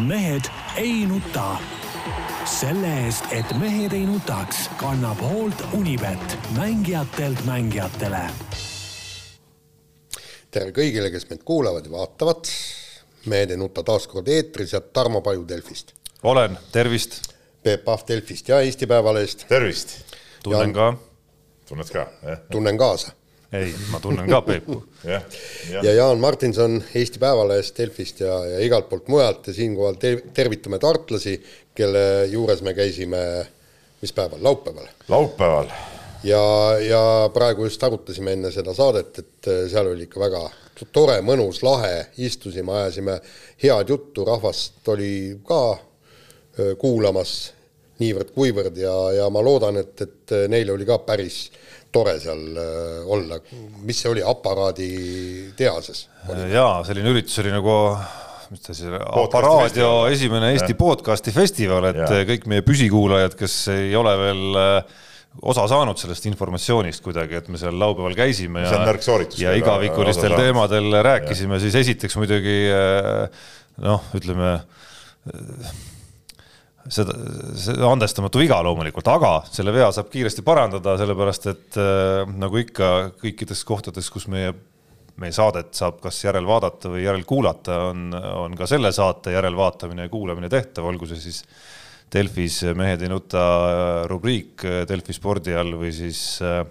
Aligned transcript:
mehed 0.00 0.44
ei 0.76 1.06
nuta. 1.06 1.56
selle 2.44 2.88
eest, 3.04 3.24
et 3.30 3.52
mehed 3.58 3.92
ei 3.92 4.06
nutaks, 4.06 4.70
kannab 4.80 5.20
hoolt 5.20 5.62
Unibet, 5.72 6.38
mängijatelt 6.56 7.44
mängijatele. 7.44 8.22
tere 10.50 10.72
kõigile, 10.72 11.10
kes 11.10 11.28
meid 11.30 11.44
kuulavad 11.44 11.84
ja 11.84 11.92
vaatavad. 11.92 12.48
mehed 13.26 13.50
ei 13.50 13.56
nuta 13.56 13.82
taas 13.82 14.06
kord 14.08 14.28
eetris 14.28 14.72
ja 14.72 14.80
Tarmo 14.80 15.20
Paju 15.20 15.48
Delfist. 15.48 15.92
olen, 16.22 16.58
tervist. 16.72 17.22
Peep 17.62 17.84
Pahv 17.84 18.00
Delfist 18.08 18.48
ja 18.48 18.60
Eesti 18.60 18.86
Päevalehest. 18.86 19.44
tervist. 19.48 19.88
tunnen 20.42 20.72
ka. 20.72 20.94
tunned 21.68 21.88
ka, 21.92 22.06
jah? 22.22 22.38
tunnen 22.50 22.78
kaasa 22.78 23.19
ei, 23.52 23.74
ma 23.90 24.00
tunnen 24.00 24.28
ka 24.30 24.40
Peepu 24.46 24.78
jah, 25.04 25.24
jah. 25.70 25.84
ja 25.84 25.94
Jaan 25.94 26.20
Martinson 26.22 26.78
Eesti 26.94 27.18
Päevalehest, 27.18 27.78
Delfist 27.78 28.20
ja, 28.20 28.38
ja 28.46 28.60
igalt 28.64 28.88
poolt 28.88 29.08
mujalt 29.08 29.50
ja 29.50 29.54
siinkohal 29.54 29.98
te 30.00 30.16
tervitame 30.34 30.78
tartlasi, 30.78 31.36
kelle 31.74 32.26
juures 32.30 32.62
me 32.62 32.74
käisime, 32.74 33.22
mis 34.02 34.14
päeval, 34.14 34.42
laupäeval? 34.42 34.88
laupäeval. 35.08 35.70
ja, 36.24 36.42
ja 36.86 37.04
praegu 37.34 37.66
just 37.66 37.84
arutasime 37.84 38.38
enne 38.38 38.54
seda 38.54 38.74
saadet, 38.76 39.18
et 39.18 39.52
seal 39.72 39.92
oli 39.94 40.06
ikka 40.06 40.22
väga 40.22 40.44
tore, 40.92 41.18
mõnus, 41.20 41.60
lahe, 41.66 42.06
istusime, 42.24 42.72
ajasime 42.72 43.18
head 43.62 43.90
juttu, 43.92 44.24
rahvast 44.24 44.88
oli 44.88 45.40
ka 45.44 45.62
kuulamas 46.80 47.52
niivõrd-kuivõrd 48.00 48.78
ja, 48.80 48.94
ja 49.18 49.26
ma 49.32 49.42
loodan, 49.44 49.76
et, 49.82 50.00
et 50.00 50.34
neil 50.48 50.70
oli 50.72 50.86
ka 50.88 50.98
päris 51.04 51.50
tore 51.92 52.16
seal 52.22 52.42
äh, 52.56 53.10
olla, 53.10 53.40
mis 53.86 54.00
see 54.02 54.10
oli, 54.12 54.24
aparaaditehases? 54.24 56.06
jaa, 56.52 56.80
selline 56.86 57.12
üritus 57.14 57.38
oli 57.42 57.52
nagu 57.54 57.76
mis 58.50 58.64
ta 58.64 58.74
siis, 58.74 58.90
Aparaadio 58.90 59.92
esimene 60.10 60.50
Eesti 60.54 60.74
podcasti 60.78 61.34
festival, 61.34 61.90
et 61.92 62.02
ja. 62.02 62.24
kõik 62.32 62.48
meie 62.50 62.64
püsikuulajad, 62.66 63.36
kes 63.38 63.60
ei 63.74 63.94
ole 63.98 64.14
veel 64.18 64.58
äh, 64.58 64.96
osa 65.52 65.66
saanud 65.70 65.98
sellest 66.00 66.26
informatsioonist 66.30 67.04
kuidagi, 67.04 67.38
et 67.38 67.50
me 67.52 67.60
seal 67.60 67.78
laupäeval 67.78 68.16
käisime 68.18 68.64
ja, 68.64 68.82
ja 69.38 69.54
igavikulistel 69.58 70.34
teemadel 70.34 70.98
rääkisime, 71.06 71.60
siis 71.62 71.78
esiteks 71.84 72.18
muidugi 72.18 72.58
äh, 72.74 73.46
noh, 73.86 74.10
ütleme 74.18 74.56
seda, 76.88 77.14
see 77.58 77.76
andestamatu 77.84 78.40
viga 78.40 78.60
loomulikult, 78.64 79.08
aga 79.12 79.32
selle 79.50 79.74
vea 79.74 79.90
saab 79.94 80.10
kiiresti 80.12 80.44
parandada, 80.46 80.96
sellepärast 81.00 81.50
et 81.52 81.80
äh, 81.80 82.24
nagu 82.40 82.60
ikka 82.60 82.90
kõikides 83.20 83.64
kohtades, 83.68 84.10
kus 84.12 84.28
meie, 84.32 84.54
meie 85.20 85.34
saadet 85.36 85.74
saab 85.76 86.00
kas 86.04 86.22
järelvaadata 86.24 86.94
või 86.94 87.04
järelkuulata, 87.04 87.82
on, 87.90 88.08
on 88.14 88.56
ka 88.58 88.68
selle 88.70 88.92
saate 88.96 89.36
järelvaatamine 89.36 90.08
ja 90.08 90.12
kuulamine 90.12 90.52
tehtav, 90.52 90.88
olgu 90.90 91.10
see 91.10 91.20
siis 91.20 91.44
Delfis 92.10 92.64
Mehed 92.74 93.04
ei 93.06 93.10
nuta 93.12 93.42
rubriik 94.10 94.64
Delfi 94.88 95.14
spordi 95.14 95.54
all 95.54 95.76
või 95.78 95.92
siis 95.94 96.40
äh, 96.42 96.64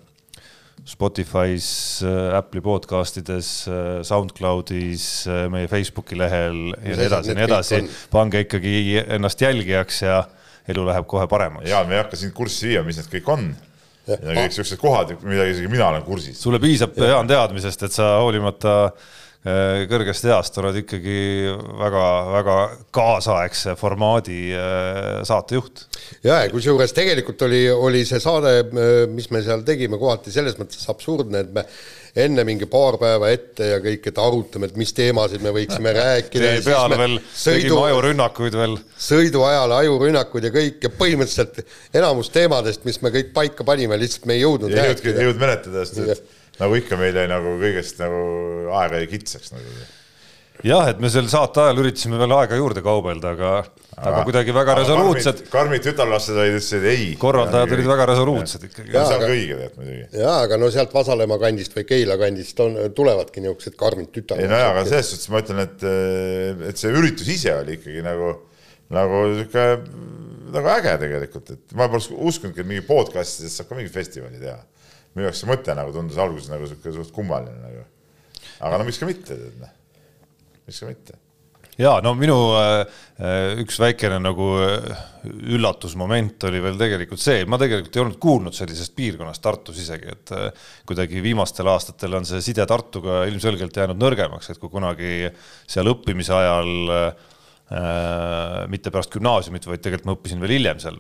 Spotify's, 0.86 2.02
äh, 2.04 2.38
Apple'i 2.38 2.62
podcastides, 2.62 3.68
äh, 3.68 4.04
SoundCloudis, 4.04 5.28
äh, 5.28 5.48
meie 5.50 5.68
Facebooki 5.68 6.18
lehel 6.18 6.74
ja 6.74 6.98
nii 6.98 7.08
edasi 7.08 7.34
ja 7.34 7.38
nii 7.38 7.48
edasi. 7.48 7.82
pange 8.12 8.44
ikkagi 8.46 8.76
ennast 9.06 9.42
jälgijaks 9.42 10.02
ja 10.02 10.24
elu 10.70 10.86
läheb 10.88 11.08
kohe 11.08 11.28
paremaks. 11.28 11.70
ja 11.70 11.84
me 11.84 11.98
ei 11.98 12.04
hakka 12.04 12.20
sind 12.20 12.34
kurssi 12.38 12.74
viima, 12.74 12.84
mis 12.88 13.02
need 13.02 13.12
kõik 13.14 13.32
on. 13.36 13.48
ja 14.10 14.20
kõik 14.42 14.58
siuksed 14.58 14.82
kohad, 14.82 15.16
millega 15.22 15.54
isegi 15.54 15.72
mina 15.72 15.88
olen 15.92 16.04
kursis. 16.08 16.42
sulle 16.42 16.60
piisab, 16.60 16.98
Jaan, 16.98 17.28
teadmisest, 17.28 17.90
et 17.90 18.00
sa 18.00 18.16
hoolimata 18.24 18.76
Äh, 18.90 18.92
kõrgest 19.40 20.26
east 20.28 20.58
oled 20.60 20.82
ikkagi 20.82 21.20
väga-väga 21.80 22.56
kaasaegse 22.92 23.78
formaadi 23.80 24.50
äh, 24.52 25.22
saatejuht. 25.24 25.86
ja, 26.26 26.42
ja 26.44 26.50
kusjuures 26.52 26.92
tegelikult 26.92 27.46
oli, 27.48 27.62
oli 27.72 28.02
see 28.08 28.20
saade, 28.20 28.52
äh, 28.68 29.06
mis 29.08 29.30
me 29.32 29.40
seal 29.46 29.64
tegime, 29.64 29.96
kohati 30.02 30.34
selles 30.36 30.60
mõttes 30.60 30.84
absurdne, 30.92 31.46
et 31.46 31.54
me 31.56 31.64
enne 32.20 32.44
mingi 32.44 32.68
paar 32.68 32.98
päeva 33.00 33.30
ette 33.32 33.70
ja 33.70 33.78
kõik, 33.84 34.10
et 34.12 34.20
arutame, 34.20 34.68
et 34.68 34.80
mis 34.82 34.92
teemasid 34.98 35.46
me 35.46 35.54
võiksime 35.56 35.94
rääkida. 36.02 36.52
tee 36.58 36.66
peal 36.68 36.98
veel 37.00 37.16
sõidu, 37.32 37.62
tegime 37.62 37.86
ajurünnakuid 37.86 38.60
veel. 38.60 38.76
sõidu 39.08 39.46
ajal 39.48 39.78
ajurünnakuid 39.78 40.50
ja 40.50 40.52
kõik 40.58 40.84
ja 40.84 40.92
põhimõtteliselt 41.00 41.64
enamus 41.96 42.34
teemadest, 42.36 42.84
mis 42.90 43.00
me 43.06 43.14
kõik 43.16 43.32
paika 43.40 43.64
panime, 43.64 43.96
lihtsalt 44.04 44.28
me 44.28 44.36
ei 44.36 44.44
jõudnud. 44.44 44.76
ei 44.76 44.92
jõudnud, 44.92 45.10
ei 45.16 45.30
jõudnud 45.30 45.48
menetleda, 45.48 45.88
sest 45.88 46.04
et 46.18 46.39
nagu 46.60 46.76
ikka, 46.80 47.00
meil 47.00 47.16
jäi 47.16 47.30
nagu 47.32 47.56
kõigest 47.62 48.02
nagu 48.02 48.20
aega 48.82 49.02
jäi 49.02 49.10
kitsaks 49.14 49.54
nagu. 49.56 49.76
jah, 50.68 50.90
et 50.92 51.00
me 51.00 51.12
sel 51.12 51.30
saate 51.32 51.62
ajal 51.64 51.84
üritasime 51.86 52.20
veel 52.20 52.34
aega 52.36 52.58
juurde 52.60 52.84
kaubelda, 52.84 53.32
aga, 53.38 53.52
aga 53.96 54.24
kuidagi 54.28 54.56
väga 54.56 54.76
resoluutsed. 54.82 55.46
karmid 55.54 55.86
tütarlased 55.86 56.36
olid, 56.36 56.58
ütlesid 56.60 56.88
ei. 56.92 57.06
korraldajad 57.22 57.76
olid 57.78 57.88
väga 57.94 58.10
resoluutsed 58.12 58.66
ikkagi. 58.68 58.92
see 58.92 59.04
on 59.06 59.24
ka 59.24 59.32
õige 59.32 59.56
tegelikult 59.56 59.80
muidugi. 59.84 60.20
jaa, 60.20 60.36
aga 60.44 60.60
no 60.60 60.72
sealt 60.76 60.96
Vasalemma 60.96 61.40
kandist 61.42 61.78
või 61.80 61.88
Keila 61.94 62.20
kandist 62.20 62.60
on, 62.66 62.78
tulevadki 62.98 63.46
niisugused 63.46 63.80
karmid 63.80 64.12
tütarlased. 64.16 64.50
ei 64.50 64.52
no 64.52 64.60
jaa, 64.60 64.74
aga 64.76 64.86
selles 64.90 65.14
suhtes 65.14 65.32
ma 65.32 65.44
ütlen, 65.46 65.64
et, 65.64 65.88
et 66.74 66.82
see 66.82 66.92
üritus 66.92 67.32
ise 67.32 67.56
oli 67.56 67.80
ikkagi 67.80 68.04
nagu, 68.04 68.34
nagu 69.00 69.24
sihuke 69.38 69.70
nagu 70.50 70.74
äge 70.74 70.98
tegelikult, 71.06 71.54
et 71.56 71.78
ma 71.78 71.88
poleks 71.88 72.10
uskunudki, 72.12 72.66
et 72.66 72.68
mingi 72.68 72.84
podcast'idest 72.88 73.62
saab 73.62 73.72
ka 73.72 73.80
mingi 73.80 73.92
festivali 73.94 74.42
teha 74.42 74.58
minu 75.16 75.28
jaoks 75.28 75.44
see 75.44 75.50
mõte 75.50 75.78
nagu 75.78 75.96
tundus 75.96 76.20
alguses 76.22 76.52
nagu 76.52 76.68
sihuke 76.70 76.94
suht 76.96 77.16
kummaline 77.16 77.58
nagu. 77.64 77.88
aga 78.60 78.78
no 78.78 78.86
miks 78.88 79.02
ka 79.02 79.10
mitte, 79.10 79.36
tead 79.36 79.58
noh, 79.64 79.74
miks 80.68 80.84
ka 80.84 80.92
mitte. 80.92 81.20
Ja 81.80 81.94
no 82.04 82.12
minu 82.18 82.36
äh, 82.60 82.82
üks 83.64 83.78
väikene 83.80 84.18
nagu 84.20 84.50
äh, 84.60 85.04
üllatusmoment 85.56 86.44
oli 86.50 86.60
veel 86.64 86.76
tegelikult 86.80 87.22
see, 87.24 87.46
ma 87.48 87.60
tegelikult 87.62 87.96
ei 87.96 88.02
olnud 88.04 88.18
kuulnud 88.20 88.56
sellisest 88.56 88.92
piirkonnast 88.98 89.44
Tartus 89.44 89.80
isegi, 89.80 90.12
et 90.12 90.34
äh, 90.36 90.50
kuidagi 90.90 91.24
viimastel 91.24 91.72
aastatel 91.72 92.20
on 92.20 92.28
see 92.28 92.44
side 92.44 92.66
Tartuga 92.68 93.22
ilmselgelt 93.32 93.80
jäänud 93.80 94.00
nõrgemaks, 94.02 94.52
et 94.52 94.60
kui 94.60 94.72
kunagi 94.74 95.30
seal 95.72 95.88
õppimise 95.94 96.36
ajal 96.36 96.96
äh, 96.98 98.68
mitte 98.68 98.92
pärast 98.92 99.16
gümnaasiumit, 99.16 99.70
vaid 99.72 99.86
tegelikult 99.86 100.12
ma 100.12 100.18
õppisin 100.18 100.44
veel 100.44 100.58
hiljem 100.58 100.84
seal 100.84 101.00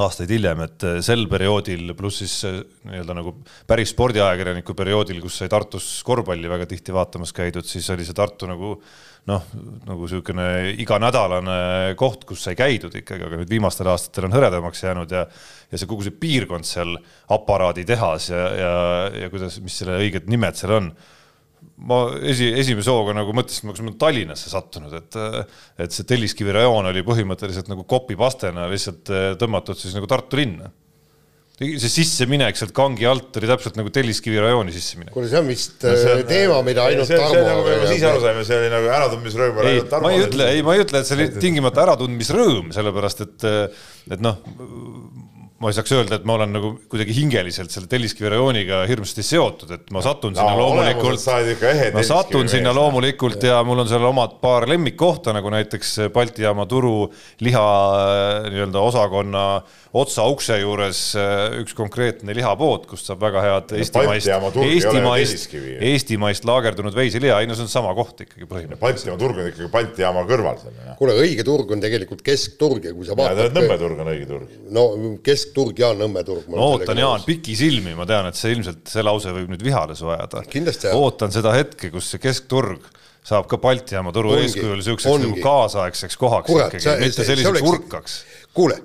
aastaid 0.00 0.30
hiljem, 0.32 0.62
et 0.64 0.84
äh, 0.88 0.98
sel 1.04 1.26
perioodil 1.30 1.92
pluss 1.96 2.22
siis 2.22 2.34
äh, 2.48 2.60
nii-öelda 2.88 3.16
nagu 3.18 3.34
päris 3.68 3.92
spordiajakirjaniku 3.92 4.76
perioodil, 4.78 5.20
kus 5.24 5.40
sai 5.42 5.50
Tartus 5.52 5.88
korvpalli 6.06 6.48
väga 6.48 6.68
tihti 6.70 6.94
vaatamas 6.96 7.34
käidud, 7.36 7.66
siis 7.68 7.88
oli 7.92 8.06
see 8.08 8.16
Tartu 8.16 8.48
nagu 8.48 8.74
noh, 9.28 9.44
nagu 9.86 10.06
niisugune 10.06 10.46
iganädalane 10.82 11.94
koht, 12.00 12.24
kus 12.28 12.46
sai 12.48 12.56
käidud 12.58 12.94
ikkagi, 13.02 13.28
aga 13.28 13.40
nüüd 13.42 13.52
viimastel 13.52 13.90
aastatel 13.92 14.30
on 14.30 14.36
hõredamaks 14.38 14.82
jäänud 14.86 15.12
ja 15.12 15.26
ja 15.72 15.80
see 15.80 15.88
kogu 15.88 16.04
see 16.04 16.16
piirkond 16.20 16.68
seal, 16.68 16.96
aparaaditehas 17.32 18.28
ja, 18.32 18.42
ja, 18.58 18.72
ja 19.24 19.30
kuidas, 19.32 19.60
mis 19.64 19.76
selle 19.80 20.00
õiged 20.00 20.28
nimed 20.32 20.58
seal 20.58 20.74
on 20.76 20.90
ma 21.88 22.02
esi, 22.28 22.50
esimese 22.62 22.92
hooga 22.92 23.14
nagu 23.16 23.34
mõtlesin, 23.36 23.70
kas 23.70 23.82
ma 23.82 23.90
olen 23.90 23.98
Tallinnasse 24.00 24.52
sattunud, 24.52 24.92
et, 24.98 25.18
et 25.82 25.94
see 25.94 26.06
Telliskivi 26.08 26.54
rajoon 26.54 26.90
oli 26.92 27.02
põhimõtteliselt 27.06 27.70
nagu 27.72 27.86
kopipastena 27.88 28.68
lihtsalt 28.70 29.10
eh, 29.12 29.32
tõmmatud 29.40 29.78
siis 29.78 29.96
nagu 29.96 30.08
Tartu 30.10 30.38
linna. 30.40 30.70
see 31.62 31.90
sisseminek 31.92 32.56
sealt 32.58 32.72
kangi 32.74 33.06
alt 33.06 33.36
oli 33.38 33.50
täpselt 33.50 33.76
nagu 33.78 33.90
Telliskivi 33.94 34.40
rajooni 34.42 34.74
sisseminek. 34.74 35.12
kuule, 35.14 35.30
see 35.30 35.42
on 35.42 35.50
vist 35.50 35.82
no, 35.84 35.96
see 35.98 36.14
on, 36.14 36.22
teema, 36.30 36.60
mida 36.66 36.86
ainult 36.90 37.10
see, 37.10 37.18
Tarmo. 37.18 37.34
see 37.34 37.48
nagu 37.50 37.66
me 37.66 37.90
siis 37.90 38.06
aru 38.08 38.22
saime, 38.24 38.46
see 38.46 38.60
oli 38.62 38.70
nagu 38.72 38.94
äratundmisrõõm. 39.00 39.60
ei, 39.66 39.82
ma 39.90 40.14
ei 40.14 40.24
ütle, 40.28 40.48
ei, 40.54 40.64
ma 40.66 40.78
ei 40.78 40.86
ütle, 40.86 41.02
et 41.02 41.10
see 41.10 41.18
oli 41.18 41.28
tingimata 41.42 41.86
äratundmisrõõm, 41.88 42.72
sellepärast 42.78 43.26
et, 43.26 43.50
et 44.10 44.22
noh 44.22 44.40
ma 45.62 45.70
ei 45.70 45.76
saaks 45.76 45.92
öelda, 45.94 46.18
et 46.18 46.24
ma 46.26 46.34
olen 46.34 46.50
nagu 46.56 46.70
kuidagi 46.90 47.14
hingeliselt 47.14 47.70
selle 47.70 47.86
Telliskivi 47.90 48.32
rajooniga 48.32 48.82
hirmsasti 48.90 49.22
seotud, 49.26 49.70
et 49.76 49.92
ma 49.94 50.02
satun 50.02 50.34
sinna 50.34 50.56
no, 50.56 50.64
loomulikult, 50.66 51.26
ma 51.94 52.02
satun 52.06 52.50
sinna 52.50 52.72
loomulikult 52.74 53.46
ja 53.46 53.60
mul 53.66 53.84
on 53.84 53.90
seal 53.90 54.08
omad 54.08 54.40
paar 54.42 54.66
lemmikkohta, 54.70 55.34
nagu 55.36 55.52
näiteks 55.54 56.08
Balti 56.14 56.46
jaama 56.46 56.66
turu 56.70 57.06
liha 57.46 57.68
nii-öelda 58.50 58.82
osakonna 58.90 59.46
otsa 59.92 60.24
ukse 60.32 60.56
juures 60.56 61.00
äh, 61.20 61.58
üks 61.60 61.74
konkreetne 61.76 62.34
lihapood, 62.36 62.86
kust 62.88 63.08
saab 63.08 63.20
väga 63.26 63.42
head 63.44 63.74
eestimaist, 63.76 64.30
eestimaist, 64.64 65.56
eestimaist 65.84 66.46
laagerdunud 66.48 66.96
veiseliha, 66.96 67.42
ei 67.42 67.50
no 67.50 67.56
see 67.58 67.66
on 67.66 67.72
sama 67.72 67.92
koht 67.96 68.24
ikkagi 68.24 68.48
põhimõtteliselt. 68.48 68.80
Balti 68.80 69.10
jaama 69.10 69.20
turg 69.20 69.42
on 69.42 69.50
ikkagi 69.50 69.70
Balti 69.72 70.04
jaama 70.06 70.24
kõrval 70.28 70.60
seal. 70.62 70.78
kuule, 70.98 71.16
õige 71.20 71.44
turg 71.46 71.74
on 71.76 71.84
tegelikult 71.84 72.24
keskturg 72.24 72.88
ja 72.88 72.94
kui 72.96 73.08
sa 73.08 73.16
vaatad. 73.18 73.52
Nõmme 73.58 73.78
turg 73.84 74.00
on 74.00 74.12
õige 74.14 74.28
turg. 74.30 74.56
no 74.72 74.86
keskturg 75.52 75.78
ja 75.78 75.92
Nõmme 75.96 76.24
turg. 76.24 76.48
ma 76.48 76.60
ootan, 76.64 76.98
Jaan, 76.98 77.22
pikisilmi, 77.26 77.94
ma 77.94 78.06
tean, 78.08 78.26
et 78.30 78.38
see 78.38 78.54
ilmselt, 78.56 78.86
see 78.88 79.04
lause 79.04 79.32
võib 79.32 79.50
nüüd 79.52 79.62
vihale 79.64 79.94
su 79.94 80.08
ajada. 80.08 80.42
ootan 80.94 81.32
seda 81.32 81.52
hetke, 81.54 81.90
kus 81.90 82.10
see 82.10 82.22
keskturg 82.22 82.86
saab 83.22 83.46
ka 83.46 83.58
Balti 83.58 83.94
jaama 83.94 84.12
turu 84.12 84.34
eeskujul 84.40 84.80
siukseks 84.82 85.20
nagu 85.22 85.42
kaasaegseks 85.42 86.16
kohaks 86.18 86.48
Kurat, 86.50 86.74
ikkagi, 86.74 87.04
mitte 87.04 87.24
selliseks 87.24 87.68
urkaks. 87.68 88.16
kuule 88.54 88.80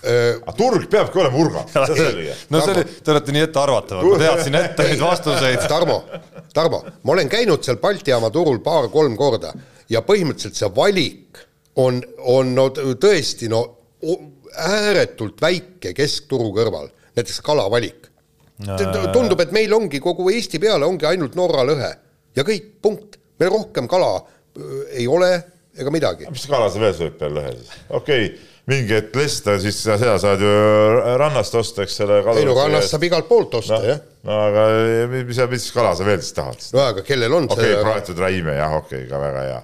aga 0.00 0.52
turg 0.56 0.86
peabki 0.88 1.18
olema 1.20 1.64
selge. 1.86 2.36
no 2.52 2.60
see 2.62 2.72
oli, 2.72 2.84
te 3.04 3.12
olete 3.12 3.34
nii 3.36 3.42
ettearvatavad, 3.48 4.06
ma 4.06 4.20
teadsin 4.22 4.56
ette 4.56 4.86
neid 4.88 5.02
vastuseid. 5.02 5.66
Tarmo, 5.74 5.98
Tarmo, 6.56 6.80
ma 7.02 7.12
olen 7.16 7.28
käinud 7.28 7.66
seal 7.66 7.76
Balti 7.82 8.14
jaama 8.14 8.30
turul 8.32 8.62
paar-kolm 8.64 9.18
korda 9.20 9.52
ja 9.92 10.00
põhimõtteliselt 10.06 10.56
see 10.56 10.70
valik 10.76 11.42
on, 11.76 12.00
on 12.24 12.54
no 12.56 12.70
tõesti 12.72 13.50
no 13.52 13.60
ääretult 14.56 15.40
väike 15.42 15.94
keskturu 15.96 16.50
kõrval, 16.56 16.90
näiteks 17.16 17.40
kalavalik. 17.46 18.08
tundub, 19.12 19.40
et 19.40 19.52
meil 19.56 19.72
ongi 19.72 20.00
kogu 20.00 20.30
Eesti 20.30 20.58
peale 20.60 20.84
ongi 20.84 21.06
ainult 21.08 21.34
Norra 21.38 21.64
lõhe 21.64 21.94
ja 22.36 22.44
kõik, 22.44 22.76
punkt. 22.82 23.16
meil 23.40 23.50
rohkem 23.50 23.88
kala 23.88 24.20
öö, 24.20 24.84
ei 24.92 25.06
ole 25.08 25.30
ega 25.78 25.90
midagi. 25.90 26.28
mis 26.30 26.46
kala 26.46 26.68
sa 26.70 26.82
veel 26.82 26.94
sööd 26.96 27.16
peale 27.18 27.40
lõhe 27.40 27.52
siis? 27.56 27.72
okei 27.88 28.26
okay,, 28.26 28.46
mingi 28.70 28.94
hetk 28.94 29.16
lesta, 29.16 29.56
siis 29.62 29.78
sa 29.82 29.96
seda 30.00 30.18
saad 30.20 30.42
ju 30.44 30.52
rannast 31.20 31.56
osta, 31.58 31.86
eks 31.86 32.00
ole. 32.04 32.20
ei 32.36 32.46
no 32.46 32.54
rannast 32.58 32.92
saab 32.92 33.06
igalt 33.08 33.28
poolt 33.30 33.56
osta 33.60 33.80
no, 33.80 33.88
jah. 33.94 34.04
no 34.28 34.38
aga 34.44 34.66
mis, 35.14 35.42
mis, 35.54 35.66
kala 35.74 35.94
sa 35.98 36.06
veel 36.06 36.20
siis 36.22 36.36
tahad? 36.36 36.68
no 36.76 36.84
aga 36.84 37.04
kellel 37.06 37.38
on 37.40 37.48
okei 37.50 37.58
okay,, 37.58 37.74
see, 37.74 37.84
praetud 37.88 38.24
räime 38.26 38.56
jah, 38.58 38.76
okei 38.82 39.04
okay,, 39.04 39.10
ka 39.10 39.22
väga 39.24 39.46
hea. 39.48 39.60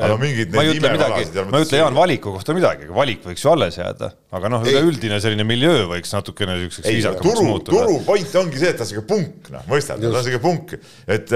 Aga 0.00 0.10
no 0.14 0.18
mingid 0.20 0.54
ma 0.54 0.64
ei 0.64 0.76
imekalasid, 0.78 1.38
ma 1.50 1.60
ei 1.60 1.66
ütle 1.66 1.80
Jaan 1.80 1.96
valiku 1.96 2.34
kohta 2.34 2.56
midagi, 2.56 2.88
aga 2.88 2.96
valik 2.96 3.24
võiks 3.26 3.44
ju 3.44 3.52
alles 3.52 3.78
jääda, 3.78 4.10
aga 4.38 4.52
noh, 4.52 4.66
üleüldine 4.66 5.20
selline 5.22 5.46
miljöö 5.48 5.86
võiks 5.92 6.14
natukene 6.16 6.56
niisuguseks 6.58 6.88
viisakamaks 6.88 7.26
turu, 7.28 7.46
muutuda. 7.48 7.76
turu 7.76 7.98
point 8.06 8.36
ongi 8.42 8.62
see, 8.62 8.72
et 8.72 8.80
ta 8.80 8.86
on 8.86 8.90
siuke 8.92 9.06
punk, 9.10 9.50
noh, 9.54 9.66
mõistad, 9.70 10.02
ta 10.02 10.12
on 10.12 10.26
siuke 10.26 10.42
punk, 10.42 10.76
et, 11.16 11.34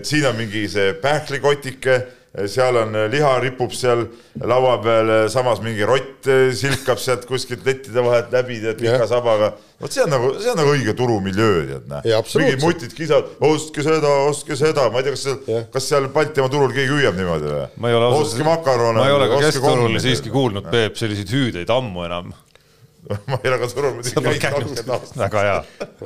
et 0.00 0.12
siin 0.12 0.26
on 0.30 0.38
mingi 0.40 0.64
see 0.72 0.94
pähklikotike, 1.02 1.98
seal 2.46 2.76
on 2.76 2.96
liha 3.10 3.30
ripub 3.42 3.72
seal 3.74 4.04
laua 4.44 4.76
peal, 4.82 5.12
samas 5.32 5.62
mingi 5.64 5.86
rott 5.88 6.28
silkab 6.54 7.00
sealt 7.00 7.24
kuskilt 7.28 7.64
lettide 7.66 8.04
vahelt 8.04 8.32
läbi, 8.34 8.60
tead, 8.62 8.78
pika 8.80 8.98
Jah. 8.98 9.06
sabaga. 9.10 9.52
vot 9.80 9.94
see 9.94 10.02
on 10.02 10.10
nagu, 10.12 10.32
see 10.42 10.50
on 10.52 10.58
nagu 10.60 10.74
õige 10.74 10.94
turumiljöö, 10.98 11.62
tead, 11.70 11.94
absoluutselt. 12.18 12.42
mingid 12.44 12.64
mutid 12.66 12.96
kisavad, 12.98 13.30
ostke 13.48 13.84
seda, 13.86 14.12
ostke 14.28 14.58
seda, 14.58 14.88
ma 14.92 15.00
ei 15.00 15.08
tea, 15.08 15.14
kas 15.16 15.24
seal 15.24 15.38
Jah., 15.48 15.70
kas 15.72 15.88
seal 15.92 16.10
Baltimaa 16.14 16.52
turul 16.52 16.74
keegi 16.76 16.92
hüüab 16.92 17.16
niimoodi 17.18 17.52
või? 17.54 17.64
ma 17.76 17.92
ei 17.92 17.98
ole 18.00 18.10
ostke 18.18 18.46
makarone. 18.46 18.98
ma 19.00 19.08
ei 19.08 19.16
ole 19.16 19.30
ka 19.32 19.40
keskturul 19.46 19.98
siiski 20.02 20.34
kuulnud, 20.34 20.68
Peep, 20.72 21.00
selliseid 21.00 21.32
hüüdeid 21.32 21.72
ammu 21.72 22.04
enam. 22.08 22.34
ma 23.30 23.38
ei 23.42 23.50
ole 23.50 23.58
ka 23.60 23.68
turul 23.72 23.94
muidugi 23.96 24.40
käinud 24.42 24.42
kakskümmend 24.42 24.90
aastat. 24.94 25.18
väga 25.20 25.42
hea. 25.46 25.58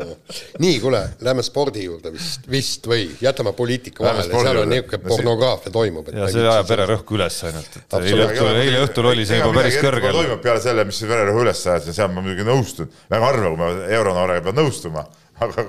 nii, 0.65 0.75
kuule, 0.83 1.01
lähme 1.27 1.45
spordi 1.47 1.87
juurde 1.87 2.13
vist, 2.15 2.45
vist 2.51 2.89
või 2.91 3.07
jätame 3.23 3.55
poliitika 3.57 4.05
vahele, 4.05 4.29
seal 4.29 4.61
on 4.63 4.71
niisugune 4.73 5.01
pornograafia 5.07 5.73
toimub. 5.75 6.11
ja 6.15 6.29
see 6.33 6.45
ajab 6.45 6.69
vererõhku 6.69 7.19
üles 7.19 7.39
ainult, 7.49 7.81
et 7.81 7.97
eile 8.03 8.29
õhtul, 8.29 8.61
eile 8.65 8.85
õhtul 8.87 9.09
oli 9.13 9.27
see 9.29 9.41
juba 9.41 9.57
päris 9.61 9.81
kõrgel. 9.83 10.19
toimub 10.21 10.45
peale 10.45 10.63
selle, 10.65 10.85
mis 10.89 11.01
vererõhu 11.09 11.47
üles 11.47 11.65
ajas 11.73 11.89
ja 11.91 11.97
seal 12.03 12.13
ma 12.13 12.25
muidugi 12.25 12.47
nõustun, 12.47 12.93
väga 13.13 13.31
harva, 13.31 13.55
kui 13.55 13.63
ma 13.65 13.73
euronoorega 13.99 14.47
pean 14.49 14.61
nõustuma, 14.63 15.07
aga 15.43 15.67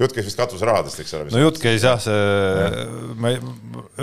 jutt 0.00 0.16
käis 0.16 0.26
vist 0.26 0.40
katuserahadest, 0.40 1.02
eks 1.04 1.14
ole. 1.18 1.28
no 1.34 1.44
jutt 1.44 1.60
käis 1.62 1.84
jah, 1.84 2.00
see, 2.00 2.88
ma 3.20 3.34
ei, 3.34 3.38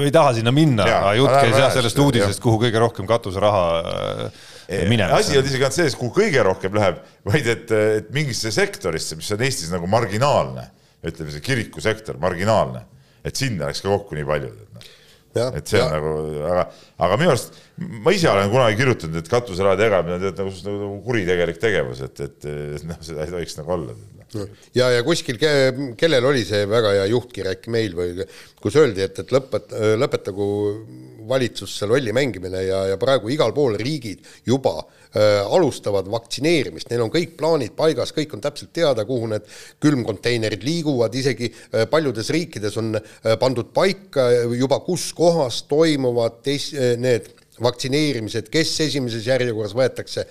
ei 0.05 0.13
taha 0.15 0.37
sinna 0.37 0.53
minna, 0.55 0.85
aga 0.85 1.17
jutt 1.17 1.33
käis 1.33 1.57
jah 1.57 1.73
sellest 1.75 1.99
uudisest, 2.05 2.43
kuhu 2.43 2.61
kõige 2.63 2.85
rohkem 2.85 3.09
katuseraha 3.09 3.65
äh. 3.81 4.47
Asi 5.17 5.33
ei 5.33 5.39
olnud 5.39 5.49
isegi 5.49 5.63
ainult 5.65 5.77
selles, 5.79 5.95
kuhu 5.97 6.11
kõige 6.19 6.43
rohkem 6.45 6.75
läheb, 6.77 6.99
vaid 7.25 7.47
et, 7.55 7.71
et 8.01 8.11
mingisse 8.15 8.51
sektorisse, 8.53 9.17
mis 9.19 9.31
on 9.35 9.41
Eestis 9.47 9.71
nagu 9.73 9.89
marginaalne, 9.89 10.67
ütleme 11.09 11.33
see 11.33 11.41
kirikusektor, 11.45 12.19
marginaalne, 12.21 12.83
et 13.25 13.39
sinna 13.39 13.69
läks 13.69 13.81
ka 13.85 13.89
kokku 13.91 14.17
nii 14.19 14.27
palju. 14.29 14.51
Et 15.39 15.67
see 15.69 15.77
on 15.77 15.85
ja- 15.85 15.97
nagu, 15.97 16.13
aga, 16.49 16.63
aga 17.05 17.17
minu 17.21 17.31
arust 17.35 17.57
ma 18.03 18.11
ise 18.11 18.27
olen 18.31 18.49
kunagi 18.51 18.79
kirjutanud, 18.79 19.19
et 19.21 19.29
katuserahade 19.31 19.85
jagamine 19.85 20.17
on 20.17 20.23
tead 20.23 20.39
nagu, 20.41 20.53
nagu, 20.65 20.79
nagu 20.83 20.95
kuritegelik 21.05 21.59
tegevus, 21.61 22.01
et, 22.07 22.23
et 22.25 22.47
et 22.49 22.87
noh, 22.89 22.97
seda 23.05 23.27
ei 23.27 23.35
tohiks 23.35 23.59
nagu 23.59 23.75
olla. 23.77 23.93
ja, 24.75 24.89
ja 24.93 25.03
kuskil 25.05 25.37
ke,, 25.41 25.51
kellel 25.97 26.25
oli 26.31 26.41
see 26.45 26.65
väga 26.69 26.95
hea 26.97 27.05
juhtkiri 27.13 27.53
äkki 27.53 27.71
meil 27.73 27.95
või 27.97 28.25
kus 28.61 28.75
öeldi, 28.81 29.05
et, 29.05 29.21
et 29.21 29.31
lõpet-, 29.33 29.73
lõpetagu 30.01 30.49
valitsus 31.29 31.75
see 31.79 31.89
lolli 31.89 32.13
mängimine 32.15 32.63
ja, 32.65 32.81
ja 32.91 32.97
praegu 33.01 33.31
igal 33.33 33.53
pool 33.55 33.77
riigid 33.79 34.25
juba 34.47 34.75
äh, 34.79 35.45
alustavad 35.45 36.09
vaktsineerimist, 36.11 36.89
neil 36.91 37.05
on 37.05 37.13
kõik 37.13 37.35
plaanid 37.39 37.75
paigas, 37.77 38.13
kõik 38.15 38.35
on 38.37 38.43
täpselt 38.43 38.73
teada, 38.75 39.05
kuhu 39.07 39.29
need 39.33 39.47
külmkonteinerid 39.83 40.65
liiguvad, 40.65 41.15
isegi 41.15 41.51
äh, 41.51 41.85
paljudes 41.91 42.31
riikides 42.35 42.77
on 42.81 42.99
äh, 42.99 43.33
pandud 43.41 43.71
paika 43.75 44.29
juba, 44.57 44.81
kus 44.85 45.11
kohas 45.17 45.63
toimuvad 45.69 46.41
tes-, 46.45 46.73
need 46.99 47.31
vaktsineerimised, 47.61 48.47
kes 48.51 48.77
esimeses 48.87 49.25
järjekorras 49.27 49.75
võetakse 49.75 50.25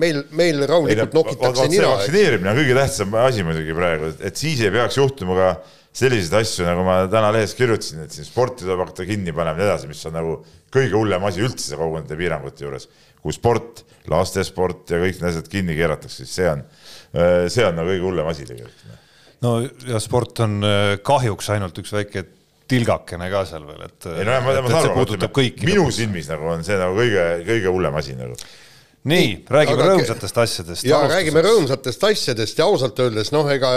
meil, 0.00 0.22
meil 0.36 0.64
rahulikult 0.68 1.16
nokitakse 1.16 1.66
see 1.66 1.74
nina. 1.74 1.90
vaktsineerimine 1.94 2.52
on 2.52 2.60
kõige 2.60 2.76
tähtsam 2.78 3.20
asi 3.22 3.44
muidugi 3.46 3.76
praegu, 3.76 4.10
et 4.20 4.40
siis 4.40 4.62
ei 4.64 4.72
peaks 4.74 4.98
juhtuma 5.00 5.36
ka 5.38 5.50
selliseid 5.96 6.36
asju, 6.38 6.64
nagu 6.68 6.84
ma 6.86 6.96
täna 7.10 7.32
lehes 7.34 7.52
kirjutasin, 7.58 8.04
et 8.06 8.14
siin 8.14 8.26
sporti 8.26 8.64
tuleb 8.64 8.84
hakata 8.84 9.06
kinni 9.08 9.34
panema 9.34 9.58
ja 9.58 9.60
nii 9.60 9.68
edasi, 9.68 9.90
mis 9.90 10.02
on 10.06 10.16
nagu 10.16 10.36
kõige 10.70 10.94
hullem 10.94 11.24
asi 11.26 11.42
üldse 11.42 11.78
kogu 11.78 11.98
nende 11.98 12.18
piirangute 12.18 12.66
juures. 12.66 12.88
kui 13.20 13.34
sport, 13.36 13.82
lastesport 14.08 14.88
ja 14.88 15.00
kõik 15.02 15.18
need 15.18 15.28
asjad 15.28 15.48
kinni 15.52 15.74
keeratakse, 15.76 16.22
siis 16.22 16.36
see 16.38 16.46
on, 16.48 16.62
see 17.52 17.66
on 17.66 17.76
nagu 17.76 17.90
kõige 17.90 18.06
hullem 18.06 18.30
asi 18.30 18.46
tegelikult. 18.48 19.00
no 19.44 19.56
ja 19.90 20.00
sport 20.00 20.40
on 20.46 20.60
äh, 20.64 20.94
kahjuks 21.04 21.50
ainult 21.56 21.82
üks 21.82 21.92
väike 21.96 22.24
tilgakene 22.70 23.26
ka 23.32 23.44
seal 23.50 23.66
veel, 23.66 23.82
et. 23.88 24.08
ei 24.14 24.24
no 24.28 24.38
ma, 24.46 24.56
ma 24.62 24.72
saan 24.72 24.92
aru, 24.94 25.46
minu 25.66 25.90
silmis 25.94 26.30
nagu 26.30 26.52
on 26.54 26.62
see 26.66 26.78
nagu 26.78 26.94
kõige, 26.96 27.24
kõige 27.48 27.74
hullem 27.74 27.98
asi 27.98 28.14
nagu 28.18 28.38
nii, 29.08 29.28
räägime 29.48 29.80
aga- 29.80 29.92
rõõmsatest 29.94 30.38
asjadest. 30.42 30.84
ja 30.84 30.98
räägime 31.08 31.40
rõõmsatest 31.46 32.02
asjadest 32.10 32.58
ja 32.60 32.66
ausalt 32.68 32.98
öeldes 33.00 33.30
noh, 33.32 33.48
ega 33.48 33.70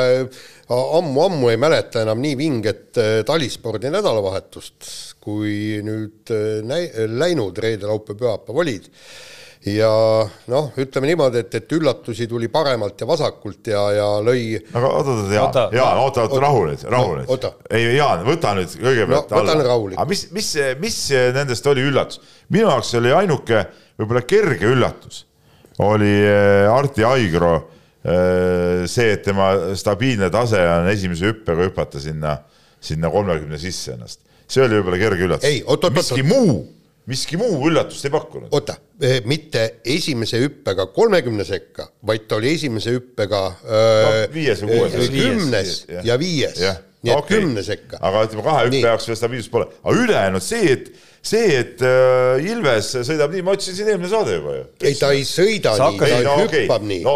ammu-ammu 0.73 1.51
ei 1.53 1.59
mäleta 1.61 2.01
enam 2.03 2.19
nii 2.23 2.35
vinget 2.39 2.97
äh, 2.99 3.11
talispordi 3.27 3.91
nädalavahetust, 3.93 4.89
kui 5.23 5.79
nüüd 5.85 6.33
äh, 6.33 6.57
näi-, 6.67 6.89
läinud 7.07 7.57
reede, 7.63 7.87
laupäev, 7.87 8.19
pühapäev 8.19 8.59
olid. 8.65 8.89
ja 9.63 9.87
noh, 10.51 10.65
ütleme 10.75 11.07
niimoodi, 11.07 11.39
et, 11.39 11.53
et 11.55 11.71
üllatusi 11.71 12.25
tuli 12.27 12.49
paremalt 12.51 12.99
ja 12.99 13.07
vasakult 13.07 13.69
ja, 13.71 13.83
ja 13.95 14.07
lõi 14.19 14.57
aga 14.75 14.89
oota, 14.89 15.13
oota, 15.13 15.31
Jaan 15.31 15.45
Oota,, 15.47 15.63
Jaan, 15.71 16.01
oota, 16.03 16.25
oota, 16.27 16.41
rahu 16.43 16.65
nüüd, 16.67 16.83
rahu 16.91 17.13
No, 17.15 17.21
nüüd 17.21 17.47
ei, 17.71 17.85
Jaan, 17.95 18.25
võta 18.27 18.51
nüüd 18.59 18.75
kõigepealt 18.75 19.31
No, 19.31 19.39
võtan 19.39 19.63
rahulikult. 19.63 20.01
aga 20.03 20.09
mis, 20.11 20.25
mis, 20.35 20.49
mis 20.83 20.99
nendest 21.39 21.71
oli 21.71 21.87
üllatus? 21.87 22.19
minu 22.51 22.67
jaoks 22.67 22.91
oli 22.99 23.15
ainuke 23.15 23.63
võib-olla 23.99 24.21
kerge 24.27 24.69
üllatus 24.73 25.23
oli 25.83 26.11
äh, 26.27 26.67
Arti 26.69 27.03
Aigro 27.07 27.53
äh, 28.05 28.83
see, 28.89 29.13
et 29.15 29.23
tema 29.25 29.51
stabiilne 29.79 30.29
tase 30.33 30.59
on 30.69 30.89
esimese 30.91 31.29
hüppega 31.31 31.67
hüpata 31.69 32.01
sinna, 32.03 32.37
sinna 32.83 33.09
kolmekümne 33.13 33.57
sisse 33.61 33.95
ennast. 33.95 34.19
see 34.47 34.61
oli 34.65 34.77
võib-olla 34.79 34.99
kerge 35.01 35.25
üllatus. 35.27 35.49
Miski 35.95 36.23
muu, 36.27 36.57
miski 37.09 37.37
muu 37.41 37.57
üllatust 37.69 38.05
ei 38.05 38.11
pakkunud. 38.13 38.51
oota, 38.53 38.75
mitte 39.25 39.63
esimese 39.95 40.39
hüppega 40.43 40.85
kolmekümne 40.93 41.45
sekka, 41.47 41.87
vaid 42.05 42.27
ta 42.29 42.37
oli 42.37 42.53
esimese 42.53 42.93
hüppega 42.97 43.41
öö, 43.63 44.03
No, 44.03 44.33
viies 44.35 44.61
või 44.63 44.77
kuues. 44.77 44.93
öö, 44.99 45.07
kümnes 45.15 45.73
ja 46.05 46.19
viies, 46.21 46.59
nii 47.03 47.11
et 47.11 47.17
okei. 47.17 47.39
kümne 47.41 47.63
sekka. 47.65 47.97
aga 48.01 48.21
ütleme 48.27 48.45
kahe 48.45 48.67
hüppe 48.69 48.83
jaoks 48.85 49.09
veel 49.09 49.19
stabiilsust 49.19 49.51
pole, 49.51 49.67
aga 49.83 49.97
ülejäänud 50.05 50.45
see, 50.45 50.69
et 50.77 50.93
see, 51.23 51.53
et 51.55 51.79
äh, 51.87 52.41
Ilves 52.51 52.89
sõidab 53.07 53.31
nii, 53.31 53.43
ma 53.47 53.53
ütlesin 53.55 53.77
siin 53.77 53.87
eelmine 53.93 54.09
saade 54.11 54.33
juba 54.35 54.55
ju. 54.57 54.63
ei, 54.83 54.95
ta 54.99 55.11
ei 55.15 55.21
sõida 55.27 55.71
Sa 55.77 55.87
nii, 55.93 55.99
ta 56.01 56.09
ei 56.09 56.25
no 56.27 56.33
hüppab 56.41 56.83
nii. 56.89 56.99
no, 57.05 57.13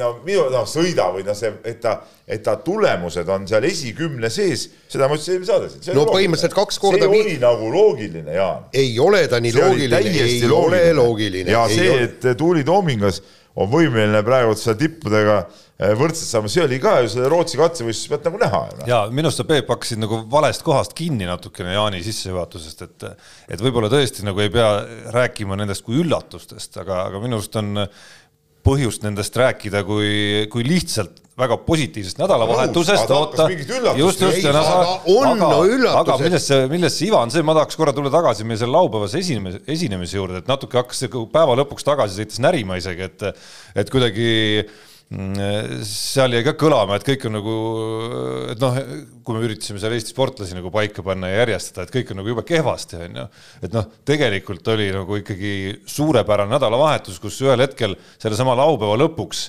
no 0.00 0.10
minu, 0.26 0.44
noh 0.52 0.66
sõida 0.68 1.06
või 1.14 1.24
noh, 1.24 1.36
see, 1.38 1.54
et 1.64 1.80
ta, 1.80 1.94
et 2.28 2.42
ta 2.44 2.58
tulemused 2.60 3.28
on 3.32 3.46
seal 3.48 3.64
esikümne 3.64 4.28
sees, 4.32 4.66
seda 4.92 5.08
ma 5.08 5.16
ütlesin 5.16 5.38
eelmine 5.38 5.48
saade 5.48 5.70
siin. 5.72 5.96
No 5.96 6.04
põhimõtteliselt 6.10 6.56
kaks 6.58 6.78
korda 6.82 7.06
see 7.06 7.14
vi- 7.14 7.22
oli 7.24 7.38
nagu 7.46 7.72
loogiline, 7.72 8.36
Jaan. 8.36 8.68
ei 8.76 8.92
ole 9.00 9.24
ta 9.32 9.40
nii 9.40 9.54
see 9.56 9.64
loogiline, 9.64 10.02
ei 10.04 10.12
täiesti 10.12 10.52
ole 10.60 10.82
loogiline. 11.00 11.50
ja 11.56 11.64
see, 11.72 11.96
et 12.10 12.28
Tuuli 12.36 12.64
Toomingas 12.64 13.22
on 13.56 13.70
võimeline 13.72 14.20
praegu 14.26 14.54
seal 14.58 14.76
tippudega 14.80 15.36
eh, 15.40 15.94
võrdselt 15.96 16.28
saama, 16.28 16.50
see 16.52 16.64
oli 16.64 16.78
ka 16.82 16.98
ju 17.04 17.12
selle 17.14 17.30
Rootsi 17.32 17.60
katsevõistluse 17.60 18.12
pealt 18.12 18.28
nagu 18.28 18.40
näha 18.42 18.60
noh. 18.72 18.84
ja 18.90 19.00
minu 19.10 19.30
arust 19.30 19.40
sa, 19.42 19.48
Peep, 19.48 19.70
hakkasid 19.72 20.02
nagu 20.02 20.20
valest 20.32 20.64
kohast 20.66 20.96
kinni 20.98 21.28
natukene 21.28 21.74
Jaani 21.76 22.02
sissejuhatusest, 22.04 22.84
et 22.86 23.08
et 23.56 23.64
võib-olla 23.64 23.90
tõesti 23.92 24.26
nagu 24.26 24.44
ei 24.44 24.52
pea 24.52 24.70
rääkima 25.14 25.58
nendest 25.58 25.86
kui 25.86 26.02
üllatustest, 26.02 26.76
aga, 26.82 27.06
aga 27.10 27.22
minu 27.22 27.40
arust 27.40 27.56
on 27.62 27.86
põhjust 28.66 29.06
nendest 29.06 29.38
rääkida 29.38 29.84
kui, 29.86 30.10
kui 30.52 30.66
lihtsalt 30.66 31.22
väga 31.36 31.58
positiivsest 31.66 32.16
nädalavahetusest, 32.16 33.10
aga 33.10 33.16
oota 33.20 33.46
just, 33.98 34.22
just, 34.24 34.46
aga 34.48 35.58
üllatused. 35.68 35.98
aga 36.00 36.16
millest 36.22 36.48
see, 36.48 36.68
millest 36.72 37.00
see 37.00 37.10
iva 37.10 37.20
on 37.20 37.32
see, 37.34 37.44
ma 37.44 37.54
tahaks 37.58 37.76
korra 37.76 37.92
tulla 37.96 38.12
tagasi 38.14 38.46
meie 38.48 38.56
selle 38.62 38.72
laupäevase 38.72 39.20
esinemise, 39.20 39.60
esinemise 39.76 40.16
juurde, 40.16 40.40
et 40.40 40.48
natuke 40.48 40.80
hakkas 40.80 41.04
see 41.04 41.12
päeva 41.34 41.58
lõpuks 41.60 41.84
tagasi 41.84 42.22
sõites 42.22 42.40
närima 42.40 42.80
isegi, 42.80 43.10
et 43.10 43.26
et 43.76 43.92
kuidagi 43.92 44.30
mm, 44.64 44.95
seal 45.06 46.34
jäi 46.34 46.42
ka 46.42 46.56
kõlama, 46.58 46.96
et 46.98 47.04
kõik 47.06 47.28
on 47.28 47.36
nagu, 47.36 47.56
et 48.50 48.62
noh, 48.62 48.78
kui 49.22 49.36
me 49.36 49.44
üritasime 49.46 49.78
seal 49.78 49.94
Eesti 49.94 50.10
sportlasi 50.10 50.56
nagu 50.56 50.72
paika 50.74 51.04
panna 51.06 51.30
ja 51.30 51.44
järjestada, 51.44 51.84
et 51.86 51.94
kõik 51.94 52.10
on 52.10 52.20
nagu 52.20 52.32
jube 52.32 52.42
kehvasti, 52.46 52.98
onju. 53.06 53.26
et 53.62 53.76
noh, 53.76 53.86
tegelikult 54.08 54.66
oli 54.74 54.88
nagu 54.94 55.20
ikkagi 55.20 55.52
suurepärane 55.86 56.50
nädalavahetus, 56.56 57.20
kus 57.22 57.38
ühel 57.46 57.62
hetkel 57.62 57.94
sellesama 58.18 58.58
laupäeva 58.58 58.98
lõpuks 59.04 59.46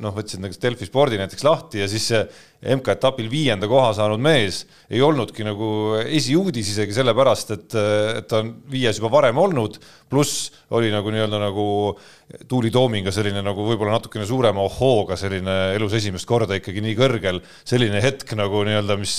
noh, 0.00 0.14
võtsid 0.16 0.40
näiteks 0.40 0.62
Delfi 0.62 0.88
spordi 0.88 1.18
näiteks 1.20 1.44
lahti 1.44 1.82
ja 1.82 1.88
siis 1.90 2.08
see 2.08 2.22
MK-etapil 2.58 3.28
viienda 3.30 3.68
koha 3.70 3.92
saanud 3.94 4.18
mees 4.18 4.64
ei 4.90 5.02
olnudki 5.04 5.44
nagu 5.46 5.68
esiuudis 6.02 6.72
isegi 6.72 6.96
sellepärast, 6.96 7.52
et, 7.54 7.76
et 8.18 8.26
ta 8.26 8.40
on 8.42 8.50
viies 8.72 8.98
juba 8.98 9.12
varem 9.12 9.38
olnud, 9.38 9.78
pluss 10.10 10.48
oli 10.74 10.90
nagu 10.90 11.12
nii-öelda 11.12 11.38
nagu 11.40 11.66
Tuuli 12.48 12.68
Toominga 12.68 13.12
selline 13.14 13.40
nagu 13.40 13.64
võib-olla 13.64 13.94
natukene 13.94 14.26
suurema 14.28 14.60
ohhooga 14.66 15.16
selline 15.16 15.54
elus 15.76 15.94
esimest 15.96 16.28
korda 16.28 16.58
ikkagi 16.58 16.82
nii 16.84 16.96
kõrgel, 16.98 17.38
selline 17.68 18.02
hetk 18.04 18.34
nagu 18.36 18.60
nii-öelda, 18.68 18.98
mis 19.00 19.14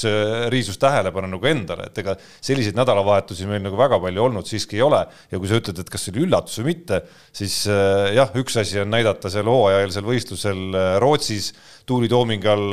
riisus 0.54 0.78
tähelepanu 0.82 1.32
nagu 1.32 1.50
endale, 1.50 1.88
et 1.90 2.04
ega 2.04 2.14
selliseid 2.20 2.78
nädalavahetusi 2.78 3.50
meil 3.50 3.64
nagu 3.66 3.80
väga 3.80 3.98
palju 4.04 4.26
olnud 4.28 4.50
siiski 4.50 4.78
ei 4.78 4.86
ole. 4.86 5.02
Ja 5.32 5.42
kui 5.42 5.50
sa 5.50 5.58
ütled, 5.58 5.82
et 5.82 5.90
kas 5.90 6.06
see 6.06 6.14
oli 6.14 6.28
üllatus 6.28 6.60
või 6.62 6.74
mitte, 6.74 7.02
siis 7.34 7.64
jah, 7.66 8.30
üks 8.38 8.60
asi 8.62 8.84
on 8.84 8.94
näidata 8.94 9.32
seal 9.34 9.50
hooajaeelsel 9.50 10.06
võistlusel 10.06 10.80
Rootsis 11.02 11.54
Tuuli 11.90 12.10
Toomingal 12.12 12.66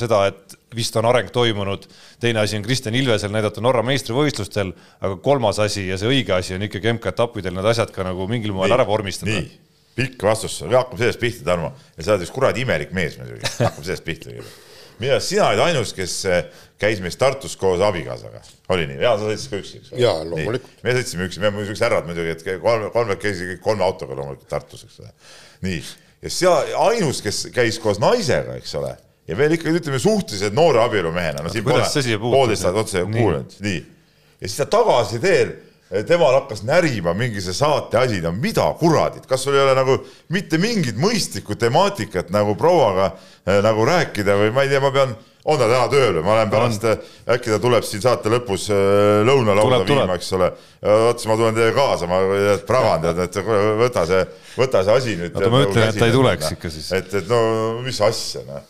seda, 0.00 0.11
seda, 0.12 0.28
et 0.30 0.76
vist 0.76 0.96
on 0.96 1.08
areng 1.08 1.30
toimunud, 1.32 1.86
teine 2.20 2.42
asi 2.42 2.58
on 2.58 2.64
Kristjan 2.66 2.96
Ilvesel 2.96 3.32
näidata 3.34 3.64
Norra 3.64 3.84
meistrivõistlustel, 3.86 4.72
aga 5.00 5.18
kolmas 5.24 5.60
asi 5.62 5.86
ja 5.88 5.98
see 6.00 6.10
õige 6.10 6.36
asi 6.36 6.56
on 6.56 6.66
ikkagi 6.68 6.92
MK-etappidel 6.96 7.56
need 7.56 7.68
asjad 7.72 7.92
ka 7.94 8.06
nagu 8.06 8.28
mingil 8.30 8.54
moel 8.56 8.72
ära 8.76 8.86
vormistada. 8.88 9.34
nii, 9.34 9.48
pikk 9.98 10.24
vastus, 10.24 10.60
hakkame 10.64 11.00
sellest 11.00 11.20
pihta, 11.22 11.46
Tarmo, 11.52 11.72
ja 11.96 12.04
sa 12.04 12.14
oled 12.14 12.26
üks 12.26 12.34
kuradi 12.34 12.64
imelik 12.66 12.94
mees 12.96 13.18
muidugi, 13.20 13.44
hakkame 13.58 13.88
sellest 13.88 14.06
pihta 14.08 14.32
arust 14.32 14.60
sina 15.18 15.48
olid 15.48 15.58
ainus, 15.64 15.92
kes 15.96 16.12
eh, 16.30 16.42
käis 16.78 17.00
meist 17.02 17.18
Tartus 17.18 17.56
koos 17.58 17.80
abikaasaga, 17.82 18.42
oli 18.70 18.86
nii? 18.86 19.00
jaa, 19.02 19.16
sa 19.18 19.26
sõitsid 19.30 19.50
ka 19.50 19.58
üksi, 19.58 19.80
eks 19.80 19.92
ole? 19.92 20.02
jaa, 20.04 20.18
loomulikult. 20.28 20.76
me 20.84 20.94
sõitsime 20.94 21.26
üksi, 21.26 21.40
me 21.40 21.48
oleme 21.48 21.62
niisugused 21.62 21.86
härrad 21.88 22.06
muidugi, 22.06 22.34
et 22.36 22.44
kolme, 22.62 22.90
kolme 22.94 23.16
käisid 23.18 23.50
kõik 23.54 23.64
kolme 23.64 23.86
autoga 23.86 24.14
loomulikult 24.18 24.50
Tartus, 24.52 24.84
eks 24.86 25.00
ole. 25.02 25.10
nii, 25.66 25.80
ja 26.22 26.32
seal 26.36 26.70
ainus, 26.84 27.22
kes 27.24 27.48
käis 27.56 27.80
koos 27.82 27.98
naisega, 28.02 28.54
eks 28.60 28.76
ole 28.78 28.94
ja 29.32 29.38
veel 29.38 29.56
ikkagi 29.56 29.80
ütleme 29.80 29.98
suhteliselt 30.02 30.56
noore 30.56 30.82
abielumehena, 30.84 31.44
no 31.44 31.52
siin 31.52 31.64
pole 31.64 31.82
poolteist 32.20 32.68
aastat 32.68 32.80
otsa 32.84 33.04
kuulanud, 33.08 33.58
nii. 33.64 33.82
ja 34.38 34.48
siis 34.48 34.60
ta 34.60 34.68
tagasiteel, 34.76 35.54
temal 36.08 36.32
hakkas 36.40 36.62
närima 36.64 37.12
mingi 37.16 37.42
see 37.44 37.56
saate 37.56 37.98
asi, 38.00 38.22
no 38.24 38.32
mida 38.32 38.64
kuradit, 38.80 39.26
kas 39.28 39.44
sul 39.44 39.56
ei 39.56 39.64
ole 39.64 39.74
nagu 39.76 39.98
mitte 40.32 40.60
mingit 40.60 40.96
mõistlikku 41.00 41.56
temaatikat 41.60 42.32
nagu 42.32 42.54
prouaga 42.60 43.10
äh, 43.12 43.60
nagu 43.64 43.84
rääkida 43.88 44.38
või 44.40 44.54
ma 44.56 44.64
ei 44.64 44.72
tea, 44.72 44.80
ma 44.80 44.92
pean, 44.94 45.12
on 45.44 45.60
ta 45.60 45.68
täna 45.68 45.90
tööl 45.92 46.16
või 46.20 46.24
ma 46.24 46.38
lähen 46.38 46.52
pärast, 46.54 46.88
äh, 46.88 47.12
äkki 47.36 47.52
ta 47.52 47.60
tuleb 47.60 47.84
siin 47.84 48.04
saate 48.04 48.32
lõpus 48.32 48.70
äh, 48.72 49.20
lõunalauda 49.28 49.82
viima, 49.84 50.16
eks 50.16 50.32
ole. 50.38 50.52
vot 50.80 51.20
siis 51.20 51.28
ma 51.28 51.38
tulen 51.40 51.60
teiega 51.60 51.76
kaasa, 51.76 52.08
ma 52.08 52.24
pragan 52.68 53.04
tead, 53.04 53.24
et 53.26 53.40
võta 53.84 54.08
see, 54.08 54.26
võta 54.56 54.84
see 54.86 54.98
asi 55.00 55.20
nüüd. 55.20 55.36
oota, 55.36 55.52
ma 55.52 55.64
ütlen, 55.66 55.92
et 55.92 56.00
ta 56.00 56.08
ei 56.08 56.16
tuleks 56.20 56.54
ikka 56.56 56.72
siis. 56.72 56.92
et, 56.96 57.16
et 57.20 57.28
no 57.28 57.42
mis 57.84 58.00
asja, 58.00 58.46
noh 58.48 58.68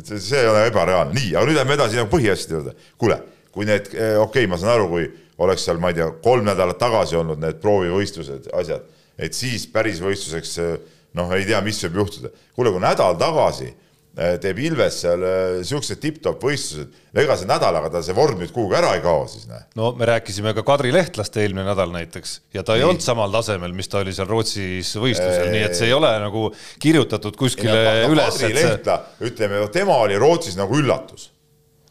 et 0.00 0.22
see 0.22 0.40
ei 0.40 0.48
ole 0.48 0.64
ebareaalne, 0.70 1.14
nii, 1.16 1.34
aga 1.34 1.48
nüüd 1.48 1.58
lähme 1.60 1.76
edasi 1.76 1.98
nagu 2.00 2.10
põhiasjade 2.12 2.56
juurde. 2.56 2.74
kuule, 3.00 3.18
kui 3.52 3.68
need, 3.68 3.90
eh, 3.94 4.16
okei 4.20 4.44
okay,, 4.44 4.50
ma 4.50 4.58
saan 4.60 4.74
aru, 4.76 4.88
kui 4.92 5.10
oleks 5.40 5.66
seal, 5.66 5.80
ma 5.82 5.90
ei 5.92 5.98
tea, 5.98 6.08
kolm 6.24 6.46
nädalat 6.46 6.78
tagasi 6.80 7.18
olnud 7.20 7.40
need 7.42 7.60
proovivõistlused, 7.62 8.50
asjad, 8.56 8.86
et 9.18 9.36
siis 9.36 9.66
päris 9.70 10.00
võistluseks 10.04 10.56
eh, 10.64 10.74
noh, 11.18 11.32
ei 11.36 11.46
tea, 11.48 11.60
mis 11.64 11.80
võib 11.86 12.02
juhtuda. 12.04 12.32
kuule, 12.56 12.72
kui 12.74 12.82
nädal 12.82 13.18
tagasi 13.20 13.72
teeb 14.42 14.58
Ilves 14.58 14.96
seal 15.04 15.22
äh, 15.22 15.60
siuksed 15.66 16.00
tipp-topp 16.02 16.42
võistlused, 16.42 16.96
ega 17.22 17.36
see 17.38 17.48
nädalaga 17.48 17.92
ta 17.94 18.02
see 18.02 18.14
vorm 18.16 18.40
nüüd 18.42 18.50
kuhugi 18.54 18.74
ära 18.80 18.92
ei 18.96 19.02
kao 19.04 19.22
siis 19.30 19.46
näe. 19.46 19.62
no 19.78 19.92
me 19.98 20.08
rääkisime 20.10 20.52
ka 20.56 20.64
Kadri 20.66 20.90
Lehtlast 20.94 21.36
eelmine 21.38 21.68
nädal 21.68 21.92
näiteks 21.94 22.34
ja 22.56 22.64
ta 22.66 22.74
ei, 22.74 22.82
ei 22.82 22.88
olnud 22.88 23.04
samal 23.04 23.30
tasemel, 23.34 23.74
mis 23.76 23.90
ta 23.90 24.02
oli 24.02 24.14
seal 24.16 24.28
Rootsis 24.30 24.90
võistlusel, 24.98 25.52
nii 25.54 25.62
et 25.68 25.78
see 25.78 25.90
ei 25.92 25.94
ole 25.94 26.10
nagu 26.24 26.48
kirjutatud 26.82 27.38
kuskile 27.38 27.76
ja, 27.76 27.92
no, 28.02 28.14
üles. 28.16 28.34
Kadri 28.34 28.56
Lehtla 28.58 28.98
see..., 29.04 29.30
ütleme, 29.30 29.62
tema 29.74 30.00
oli 30.02 30.18
Rootsis 30.18 30.58
nagu 30.58 30.78
üllatus, 30.82 31.30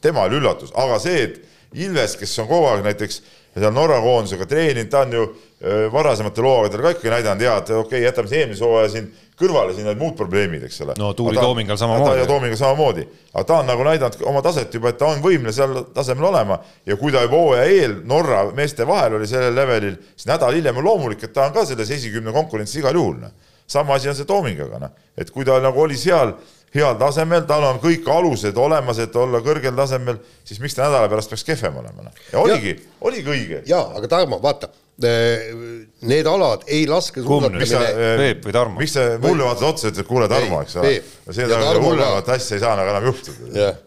tema 0.03 0.27
oli 0.27 0.41
üllatus, 0.41 0.75
aga 0.75 0.99
see, 1.03 1.23
et 1.29 1.39
Ilves, 1.79 2.15
kes 2.17 2.31
on 2.41 2.47
kogu 2.49 2.65
aeg 2.65 2.81
näiteks 2.81 3.19
seal 3.55 3.73
Norra 3.73 4.01
koondisega 4.03 4.45
treeninud, 4.45 4.91
ta 4.91 5.05
on 5.05 5.15
ju 5.17 5.23
äh, 5.23 5.87
varasemate 5.93 6.43
looaegadel 6.45 6.85
ka 6.85 6.93
ikkagi 6.95 7.15
näidanud 7.15 7.41
ja 7.41 7.57
et 7.57 7.69
okei 7.69 7.81
okay,, 7.85 8.05
jätame 8.05 8.31
see 8.31 8.43
eelmise 8.43 8.65
hooaja 8.65 8.93
siin 8.93 9.09
kõrvale 9.39 9.73
siin 9.75 9.87
need 9.87 9.99
muud 9.99 10.15
probleemid, 10.19 10.63
eks 10.67 10.81
ole. 10.83 10.95
no 10.99 11.13
Tuuli 11.17 11.39
Toomingal 11.39 11.79
samamoodi. 11.79 12.19
ja 12.19 12.27
Toomingal 12.27 12.59
samamoodi, 12.59 13.05
aga 13.33 13.43
ta 13.47 13.59
on 13.61 13.69
nagu 13.71 13.85
näidanud 13.87 14.23
oma 14.31 14.41
taset 14.45 14.73
juba, 14.73 14.91
et 14.91 14.99
ta 14.99 15.11
on 15.13 15.21
võimeline 15.23 15.55
seal 15.55 15.83
tasemel 15.95 16.29
olema 16.29 16.59
ja 16.85 16.97
kui 16.99 17.13
ta 17.15 17.23
juba 17.25 17.39
hooaja 17.39 17.67
eel 17.71 17.95
Norra 18.09 18.43
meeste 18.55 18.87
vahel 18.87 19.19
oli 19.19 19.29
sellel 19.29 19.55
levelil, 19.55 19.95
siis 20.15 20.27
nädal 20.29 20.57
hiljem 20.57 20.81
on 20.81 20.89
loomulik, 20.89 21.23
et 21.23 21.33
ta 21.33 21.47
on 21.47 21.55
ka 21.55 21.65
selles 21.69 21.91
esikümne 21.95 22.35
konkurentsis 22.35 22.81
igal 22.83 22.99
juhul. 22.99 23.23
Sama 23.69 23.99
asi 23.99 24.09
on 24.09 24.17
see 24.17 24.25
Toomingaga, 24.25 24.79
noh, 24.81 24.95
et 25.17 25.29
kui 25.33 25.45
ta 25.45 25.59
nagu 25.61 25.81
oli 25.83 25.97
seal 25.99 26.33
heal 26.73 26.97
tasemel, 26.99 27.45
tal 27.49 27.65
on 27.65 27.79
kõik 27.81 28.05
alused 28.13 28.57
olemas, 28.57 28.99
et 29.01 29.15
olla 29.17 29.41
kõrgel 29.45 29.73
tasemel, 29.77 30.19
siis 30.45 30.61
miks 30.61 30.77
ta 30.77 30.85
nädala 30.85 31.09
pärast 31.09 31.31
peaks 31.33 31.45
kehvem 31.47 31.79
olema, 31.81 32.05
noh. 32.05 32.21
ja 32.31 32.43
oligi, 32.43 32.75
oligi 33.05 33.33
õige. 33.33 33.63
jaa, 33.69 33.87
aga 33.97 34.09
Tarmo, 34.11 34.39
vaata 34.43 34.69
need 34.99 36.27
alad 36.27 36.65
ei 36.67 36.83
laske 36.89 37.21
suusatamine. 37.23 37.91
Peep 38.19 38.47
või 38.49 38.55
Tarmo? 38.55 38.81
miks 38.81 38.95
sa 38.97 39.05
mulle 39.23 39.45
vaatad 39.47 39.67
otsa 39.69 39.91
ütled, 39.93 40.07
kuule 40.09 40.27
Tarmo, 40.31 40.63
eks 40.65 40.79
ole. 40.81 40.95
seda 41.35 41.59
hullemat 41.79 42.33
asja 42.35 42.57
ei 42.57 42.63
saa 42.65 42.73
nagu 42.79 42.91
enam 42.91 43.07
juhtuda. 43.07 43.51
jah, 43.55 43.77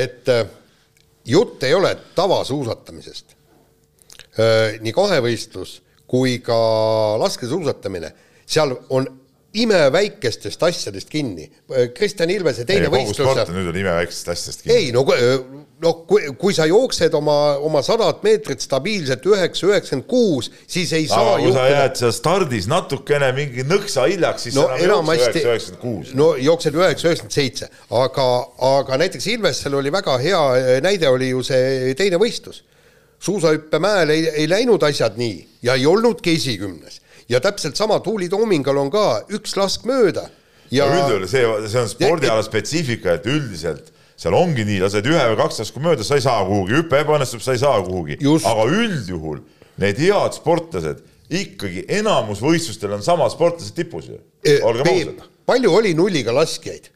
et 0.00 0.32
äh, 0.32 0.48
jutt 1.28 1.62
ei 1.68 1.76
ole 1.76 1.94
tavasuusatamisest. 2.18 3.36
Nii 4.80 4.92
kahevõistlus 4.96 5.80
kui 6.10 6.38
ka 6.42 6.56
laskesuusatamine, 7.20 8.12
seal 8.50 8.74
on 8.90 9.08
imeväikestest 9.54 10.62
asjadest 10.62 11.10
kinni. 11.10 11.48
Kristjan 11.94 12.30
Ilvese 12.30 12.64
teine 12.66 12.86
ei, 12.86 12.92
võistlus. 12.92 13.50
nüüd 13.50 13.70
on 13.72 13.78
imeväikestest 13.80 14.30
asjadest 14.34 14.62
kinni. 14.62 14.76
ei 14.76 14.92
no 14.94 15.02
noh, 15.82 16.04
kui, 16.06 16.28
kui 16.38 16.54
sa 16.54 16.66
jooksed 16.70 17.14
oma, 17.18 17.56
oma 17.66 17.82
sadat 17.82 18.22
meetrit 18.22 18.62
stabiilselt 18.62 19.26
üheksa, 19.26 19.66
üheksakümmend 19.72 20.06
kuus, 20.10 20.50
siis 20.70 20.92
ei 20.94 21.08
saa 21.10 21.32
aga 21.32 21.42
kui 21.42 21.54
sa 21.56 21.66
jääd 21.66 21.98
seal 22.02 22.14
stardis 22.14 22.70
natukene 22.70 23.32
mingi 23.34 23.66
nõksa 23.66 24.06
hiljaks, 24.10 24.46
siis 24.46 24.58
no, 24.60 24.68
enam 24.78 25.10
ei 25.10 25.18
jookse 25.18 25.32
üheksa, 25.32 25.48
üheksakümmend 25.48 25.82
kuus. 25.82 26.14
no 26.20 26.30
jooksed 26.38 26.78
üheksa, 26.78 27.10
üheksakümmend 27.10 27.38
seitse, 27.40 27.70
aga, 28.04 28.28
aga 28.70 29.02
näiteks 29.02 29.30
Ilvesel 29.34 29.78
oli 29.80 29.94
väga 29.98 30.18
hea 30.22 30.42
näide, 30.84 31.10
oli 31.10 31.32
ju 31.32 31.42
see 31.46 31.94
teine 31.98 32.22
võistlus. 32.22 32.62
suusahüppemäel 33.18 34.14
ei, 34.14 34.28
ei 34.44 34.48
läinud 34.48 34.82
asjad 34.86 35.18
nii 35.20 35.40
ja 35.66 35.74
ei 35.74 35.90
olnudki 35.90 36.38
esikümnes 36.38 37.00
ja 37.30 37.40
täpselt 37.40 37.76
sama 37.76 38.00
Tuuli 38.00 38.28
Toomingal 38.28 38.76
on 38.76 38.90
ka 38.90 39.06
üks 39.30 39.54
lask 39.58 39.86
mööda 39.88 40.26
ja 40.74 40.86
üldjuhul 40.90 41.26
see, 41.30 41.46
see 41.70 41.82
on 41.82 41.90
spordiala 41.90 42.42
spetsiifika, 42.46 43.16
et 43.18 43.26
üldiselt 43.30 43.92
seal 44.20 44.36
ongi 44.36 44.66
nii, 44.68 44.80
lased 44.82 45.06
ühe 45.08 45.22
või 45.32 45.38
kaks 45.38 45.62
lasku 45.62 45.82
mööda, 45.82 46.04
sa 46.04 46.18
ei 46.18 46.24
saa 46.24 46.42
kuhugi, 46.44 46.76
hüpe 46.76 47.00
ebaõnnestub, 47.04 47.42
sa 47.44 47.54
ei 47.56 47.62
saa 47.62 47.78
kuhugi, 47.86 48.18
aga 48.20 48.66
üldjuhul 48.68 49.40
need 49.80 50.02
head 50.02 50.36
sportlased 50.36 51.04
ikkagi 51.30 51.86
enamus 52.00 52.42
võistlustel 52.42 52.96
on 52.96 53.04
samad 53.06 53.32
sportlased 53.32 53.76
tipus 53.78 54.10
ju, 54.10 54.18
e, 54.44 54.58
olgem 54.66 54.90
ausad. 54.90 55.22
palju 55.48 55.76
oli 55.78 55.94
nulliga 55.96 56.34
laskjaid? 56.34 56.90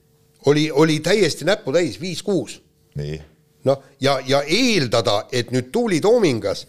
oli, 0.51 0.67
oli 0.71 0.99
täiesti 1.01 1.47
näppu 1.49 1.73
täis, 1.73 1.97
viis-kuus. 2.03 2.59
nii. 2.99 3.21
noh, 3.71 3.87
ja, 4.03 4.19
ja 4.27 4.43
eeldada, 4.43 5.23
et 5.33 5.55
nüüd 5.55 5.71
Tuuli 5.73 6.03
Toomingas 6.05 6.67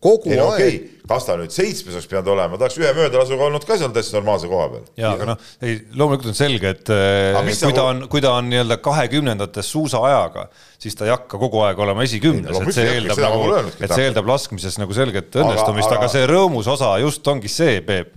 kogu 0.00 0.32
ei, 0.32 0.40
aeg 0.40 0.54
okay 0.64 0.99
kas 1.10 1.26
ta 1.26 1.36
nüüd 1.40 1.54
seitsmes 1.54 1.96
oleks 1.96 2.08
pidanud 2.10 2.32
olema, 2.36 2.58
ta 2.58 2.68
oleks 2.68 2.78
ühe 2.80 2.90
möödalasuga 2.96 3.46
olnud 3.48 3.66
ka 3.66 3.78
seal 3.80 3.92
täitsa 3.94 4.16
normaalse 4.18 4.50
koha 4.50 4.68
peal. 4.72 4.88
jaa, 5.00 5.14
aga 5.16 5.30
noh, 5.32 5.46
ei 5.66 5.78
loomulikult 5.98 6.30
on 6.30 6.38
selge, 6.38 6.74
et 6.76 6.92
äh, 6.94 7.38
kui 7.64 7.76
ta 7.76 7.86
on, 7.90 8.04
kui 8.12 8.22
ta 8.24 8.34
on 8.38 8.50
nii-öelda 8.52 8.78
kahekümnendates 8.84 9.72
suusaajaga, 9.74 10.46
siis 10.80 10.96
ta 10.96 11.04
ei 11.04 11.12
hakka 11.12 11.40
kogu 11.40 11.60
aeg 11.66 11.80
olema 11.82 12.04
esikümnes, 12.06 12.56
et 12.62 12.74
see 12.76 12.86
eeldab 12.94 13.20
nagu, 13.20 13.48
et 13.84 13.92
see 13.92 14.06
eeldab 14.06 14.30
laskmises 14.30 14.78
nagu 14.80 14.96
selget 14.96 15.40
õnnestumist, 15.42 15.92
aga 15.92 16.08
see 16.12 16.24
rõõmus 16.30 16.70
osa 16.72 16.94
just 17.02 17.26
ongi 17.28 17.50
see, 17.52 17.80
Peep, 17.84 18.14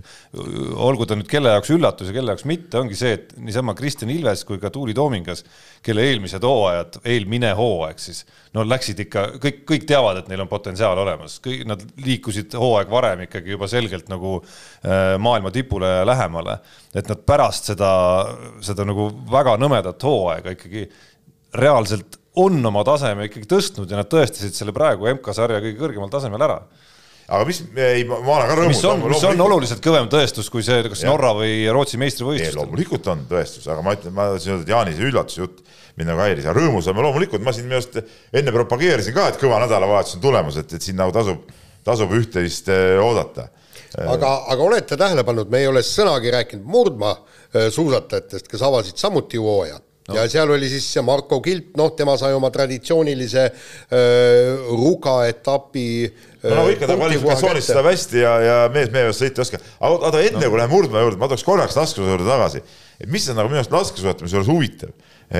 olgu 0.80 1.06
ta 1.08 1.18
nüüd 1.18 1.28
kelle 1.30 1.52
jaoks 1.52 1.72
üllatus 1.74 2.08
ja 2.10 2.16
kelle 2.16 2.32
jaoks 2.32 2.46
mitte, 2.48 2.78
ongi 2.80 2.96
see, 2.98 3.18
et 3.18 3.34
niisama 3.36 3.74
Kristjan 3.76 4.12
Ilves 4.14 4.46
kui 4.48 4.62
ka 4.62 4.70
Tuuli 4.72 4.94
Toomingas, 4.96 5.44
kelle 5.84 6.06
eelmised 6.08 6.44
hooajad, 6.46 7.00
eelmine 7.04 7.52
hooaeg 7.58 8.00
siis, 8.02 8.24
no 8.56 8.64
läksid 8.66 9.04
ikka, 9.04 9.26
kõik, 9.42 9.60
kõik 9.68 9.86
teavad, 9.88 10.22
et 10.22 10.32
neil 10.32 10.44
on 10.44 10.50
potentsiaal 10.50 10.98
olemas, 11.04 11.36
kõik 11.44 11.66
nad 11.68 11.84
liikusid 12.04 12.56
hooaeg 12.58 12.83
varem 12.90 13.24
ikkagi 13.26 13.54
juba 13.54 13.68
selgelt 13.70 14.08
nagu 14.12 14.36
äh, 14.40 15.14
maailma 15.22 15.52
tipule 15.54 15.90
lähemale, 16.06 16.58
et 16.94 17.08
nad 17.10 17.24
pärast 17.26 17.72
seda, 17.72 17.90
seda 18.64 18.86
nagu 18.88 19.08
väga 19.30 19.56
nõmedat 19.60 20.02
hooaega 20.04 20.56
ikkagi 20.56 20.88
reaalselt 21.54 22.18
on 22.40 22.58
oma 22.66 22.82
taseme 22.86 23.28
ikkagi 23.28 23.46
tõstnud 23.50 23.90
ja 23.90 24.00
nad 24.00 24.10
tõestasid 24.10 24.56
selle 24.56 24.74
praegu 24.74 25.06
MK-sarja 25.12 25.62
kõige 25.62 25.78
kõrgemal 25.78 26.10
tasemel 26.12 26.42
ära 26.42 26.58
aga 27.24 27.44
mis, 27.48 27.60
ei, 27.80 28.04
ma 28.08 28.18
olen 28.20 28.50
ka 28.50 28.56
rõõmus. 28.58 28.74
mis 28.74 28.82
on, 28.88 29.04
mis 29.14 29.24
on 29.28 29.42
oluliselt 29.46 29.80
kõvem 29.84 30.08
tõestus 30.12 30.50
kui 30.52 30.64
see, 30.66 30.82
kas 30.90 31.04
ja. 31.04 31.12
Norra 31.12 31.32
või 31.38 31.64
Rootsi 31.72 32.00
meistrivõistlustel. 32.00 32.58
loomulikult 32.60 33.08
on 33.12 33.24
tõestus, 33.30 33.64
aga 33.70 33.84
ma 33.84 33.94
ütlen, 33.96 34.14
ma 34.16 34.28
tahtsin 34.34 34.54
öelda, 34.54 34.66
et 34.66 34.72
Jaani 34.74 34.96
see 34.96 35.08
üllatusjutt 35.08 35.62
mind 35.96 36.10
nagu 36.10 36.24
häiris, 36.24 36.48
aga 36.48 36.56
rõõmus 36.58 36.88
oleme 36.90 37.06
loomulikult, 37.06 37.44
ma 37.46 37.54
siin 37.56 37.68
minu 37.68 37.78
arust 37.78 37.96
enne 38.34 38.54
propageerisin 38.54 39.16
ka, 39.16 39.28
et 39.30 39.40
kõva 39.40 39.62
nädalavahetus 39.62 40.18
on 40.18 40.24
tulemas, 40.24 40.58
et, 40.60 40.76
et 40.76 40.84
siin 40.84 40.98
nagu 41.00 41.14
tasub, 41.14 41.46
tasub 41.84 42.12
üht-teist 42.16 42.68
eh, 42.72 42.98
oodata. 43.02 43.48
aga, 44.00 44.34
aga 44.50 44.62
olete 44.62 44.98
tähele 44.98 45.24
pannud, 45.26 45.50
me 45.52 45.62
ei 45.62 45.70
ole 45.70 45.84
sõnagi 45.86 46.32
rääkinud 46.34 46.66
murdmaa 46.66 47.14
äh, 47.14 47.68
suusatajatest, 47.74 48.48
kes 48.50 48.62
avasid 48.66 49.00
samuti 49.00 49.38
hooaja 49.40 49.78
no. 50.08 50.16
ja 50.16 50.24
seal 50.30 50.50
oli 50.50 50.68
siis 50.72 50.88
Marko 51.04 51.40
Kilt, 51.44 51.72
noh, 51.78 51.92
tema 51.96 52.16
sai 52.20 52.34
oma 52.36 52.50
traditsioonilise 52.54 53.44
äh, 53.44 54.66
Ruka 54.72 55.20
etapi 55.30 55.86
no 56.42 56.56
nagu 56.58 56.74
ikka, 56.74 56.90
ta 56.90 56.98
kvalifikatsioonis 57.00 57.70
sõidab 57.70 57.90
hästi 57.92 58.22
ja, 58.24 58.34
ja 58.44 58.58
mees 58.74 58.92
meie 58.94 59.08
juures 59.08 59.22
sõita 59.22 59.42
ei 59.42 59.48
oska. 59.48 59.62
aga 59.78 59.94
oota, 60.10 60.22
enne 60.24 60.40
no. 60.40 60.50
kui 60.50 60.60
läheme 60.60 60.74
murdmaa 60.74 61.06
juurde, 61.06 61.20
ma 61.22 61.30
tooks 61.32 61.46
korraks 61.46 61.78
laskesuusa 61.78 62.16
juurde 62.16 62.28
tagasi. 62.28 62.62
et 63.00 63.10
mis 63.10 63.28
on 63.30 63.40
nagu 63.40 63.52
minu 63.52 63.62
arust 63.62 63.74
laskesuusatamise 63.74 64.38
juures 64.38 64.52
huvitav, 64.52 64.94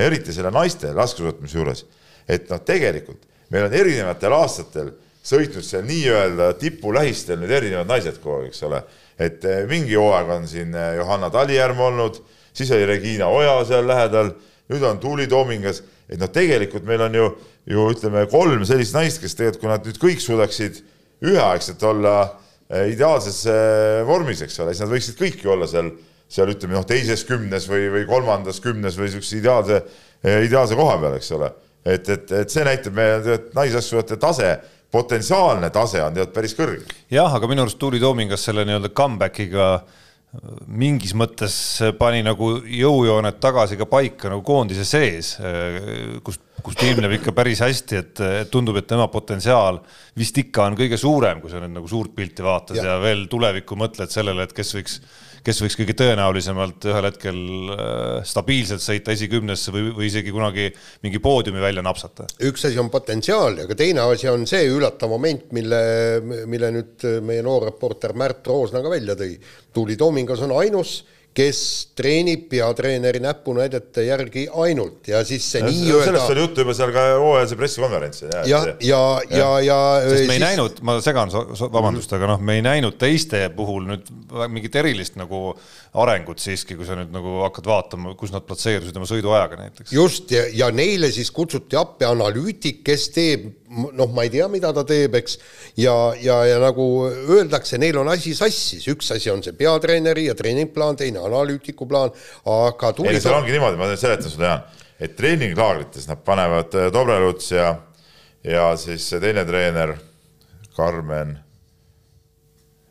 eriti 0.05 0.35
selle 0.35 0.53
naiste 0.53 0.93
laskesuusatamise 0.95 1.59
juures, 1.59 1.85
et 2.29 2.47
noh, 2.51 2.61
tegelikult 2.65 3.25
meil 3.53 3.67
on 3.67 3.75
erinevatel 3.77 4.33
aastatel 4.39 4.95
sõitnud 5.25 5.65
seal 5.65 5.85
nii-öelda 5.87 6.51
tipu 6.61 6.93
lähistel 6.93 7.39
nüüd 7.41 7.53
erinevad 7.57 7.89
naised 7.89 8.19
kogu 8.21 8.43
aeg, 8.43 8.51
eks 8.51 8.63
ole. 8.67 8.83
et 9.17 9.45
eh, 9.47 9.63
mingi 9.69 9.95
hooaeg 9.95 10.31
on 10.37 10.47
siin 10.49 10.73
eh, 10.75 10.95
Johanna 10.99 11.31
Talijärv 11.33 11.79
olnud, 11.81 12.19
siis 12.55 12.71
oli 12.75 12.85
Regina 12.89 13.29
Oja 13.31 13.57
seal 13.65 13.87
lähedal, 13.87 14.33
nüüd 14.71 14.83
on 14.85 14.99
Tuuli 14.99 15.27
Toomingas, 15.31 15.81
et 16.09 16.19
noh, 16.21 16.29
tegelikult 16.29 16.85
meil 16.85 17.05
on 17.07 17.15
ju, 17.15 17.29
ju 17.71 17.85
ütleme, 17.93 18.25
kolm 18.29 18.65
sellist 18.67 18.97
naist, 18.97 19.21
kes 19.23 19.37
tegelikult, 19.37 19.61
kui 19.63 19.71
nad 19.71 19.87
nüüd 19.87 20.01
kõik 20.01 20.21
suudaksid 20.21 20.81
üheaegselt 21.25 21.85
olla 21.89 22.17
eh, 22.69 22.91
ideaalses 22.93 23.41
vormis, 24.05 24.43
eks 24.45 24.59
ole, 24.61 24.75
siis 24.75 24.85
nad 24.85 24.93
võiksid 24.93 25.17
kõik 25.21 25.41
ju 25.41 25.55
olla 25.55 25.69
seal, 25.71 25.93
seal 26.29 26.51
ütleme 26.53 26.77
noh, 26.77 26.85
teises 26.85 27.25
kümnes 27.25 27.69
või, 27.71 27.87
või 27.93 28.05
kolmandas 28.09 28.61
kümnes 28.61 28.99
või 28.99 29.09
niisuguse 29.09 29.39
ideaalse, 29.39 29.81
ideaalse 30.25 30.77
koha 30.77 30.99
peal, 31.01 31.17
eks 31.17 31.33
ole. 31.37 31.49
Et, 31.85 32.07
et, 32.09 32.31
et 32.33 32.49
see 32.49 32.63
näitab 32.65 32.95
meie 32.97 33.37
naisasjade 33.53 34.17
tase, 34.17 34.55
potentsiaalne 34.95 35.69
tase 35.75 36.01
on 36.05 36.15
tead 36.15 36.31
päris 36.35 36.55
kõrge. 36.57 36.87
jah, 37.11 37.29
aga 37.35 37.51
minu 37.51 37.65
arust 37.65 37.79
Tuuli 37.81 37.99
Toomingas 37.99 38.47
selle 38.47 38.65
nii-öelda 38.67 38.93
comeback'iga 38.95 39.69
mingis 40.67 41.13
mõttes 41.17 41.55
pani 41.99 42.21
nagu 42.25 42.55
jõujooned 42.59 43.37
tagasi 43.43 43.77
ka 43.79 43.87
paika 43.89 44.31
nagu 44.31 44.43
koondise 44.45 44.85
sees, 44.87 45.35
kust, 46.25 46.41
kust 46.65 46.83
ilmneb 46.83 47.17
ikka 47.19 47.33
päris 47.35 47.61
hästi, 47.63 48.01
et 48.01 48.23
tundub, 48.51 48.79
et 48.79 48.87
tema 48.89 49.07
potentsiaal 49.11 49.79
vist 50.19 50.37
ikka 50.41 50.69
on 50.69 50.79
kõige 50.79 50.99
suurem, 50.99 51.41
kui 51.43 51.53
sa 51.53 51.61
nüüd 51.63 51.75
nagu 51.77 51.87
suurt 51.91 52.15
pilti 52.17 52.45
vaatad 52.45 52.81
ja, 52.81 52.95
ja 52.95 52.97
veel 53.03 53.25
tulevikku 53.31 53.77
mõtled 53.79 54.11
sellele, 54.11 54.47
et 54.47 54.55
kes 54.55 54.75
võiks 54.77 54.99
kes 55.45 55.61
võiks 55.61 55.77
kõige 55.79 55.95
tõenäolisemalt 55.99 56.87
ühel 56.89 57.07
hetkel 57.09 57.39
äh, 57.75 58.19
stabiilselt 58.27 58.83
sõita 58.83 59.13
esikümnesse 59.15 59.73
või, 59.75 59.89
või 59.95 60.09
isegi 60.09 60.33
kunagi 60.33 60.69
mingi 61.05 61.21
poodiumi 61.23 61.61
välja 61.63 61.83
napsata? 61.85 62.27
üks 62.49 62.67
asi 62.69 62.79
on 62.81 62.91
potentsiaal, 62.93 63.61
aga 63.65 63.77
teine 63.77 64.05
asi 64.05 64.29
on 64.31 64.47
see 64.49 64.67
üllatav 64.71 65.11
moment, 65.13 65.49
mille, 65.55 65.81
mille 66.49 66.71
nüüd 66.79 67.09
meie 67.25 67.45
noor 67.45 67.69
reporter 67.69 68.15
Märt 68.17 68.47
Roosna 68.49 68.81
ka 68.83 68.91
välja 68.91 69.17
tõi. 69.19 69.35
Tuuli 69.75 69.97
Toomingas 69.99 70.41
on 70.45 70.55
ainus 70.57 71.01
kes 71.35 71.59
treenib 71.99 72.45
peatreeneri 72.51 73.19
näpunäidete 73.19 74.05
järgi 74.05 74.45
ainult 74.63 75.09
ja 75.11 75.19
siis 75.27 75.43
see 75.51 75.63
nii-öelda 75.65 76.05
sellest 76.07 76.31
oli 76.31 76.45
juttu 76.45 76.63
juba 76.63 76.75
seal 76.77 76.93
ka 76.95 77.03
hooajalise 77.19 77.57
pressikonverentsil. 77.59 78.29
ja, 78.31 78.43
ja, 78.47 78.61
ja, 78.79 79.01
ja, 79.29 79.49
ja 79.65 79.79
sest 80.05 80.13
me 80.13 80.19
siis... 80.21 80.33
ei 80.37 80.43
näinud, 80.45 80.79
ma 80.87 80.95
segan, 81.03 81.33
vabandust 81.75 82.15
aga 82.15 82.31
noh, 82.31 82.39
me 82.39 82.55
ei 82.59 82.63
näinud 82.65 82.95
teiste 83.01 83.43
puhul 83.55 83.89
nüüd 83.89 84.11
mingit 84.47 84.79
erilist 84.79 85.19
nagu 85.19 85.49
arengut 86.01 86.41
siiski, 86.43 86.75
kui 86.77 86.87
sa 86.87 86.97
nüüd 86.97 87.11
nagu 87.13 87.39
hakkad 87.45 87.67
vaatama, 87.69 88.13
kus 88.19 88.33
nad 88.33 88.45
platseerusid 88.47 88.95
oma 88.99 89.07
sõiduajaga 89.09 89.59
näiteks. 89.59 89.93
just, 89.95 90.31
ja, 90.33 90.45
ja 90.51 90.69
neile 90.75 91.11
siis 91.13 91.31
kutsuti 91.35 91.77
appi 91.79 92.07
analüütik, 92.07 92.81
kes 92.85 93.07
teeb 93.15 93.47
noh, 93.69 94.11
ma 94.15 94.25
ei 94.25 94.31
tea, 94.33 94.47
mida 94.51 94.71
ta 94.75 94.85
teeb, 94.87 95.15
eks, 95.19 95.37
ja, 95.81 95.93
ja, 96.21 96.37
ja 96.47 96.59
nagu 96.63 96.85
öeldakse, 97.09 97.79
neil 97.81 97.97
on 98.01 98.11
asi 98.13 98.35
sassis, 98.37 98.85
üks 98.91 99.11
asi 99.15 99.31
on 99.33 99.43
see 99.45 99.55
peatreeneri 99.57 100.27
ja 100.29 100.35
treeningplaan, 100.37 100.99
teine 100.99 101.23
analüütiku 101.25 101.87
plaan, 101.89 102.13
aga 102.51 102.93
tuli 102.95 103.15
ei, 103.15 103.23
seal 103.23 103.37
ongi 103.39 103.55
niimoodi, 103.55 103.79
ma 103.79 103.89
seletan 103.95 104.31
sulle, 104.31 104.51
Jaan, 104.51 104.83
et 105.01 105.15
treeninglaagrites 105.17 106.07
nad 106.11 106.21
panevad 106.27 106.75
äh, 106.79 106.91
Dobreluts 106.93 107.51
ja, 107.55 107.73
ja 108.45 108.69
siis 108.79 109.07
see 109.11 109.23
teine 109.23 109.43
treener, 109.47 109.95
Karmen 110.75 111.37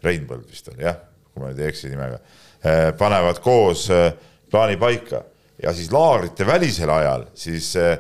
Reinbold 0.05 0.49
vist 0.51 0.69
oli 0.73 0.85
jah, 0.85 0.99
kui 1.35 1.43
ma 1.43 1.51
nüüd 1.51 1.63
ei 1.65 1.71
eksi 1.73 1.91
nimega, 1.93 2.21
äh, 2.63 2.89
panevad 2.99 3.43
koos 3.45 3.89
äh, 3.93 4.13
plaani 4.51 4.79
paika 4.81 5.25
ja 5.63 5.75
siis 5.75 5.91
laagrite 5.95 6.47
välisel 6.47 6.91
ajal 6.95 7.27
siis 7.39 7.73
äh, 7.81 7.97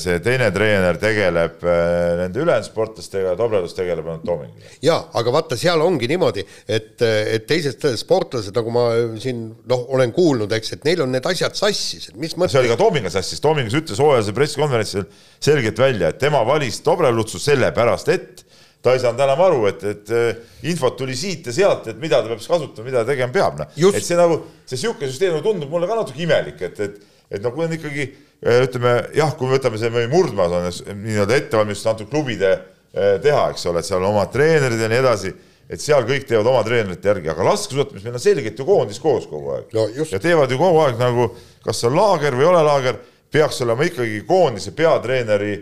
see 0.00 0.20
teine 0.22 0.46
treener 0.54 0.96
tegeleb 1.02 1.64
nende 1.66 2.40
ülejäänud 2.40 2.66
sportlastega 2.66 3.32
ja 3.32 3.36
Tobledus 3.36 3.74
tegeleb 3.74 4.06
ainult 4.06 4.22
Toomingiga. 4.24 4.70
ja 4.86 5.00
aga 5.18 5.32
vaata, 5.34 5.58
seal 5.58 5.82
ongi 5.82 6.08
niimoodi, 6.08 6.44
et, 6.70 7.02
et 7.02 7.46
teised 7.50 7.82
sportlased, 7.98 8.54
nagu 8.54 8.70
ma 8.72 8.84
siin 9.20 9.42
noh, 9.70 9.82
olen 9.98 10.14
kuulnud, 10.14 10.54
eks, 10.56 10.76
et 10.76 10.86
neil 10.88 11.02
on 11.04 11.12
need 11.12 11.26
asjad 11.26 11.58
sassis, 11.58 12.08
et 12.12 12.16
mis 12.16 12.36
mõttes. 12.38 12.54
see 12.54 12.62
oli 12.62 12.70
ka 12.70 12.78
Toominga 12.80 13.12
sassis, 13.12 13.42
Toomingas 13.44 13.76
ütles 13.82 14.00
hooajalisel 14.00 14.38
pressikonverentsil 14.38 15.08
selgelt 15.42 15.82
välja, 15.82 16.14
et 16.14 16.22
tema 16.22 16.46
valis 16.46 16.78
Dobrelutsu 16.86 17.42
sellepärast, 17.42 18.14
et 18.14 18.46
ta 18.84 18.92
ei 18.92 19.00
saanud 19.00 19.24
enam 19.24 19.40
aru, 19.46 19.64
et, 19.70 19.86
et 19.88 20.12
eh, 20.12 20.42
infot 20.70 20.96
tuli 20.98 21.16
siit 21.16 21.48
ja 21.48 21.56
sealt, 21.56 21.88
et 21.88 21.98
mida 22.00 22.20
ta 22.20 22.28
peab 22.28 22.42
siis 22.42 22.52
kasutama, 22.52 22.84
mida 22.90 23.06
tegema 23.08 23.32
peab, 23.32 23.58
noh. 23.62 23.72
et 23.90 24.04
see 24.04 24.18
nagu, 24.20 24.42
see 24.68 24.76
niisugune 24.76 25.08
süsteem 25.08 25.34
nagu 25.34 25.46
tundub 25.46 25.72
mulle 25.72 25.88
ka 25.88 25.96
natuke 26.02 26.22
imelik, 26.26 26.60
et, 26.68 26.84
et, 26.84 27.00
et 27.32 27.42
noh, 27.42 27.54
kui 27.56 27.64
on 27.64 27.72
ikkagi 27.72 28.10
Äh, 28.44 28.66
ütleme 28.66 28.92
jah, 29.16 29.30
kui 29.38 29.48
me 29.48 29.56
võtame 29.56 29.78
see 29.80 30.06
murdmaas 30.12 30.82
on 30.84 30.98
nii-öelda 31.00 31.38
ettevalmistus 31.38 31.88
antud 31.88 32.10
klubide 32.10 32.50
äh, 32.52 33.14
teha, 33.24 33.46
eks 33.54 33.64
ole, 33.70 33.80
et 33.80 33.88
seal 33.88 34.02
on 34.02 34.10
omad 34.10 34.28
treenerid 34.34 34.82
ja 34.84 34.88
nii 34.92 34.98
edasi, 35.00 35.32
et 35.64 35.80
seal 35.80 36.04
kõik 36.04 36.26
teevad 36.28 36.50
oma 36.50 36.60
treenerite 36.66 37.08
järgi, 37.08 37.30
aga 37.32 37.46
laskesuusatamises 37.48 38.04
meil 38.04 38.18
on 38.18 38.24
selgelt 38.26 38.60
ju 38.60 38.66
koondis 38.68 39.00
koos 39.00 39.24
kogu 39.30 39.54
aeg 39.54 39.72
no,. 39.72 39.86
ja 40.10 40.20
teevad 40.20 40.52
ju 40.52 40.58
kogu 40.60 40.82
aeg 40.82 41.00
nagu, 41.00 41.30
kas 41.64 41.80
on 41.88 41.96
laager 41.96 42.36
või 42.36 42.44
ei 42.44 42.50
ole 42.50 42.60
laager, 42.68 43.00
peaks 43.32 43.62
olema 43.64 43.88
ikkagi 43.88 44.20
koondise 44.28 44.74
peatreeneri 44.76 45.54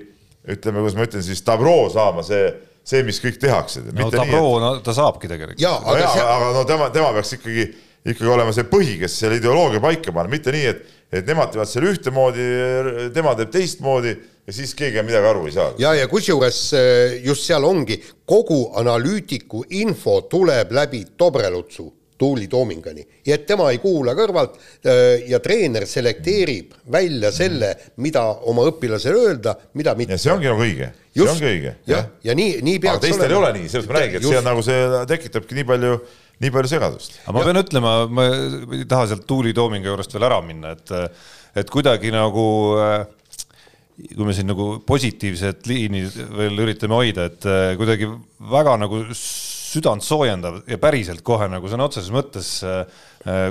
ütleme, 0.50 0.82
kuidas 0.82 0.98
ma 0.98 1.06
ütlen 1.06 1.22
siis, 1.22 1.44
tabroo 1.46 1.86
saama 1.94 2.26
see, 2.26 2.50
see, 2.84 3.04
mis 3.06 3.20
kõik 3.22 3.38
tehakse. 3.42 3.84
no 3.92 4.10
tabroo, 4.12 4.58
no 4.62 4.74
ta 4.84 4.94
saabki 4.96 5.30
tegelikult. 5.30 5.62
jaa, 5.62 5.78
aga, 5.78 6.00
no, 6.00 6.16
see... 6.16 6.26
aga 6.36 6.50
no 6.56 6.64
tema, 6.68 6.90
tema 6.94 7.12
peaks 7.18 7.36
ikkagi, 7.38 7.68
ikkagi 8.02 8.34
olema 8.34 8.54
see 8.54 8.66
põhi, 8.70 8.98
kes 9.02 9.20
selle 9.24 9.38
ideoloogia 9.40 9.82
paika 9.84 10.14
paneb, 10.14 10.34
mitte 10.38 10.54
nii, 10.54 10.66
et 10.72 10.98
et 11.12 11.26
nemad 11.28 11.50
teevad 11.52 11.68
selle 11.68 11.90
ühtemoodi, 11.92 12.44
tema 13.12 13.34
teeb 13.36 13.50
teistmoodi 13.52 14.12
ja 14.46 14.54
siis 14.56 14.72
keegi 14.74 15.02
midagi 15.04 15.28
aru 15.28 15.46
ei 15.46 15.54
saa. 15.54 15.72
ja, 15.78 15.94
ja 15.94 16.06
kusjuures 16.08 16.60
eh, 16.78 17.18
just 17.26 17.44
seal 17.46 17.64
ongi, 17.68 17.98
kogu 18.24 18.62
analüütiku 18.80 19.66
info 19.82 20.22
tuleb 20.30 20.72
läbi 20.72 21.04
Dobrelutsu 21.18 21.90
Tuuli 22.18 22.46
Toomingani 22.48 23.04
ja 23.26 23.36
et 23.36 23.44
tema 23.46 23.68
ei 23.74 23.80
kuula 23.82 24.16
kõrvalt 24.16 24.56
eh, 24.56 25.28
ja 25.28 25.42
treener 25.44 25.86
selekteerib 25.90 26.74
välja 26.92 27.32
selle, 27.34 27.74
mida 28.02 28.24
oma 28.48 28.64
õpilasele 28.72 29.26
öelda, 29.28 29.56
mida 29.74 29.94
mitte. 29.98 30.16
ja 30.16 30.24
see 30.24 30.32
ongi 30.32 30.48
nagu 30.48 30.64
õige, 30.64 30.92
see 31.16 31.28
ongi 31.28 31.48
õige. 31.48 31.76
jah, 31.88 32.10
ja 32.24 32.36
nii, 32.38 32.58
nii 32.64 32.82
peaks 32.82 32.98
aga 32.98 33.06
teistel 33.06 33.32
ei 33.32 33.38
ole 33.38 33.54
nii, 33.58 33.70
sellest 33.72 33.90
ma 33.90 33.98
räägin, 33.98 34.20
et 34.20 34.28
see 34.28 34.40
on 34.40 34.46
nagu 34.48 34.66
see 34.66 34.84
tekitabki 35.12 35.58
nii 35.60 35.68
palju 35.68 35.96
nii 36.42 36.52
palju 36.54 36.72
segadust. 36.72 37.18
aga 37.24 37.36
ma 37.36 37.42
ja. 37.42 37.48
pean 37.48 37.62
ütlema, 37.62 37.94
ma 38.10 38.28
ei 38.78 38.86
taha 38.90 39.10
sealt 39.12 39.26
Tuuli 39.28 39.54
Toominga 39.56 39.92
juurest 39.92 40.14
veel 40.16 40.28
ära 40.28 40.40
minna, 40.44 40.76
et, 40.76 40.94
et 41.62 41.72
kuidagi 41.72 42.12
nagu 42.14 42.46
kui 44.02 44.26
me 44.26 44.34
siin 44.34 44.48
nagu 44.48 44.66
positiivset 44.88 45.66
liini 45.68 46.06
veel 46.08 46.64
üritame 46.64 46.96
hoida, 46.96 47.28
et 47.28 47.46
kuidagi 47.78 48.08
väga 48.50 48.78
nagu 48.80 49.02
südant 49.14 50.04
soojendav 50.04 50.62
ja 50.68 50.78
päriselt 50.80 51.22
kohe 51.24 51.46
nagu 51.52 51.68
sõna 51.70 51.86
otseses 51.88 52.10
mõttes 52.12 52.54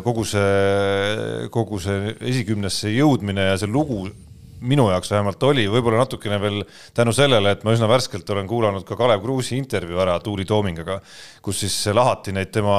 kogu 0.05 0.25
see, 0.27 1.47
kogu 1.53 1.79
see 1.81 2.15
esikümnesse 2.33 2.91
jõudmine 2.93 3.51
ja 3.51 3.55
see 3.61 3.71
lugu 3.71 4.09
minu 4.61 4.87
jaoks 4.91 5.09
vähemalt 5.11 5.43
oli, 5.47 5.65
võib-olla 5.71 6.03
natukene 6.03 6.37
veel 6.41 6.59
tänu 6.97 7.13
sellele, 7.15 7.55
et 7.55 7.63
ma 7.65 7.73
üsna 7.75 7.89
värskelt 7.89 8.29
olen 8.29 8.49
kuulanud 8.49 8.85
ka 8.87 8.97
Kalev 8.99 9.23
Kruusi 9.23 9.57
intervjuu 9.57 10.01
ära 10.03 10.19
Tuuli 10.21 10.45
Toomingaga, 10.45 10.99
kus 11.41 11.63
siis 11.63 11.77
lahati 11.95 12.33
neid 12.35 12.51
tema, 12.53 12.77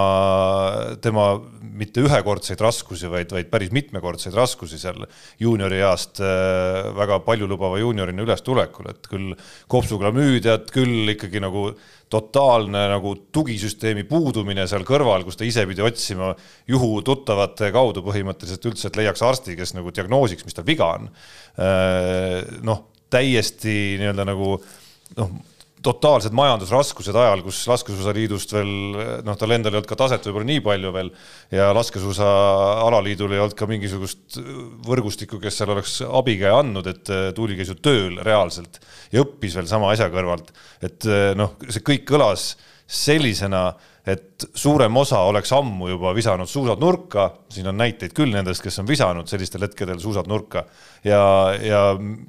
tema 1.02 1.26
mitte 1.72 2.04
ühekordseid 2.04 2.62
raskusi, 2.62 3.10
vaid, 3.10 3.32
vaid 3.34 3.50
päris 3.50 3.72
mitmekordseid 3.74 4.36
raskusi 4.38 4.78
seal 4.80 5.02
juuniorieast 5.42 6.22
äh, 6.22 6.92
väga 6.98 7.18
paljulubava 7.26 7.80
juuniorina 7.82 8.22
ülestulekul, 8.26 8.92
et 8.92 9.10
küll 9.10 9.34
kopsuklamüüdiat, 9.72 10.70
küll 10.74 11.16
ikkagi 11.16 11.42
nagu 11.42 11.72
totaalne 12.12 12.84
nagu 12.92 13.14
tugisüsteemi 13.34 14.04
puudumine 14.08 14.66
seal 14.70 14.84
kõrval, 14.88 15.24
kus 15.26 15.38
ta 15.40 15.46
ise 15.48 15.64
pidi 15.68 15.84
otsima 15.84 16.32
juhututtavate 16.70 17.72
kaudu 17.74 18.04
põhimõtteliselt 18.04 18.68
üldse, 18.70 18.90
et 18.90 18.98
leiaks 19.00 19.24
arsti, 19.24 19.56
kes 19.58 19.74
nagu 19.78 19.94
diagnoosiks, 19.94 20.44
mis 20.46 20.58
tal 20.58 20.68
viga 20.68 20.92
on. 20.98 21.08
Äh, 21.56 22.38
noh, 22.66 22.86
täiesti 23.12 23.96
nii-öelda 24.00 24.28
nagu 24.28 24.54
noh, 25.18 25.32
totaalsed 25.82 26.34
majandusraskused 26.36 27.16
ajal, 27.18 27.42
kus 27.44 27.60
laskesuusaliidust 27.70 28.54
veel 28.54 28.72
noh, 29.26 29.36
tal 29.38 29.54
endal 29.54 29.74
ei 29.74 29.80
olnud 29.80 29.90
ka 29.90 29.98
taset 29.98 30.26
võib-olla 30.28 30.48
nii 30.48 30.62
palju 30.64 30.92
veel 30.94 31.12
ja 31.54 31.70
laskesuusa 31.76 32.28
alaliidul 32.86 33.34
ei 33.34 33.42
olnud 33.42 33.56
ka 33.58 33.68
mingisugust 33.70 34.38
võrgustikku, 34.86 35.40
kes 35.42 35.60
seal 35.60 35.74
oleks 35.74 36.00
abikäe 36.06 36.52
andnud, 36.54 36.90
et 36.90 37.14
Tuuli 37.36 37.58
käis 37.58 37.72
ju 37.72 37.78
tööl 37.82 38.20
reaalselt 38.22 38.80
ja 39.14 39.24
õppis 39.24 39.56
veel 39.58 39.70
sama 39.70 39.92
asja 39.92 40.10
kõrvalt. 40.12 40.52
et 40.82 41.08
noh, 41.38 41.56
see 41.68 41.84
kõik 41.84 42.06
kõlas 42.08 42.52
sellisena 42.86 43.72
et 44.02 44.44
suurem 44.58 44.96
osa 44.98 45.20
oleks 45.30 45.52
ammu 45.54 45.86
juba 45.92 46.10
visanud 46.16 46.50
suusad 46.50 46.80
nurka, 46.82 47.28
siin 47.52 47.68
on 47.70 47.76
näiteid 47.78 48.10
küll 48.16 48.34
nendest, 48.34 48.64
kes 48.64 48.80
on 48.82 48.88
visanud 48.88 49.30
sellistel 49.30 49.62
hetkedel 49.62 50.00
suusad 50.02 50.26
nurka 50.30 50.64
ja, 51.06 51.20
ja 51.62 51.82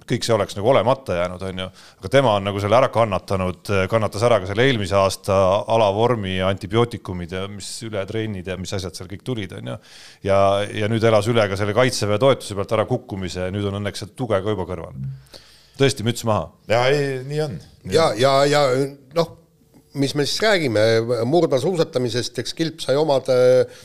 kõik 0.06 0.26
see 0.26 0.36
oleks 0.36 0.54
nagu 0.60 0.70
olemata 0.70 1.18
jäänud, 1.18 1.48
on 1.50 1.64
ju. 1.64 1.68
aga 2.04 2.14
tema 2.14 2.36
on 2.38 2.46
nagu 2.46 2.62
selle 2.62 2.78
ära 2.78 2.92
kannatanud, 2.94 3.74
kannatas 3.90 4.28
ära 4.30 4.38
ka 4.44 4.52
selle 4.52 4.68
eelmise 4.70 5.00
aasta 5.02 5.40
alavormi 5.74 6.38
ja 6.38 6.54
antibiootikumid 6.54 7.34
ja 7.40 7.48
mis 7.50 7.74
ületrennid 7.90 8.54
ja 8.54 8.58
mis 8.62 8.78
asjad 8.78 8.94
seal 8.94 9.10
kõik 9.10 9.26
tulid, 9.26 9.58
on 9.58 9.74
ju. 9.74 9.82
ja, 10.30 10.40
ja 10.70 10.94
nüüd 10.94 11.10
elas 11.10 11.30
üle 11.32 11.50
ka 11.50 11.58
selle 11.58 11.74
kaitseväe 11.74 12.22
toetuse 12.22 12.60
pealt 12.60 12.78
ära 12.78 12.86
kukkumise 12.90 13.48
ja 13.48 13.54
nüüd 13.54 13.66
on 13.72 13.82
õnneks 13.82 14.06
see 14.06 14.14
tuge 14.14 14.38
ka 14.38 14.54
juba 14.54 14.70
kõrval. 14.70 15.06
tõesti, 15.82 16.06
müts 16.06 16.22
maha. 16.30 16.52
ja 16.70 16.86
ei, 16.94 17.24
nii 17.26 17.48
on. 17.50 17.64
ja, 17.90 18.12
ja, 18.14 18.42
ja 18.46 18.68
noh 19.18 19.40
mis 20.00 20.16
me 20.18 20.26
siis 20.26 20.42
räägime, 20.42 20.82
murdmaasuusatamisest, 21.30 22.42
eks 22.42 22.58
Kilp 22.58 22.84
sai 22.84 22.98
omad 23.00 23.30
äh, 23.34 23.82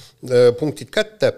punktid 0.58 0.90
kätte, 0.94 1.34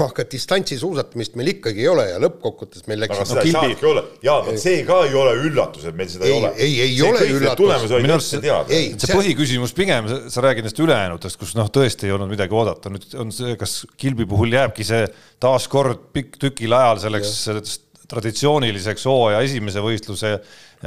aga 0.00 0.24
distantsisuusatamist 0.32 1.34
meil 1.36 1.50
ikkagi 1.52 1.82
ei 1.82 1.88
ole 1.90 2.06
ja 2.08 2.20
lõppkokkuvõttes 2.22 2.86
meil 2.88 3.02
läks 3.02 3.18
aga 3.18 3.26
seda 3.28 3.36
no, 3.36 3.42
ei 3.42 3.50
kilbi... 3.50 3.58
saanudki 3.58 3.88
olla, 3.90 4.02
jaa, 4.24 4.36
vot 4.46 4.60
see 4.62 4.78
ka 4.88 5.00
ei 5.04 5.16
ole 5.20 5.34
üllatus, 5.42 5.84
et 5.90 5.98
meil 5.98 6.08
seda 6.08 6.24
ei, 6.24 6.32
ei 6.32 6.38
ole. 6.38 6.52
ei, 6.56 6.78
ei 6.86 6.94
see 6.94 7.08
ole 7.10 7.26
üllatus. 7.34 7.92
minu 7.92 8.16
arust 8.16 8.32
see, 8.32 8.40
ei, 8.48 8.86
see, 8.94 9.04
see 9.04 9.18
põhiküsimus 9.18 9.76
pigem, 9.76 10.08
sa 10.08 10.44
räägid 10.46 10.64
nendest 10.64 10.80
ülejäänutest, 10.80 11.40
kus 11.40 11.52
noh, 11.58 11.68
tõesti 11.74 12.08
ei 12.08 12.16
olnud 12.16 12.32
midagi 12.32 12.56
oodata, 12.56 12.92
nüüd 12.94 13.18
on 13.20 13.34
see, 13.34 13.58
kas 13.60 13.82
Kilbi 14.00 14.24
puhul 14.30 14.56
jääbki 14.56 14.88
see 14.88 15.04
taaskord 15.44 16.08
pikk 16.16 16.40
tükil 16.46 16.72
ajal 16.72 17.04
selleks 17.04 17.36
traditsiooniliseks 18.14 19.04
hooaja 19.10 19.42
esimese 19.44 19.82
võistluse 19.84 20.38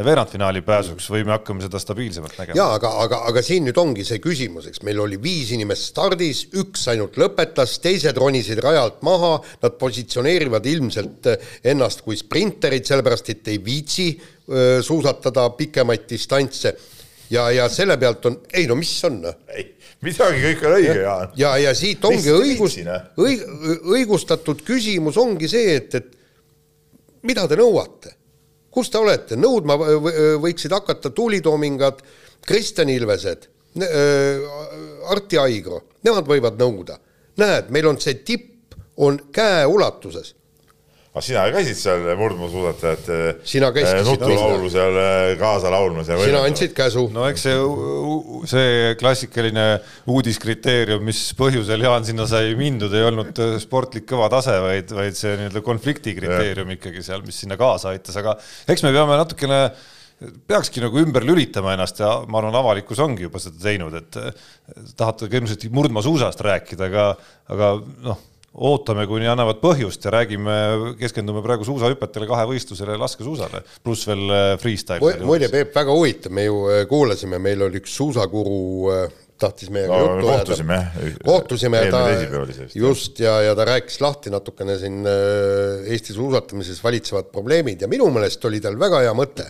veerandfinaali 0.05 0.61
pääsuks 0.65 1.07
või 1.11 1.23
me 1.25 1.33
hakkame 1.35 1.63
seda 1.65 1.79
stabiilsemalt 1.81 2.37
nägema? 2.37 2.57
jaa, 2.59 2.75
aga, 2.77 2.91
aga, 3.03 3.21
aga 3.31 3.43
siin 3.45 3.65
nüüd 3.67 3.77
ongi 3.81 4.05
see 4.07 4.21
küsimus, 4.23 4.69
eks 4.69 4.83
meil 4.87 4.99
oli 5.03 5.19
viis 5.21 5.51
inimest 5.55 5.91
stardis, 5.91 6.43
üks 6.59 6.85
ainult 6.93 7.17
lõpetas, 7.19 7.77
teised 7.83 8.17
ronisid 8.19 8.61
rajalt 8.63 9.01
maha, 9.07 9.37
nad 9.63 9.79
positsioneerivad 9.81 10.67
ilmselt 10.69 11.31
ennast 11.67 12.05
kui 12.05 12.19
sprinterid, 12.19 12.85
sellepärast 12.87 13.33
et 13.33 13.53
ei 13.53 13.61
viitsi 13.63 14.11
öö, 14.13 14.83
suusatada 14.85 15.49
pikemaid 15.57 16.05
distantse 16.09 16.75
ja, 17.33 17.47
ja 17.51 17.67
selle 17.71 17.97
pealt 17.99 18.25
on, 18.29 18.37
ei 18.53 18.67
no 18.69 18.77
mis 18.79 18.93
on? 19.07 19.21
Noh? 19.25 19.39
ei, 19.53 19.71
midagi 20.05 20.43
kõik 20.43 20.67
on 20.67 20.77
õige, 20.77 20.99
Jaan. 21.01 21.33
ja, 21.39 21.55
ja 21.61 21.73
siit 21.77 22.05
ongi 22.07 22.33
õigus, 22.33 22.77
õig-, 23.23 23.47
õigustatud 23.95 24.61
küsimus 24.67 25.17
ongi 25.21 25.49
see, 25.51 25.75
et, 25.81 25.97
et 25.97 26.16
mida 27.23 27.47
te 27.47 27.55
nõuate? 27.59 28.15
kus 28.77 28.91
te 28.93 28.99
olete, 29.01 29.37
nõudma 29.39 29.73
võiksid 30.37 30.73
hakata 30.75 31.09
Tuuli 31.09 31.39
Toomingad, 31.41 32.03
Kristjan 32.45 32.91
Ilvesed, 32.93 33.47
Arti 35.09 35.39
Aigro, 35.41 35.81
nemad 36.05 36.29
võivad 36.29 36.59
nõuda. 36.61 36.99
näed, 37.37 37.69
meil 37.69 37.87
on 37.87 37.99
see 38.01 38.15
tipp, 38.25 38.75
on 38.97 39.17
käeulatuses 39.33 40.33
aga 41.17 41.25
sina 41.25 41.43
käisid 41.53 41.79
seal 41.79 42.05
murdmaasuusatajate 42.19 43.17
sina 43.47 43.71
käisid 43.75 44.05
nutulaulu 44.05 44.69
seal 44.71 44.99
äh, 45.01 45.31
kaasa 45.39 45.71
laulmas 45.73 46.11
ja 46.11 46.17
sina 46.21 46.43
andsid 46.45 46.73
käsu. 46.77 47.07
no 47.13 47.25
eks 47.29 47.47
see, 47.47 47.57
see 48.51 48.93
klassikaline 48.99 49.65
uudiskriteerium, 50.13 51.03
mis 51.07 51.21
põhjusel 51.37 51.85
Jaan 51.87 52.05
sinna 52.07 52.27
sai 52.29 52.53
mindud, 52.59 52.93
ei 52.93 53.07
olnud 53.07 53.43
äh, 53.43 53.57
sportlik 53.63 54.07
kõva 54.09 54.29
tase, 54.33 54.55
vaid, 54.63 54.93
vaid 54.93 55.17
see 55.17 55.35
nii-öelda 55.39 55.63
konflikti 55.65 56.15
kriteerium 56.17 56.77
ikkagi 56.77 57.03
seal, 57.05 57.25
mis 57.25 57.41
sinna 57.43 57.59
kaasa 57.59 57.93
aitas, 57.95 58.17
aga 58.21 58.37
eks 58.69 58.85
me 58.85 58.93
peame 58.95 59.17
natukene 59.19 59.61
peakski 60.49 60.81
nagu 60.81 60.97
ümber 60.97 61.25
lülitama 61.25 61.75
ennast 61.75 61.99
ja 62.01 62.15
ma 62.25 62.41
arvan, 62.41 62.55
avalikkus 62.57 63.01
ongi 63.05 63.27
juba 63.27 63.41
seda 63.41 63.59
teinud, 63.61 63.93
et 63.99 64.17
tahate 64.97 65.29
ka 65.29 65.41
ilmselt 65.41 65.67
murdmaasuusast 65.73 66.41
rääkida, 66.47 66.89
aga, 66.89 67.11
aga 67.53 67.75
noh 68.05 68.25
ootame, 68.55 69.05
kuni 69.09 69.27
annavad 69.29 69.59
põhjust 69.61 70.05
ja 70.07 70.13
räägime, 70.15 70.55
keskendume 70.99 71.43
praegu 71.45 71.67
suusahüpetele, 71.67 72.27
kahevõistlusele 72.29 72.95
ja 72.95 73.01
laskesuusale, 73.03 73.61
pluss 73.85 74.07
veel 74.09 74.25
äh, 74.33 74.49
freestyle. 74.61 75.13
muide, 75.27 75.51
Peep, 75.53 75.75
väga 75.75 75.93
huvitav, 75.93 76.33
me 76.33 76.47
ju 76.47 76.63
äh, 76.71 76.83
kuulasime, 76.89 77.41
meil 77.43 77.67
oli 77.67 77.81
üks 77.83 77.93
suusakuru 77.99 78.59
äh, 78.93 79.05
tahtis 79.37 79.69
meiega 79.69 79.93
no, 79.93 80.15
juttu 80.15 80.31
ajada. 80.33 80.79
kohtusime 81.21 81.83
ja 81.83 81.91
ta 81.93 81.99
just 82.73 83.19
ja, 83.21 83.35
ja 83.45 83.53
ta 83.53 83.67
rääkis 83.69 83.99
lahti 84.01 84.33
natukene 84.33 84.79
siin 84.81 85.05
Eesti 85.05 86.15
suusatamises 86.15 86.81
valitsevad 86.81 87.29
probleemid 87.29 87.85
ja 87.85 87.91
minu 87.91 88.09
meelest 88.15 88.49
oli 88.49 88.57
tal 88.63 88.79
väga 88.81 89.03
hea 89.05 89.13
mõte 89.13 89.45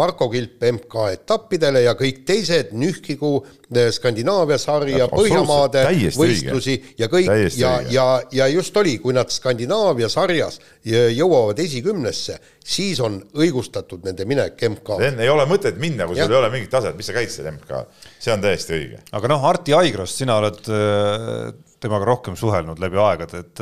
Marko 0.00 0.28
Kilp 0.32 0.64
MK-etappidele 0.64 1.84
ja 1.84 1.94
kõik 1.98 2.22
teised 2.28 2.72
nühkigu 2.76 3.32
eh, 3.44 3.90
Skandinaavia 3.94 4.58
sarja, 4.60 5.08
Põhjamaade 5.12 5.84
võistlusi 6.16 6.76
õige. 6.76 6.94
ja 7.00 7.10
kõik 7.12 7.30
täiesti 7.30 7.62
ja, 7.62 7.72
ja, 7.92 8.08
ja 8.40 8.48
just 8.52 8.76
oli, 8.80 8.96
kui 9.02 9.16
nad 9.16 9.32
Skandinaavia 9.32 10.10
sarjas 10.12 10.60
jõuavad 10.84 11.60
esikümnesse, 11.62 12.38
siis 12.64 13.00
on 13.04 13.20
õigustatud 13.36 14.04
nende 14.06 14.26
minek 14.28 14.60
MK. 14.70 15.00
ei 15.10 15.32
ole 15.32 15.48
mõtet 15.50 15.80
minna, 15.80 16.08
kui 16.08 16.18
sul 16.18 16.32
ei 16.32 16.40
ole 16.42 16.52
mingit 16.52 16.72
taset, 16.72 16.96
mis 16.98 17.08
sa 17.10 17.16
käid 17.16 17.32
seal 17.32 17.50
MK, 17.54 17.82
see 18.18 18.34
on 18.34 18.44
täiesti 18.44 18.76
õige. 18.76 19.02
aga 19.16 19.34
noh, 19.34 19.48
Arti 19.50 19.76
Aigrost, 19.76 20.20
sina 20.20 20.40
oled 20.42 20.60
eh, 20.68 21.50
temaga 21.80 22.04
rohkem 22.10 22.36
suhelnud 22.36 22.80
läbi 22.80 22.98
aegade, 23.00 23.40
et, 23.40 23.60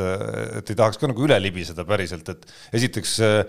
et 0.59 0.71
ei 0.73 0.79
tahaks 0.79 0.99
ka 0.99 1.07
nagu 1.07 1.23
üle 1.23 1.37
libiseda 1.39 1.85
päriselt, 1.87 2.35
et 2.35 2.49
esiteks 2.75 3.19
Äh, 3.29 3.45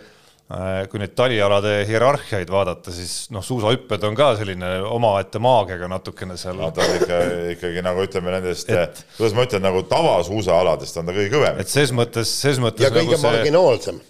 kui 0.89 0.97
neid 0.97 1.11
talialade 1.13 1.75
hierarhiaid 1.85 2.49
vaadata, 2.49 2.89
siis 2.93 3.27
noh, 3.29 3.43
suusahüpped 3.45 4.01
on 4.07 4.15
ka 4.17 4.31
selline 4.39 4.71
omaette 4.89 5.37
maagiaga 5.45 5.89
natukene 5.91 6.39
seal. 6.41 6.57
no 6.57 6.71
ta 6.73 6.81
on 6.81 6.95
ikka, 6.97 7.19
ikkagi 7.53 7.83
nagu 7.85 8.01
ütleme 8.07 8.33
nendest, 8.33 8.71
kuidas 9.17 9.37
ma 9.37 9.45
ütlen, 9.45 9.61
nagu 9.67 9.83
tavasuusaaladest 9.91 10.97
on 11.01 11.11
ta 11.11 11.13
kõige 11.13 11.35
kõvem. 11.35 11.61
et 11.61 11.69
ses 11.69 11.93
mõttes, 11.93 12.33
ses 12.41 12.57
mõttes. 12.63 12.81
ja 12.81 12.89
kõige 12.89 13.13
nagu 13.13 13.21
see... 13.21 13.29
marginaalsem 13.29 14.01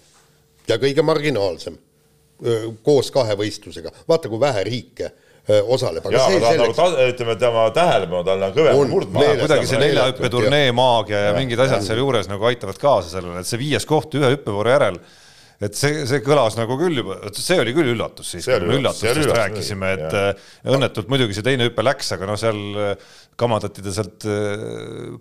ja 0.71 0.79
kõige 0.79 1.07
marginaalsem 1.11 1.79
koos 2.87 3.11
kahe 3.11 3.35
võistlusega, 3.35 3.91
vaata 4.07 4.31
kui 4.31 4.39
vähe 4.39 4.63
riike 4.63 5.11
osaleb. 5.67 6.05
jaa, 6.07 6.23
aga 6.23 6.39
ta 6.39 6.51
selleks... 6.53 6.79
nagu 6.79 7.07
ütleme, 7.09 7.39
tema 7.41 7.69
tähelepanu 7.75 8.25
tal 8.31 8.47
on 8.47 8.53
kõvem 8.55 8.83
murdmaa. 8.95 9.31
kuidagi 9.43 9.67
see 9.67 9.83
neljahüppeturnee 9.83 10.71
maagia 10.77 11.25
ja 11.29 11.31
mingid 11.35 11.67
asjad 11.67 11.83
sealjuures 11.83 12.31
nagu 12.31 12.47
aitavad 12.47 12.79
kaasa 12.79 13.17
sellele, 13.17 13.41
et 13.41 13.49
see 13.49 13.59
viies 13.59 13.87
koht 13.89 14.15
ühe 14.15 14.37
hüppevooru 14.37 14.77
järel 14.77 15.01
et 15.59 15.75
see, 15.75 16.03
see 16.07 16.21
kõlas 16.23 16.55
nagu 16.55 16.77
küll 16.79 17.01
juba, 17.01 17.17
see 17.35 17.57
oli 17.59 17.73
küll 17.75 17.91
üllatus 17.91 18.29
siis, 18.35 18.45
kui 18.47 18.63
me 18.63 18.77
üllatustest 18.79 19.33
rääkisime, 19.35 19.89
et 19.97 20.05
jah. 20.05 20.29
Äh, 20.31 20.71
õnnetult 20.71 21.09
muidugi 21.11 21.35
see 21.35 21.43
teine 21.45 21.67
hüpe 21.67 21.83
läks, 21.83 22.13
aga 22.15 22.29
noh, 22.29 22.39
seal 22.39 22.59
äh, 22.79 23.09
kamandati 23.39 23.83
ta 23.83 23.93
sealt 23.95 24.27
äh, 24.29 24.63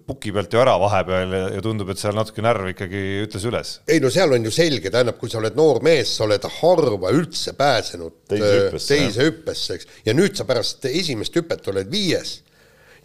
puki 0.06 0.30
pealt 0.34 0.54
ju 0.54 0.62
ära 0.62 0.76
vahepeal 0.78 1.34
ja, 1.34 1.44
ja 1.56 1.64
tundub, 1.64 1.90
et 1.90 1.98
seal 1.98 2.14
natuke 2.18 2.44
närv 2.46 2.70
ikkagi 2.70 3.04
ütles 3.24 3.46
üles. 3.50 3.74
ei 3.90 3.98
no 4.04 4.12
seal 4.14 4.36
on 4.38 4.46
ju 4.46 4.54
selge, 4.54 4.92
tähendab, 4.94 5.18
kui 5.18 5.32
sa 5.32 5.40
oled 5.42 5.58
noor 5.58 5.82
mees, 5.86 6.14
sa 6.14 6.28
oled 6.28 6.50
harva 6.60 7.14
üldse 7.18 7.56
pääsenud 7.58 8.22
teise 8.30 8.52
hüppesse, 8.54 8.92
teise 8.94 9.26
hüppesse, 9.26 9.80
eks, 9.80 9.94
ja 10.06 10.14
nüüd 10.14 10.38
sa 10.38 10.46
pärast 10.46 10.86
esimest 10.92 11.34
hüpet 11.38 11.66
oled 11.74 11.90
viies 11.90 12.38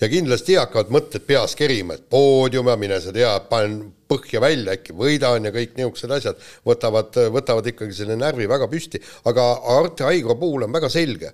ja 0.02 0.10
kindlasti 0.12 0.58
hakkavad 0.60 0.92
mõtted 0.94 1.26
peas 1.28 1.56
kerima, 1.60 1.98
et 1.98 2.06
poodium 2.10 2.70
ja 2.72 2.78
mine 2.80 3.00
sa 3.02 3.14
tea, 3.16 3.32
panen 3.50 3.80
põhja 4.10 4.42
välja, 4.44 4.78
äkki 4.78 4.96
võidan 4.98 5.50
ja 5.50 5.54
kõik 5.56 5.76
niisugused 5.78 6.16
asjad 6.18 6.42
võtavad, 6.68 7.18
võtavad 7.34 7.70
ikkagi 7.74 7.98
selle 7.98 8.18
närvi 8.20 8.48
väga 8.50 8.70
püsti, 8.72 9.02
aga 9.30 9.48
Arte 9.78 10.08
Aigro 10.10 10.38
puhul 10.40 10.68
on 10.68 10.76
väga 10.76 10.90
selge. 10.94 11.34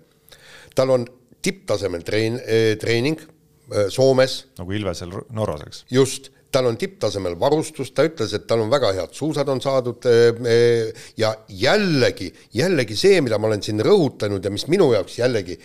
tal 0.76 0.89
on 0.93 1.06
tipptasemel 1.41 2.04
treen-, 2.06 2.41
eh, 2.45 2.76
treening 2.80 3.19
eh, 3.19 3.88
Soomes. 3.89 4.45
nagu 4.60 4.76
Ilvesel 4.76 5.15
Norras, 5.36 5.65
eks. 5.67 5.86
just 5.91 6.32
tal 6.52 6.66
on 6.66 6.78
tipptasemel 6.82 7.36
varustus, 7.40 7.92
ta 7.94 8.06
ütles, 8.08 8.34
et 8.34 8.48
tal 8.50 8.64
on 8.64 8.72
väga 8.72 8.94
head 8.98 9.14
suusad 9.14 9.50
on 9.54 9.62
saadud 9.62 10.06
eh, 10.10 10.90
ja 11.18 11.34
jällegi, 11.50 12.32
jällegi 12.58 12.98
see, 12.98 13.22
mida 13.22 13.38
ma 13.38 13.52
olen 13.52 13.62
siin 13.66 13.84
rõhutanud 13.86 14.44
ja 14.44 14.54
mis 14.54 14.66
minu 14.72 14.90
jaoks 14.96 15.20
jällegi 15.22 15.60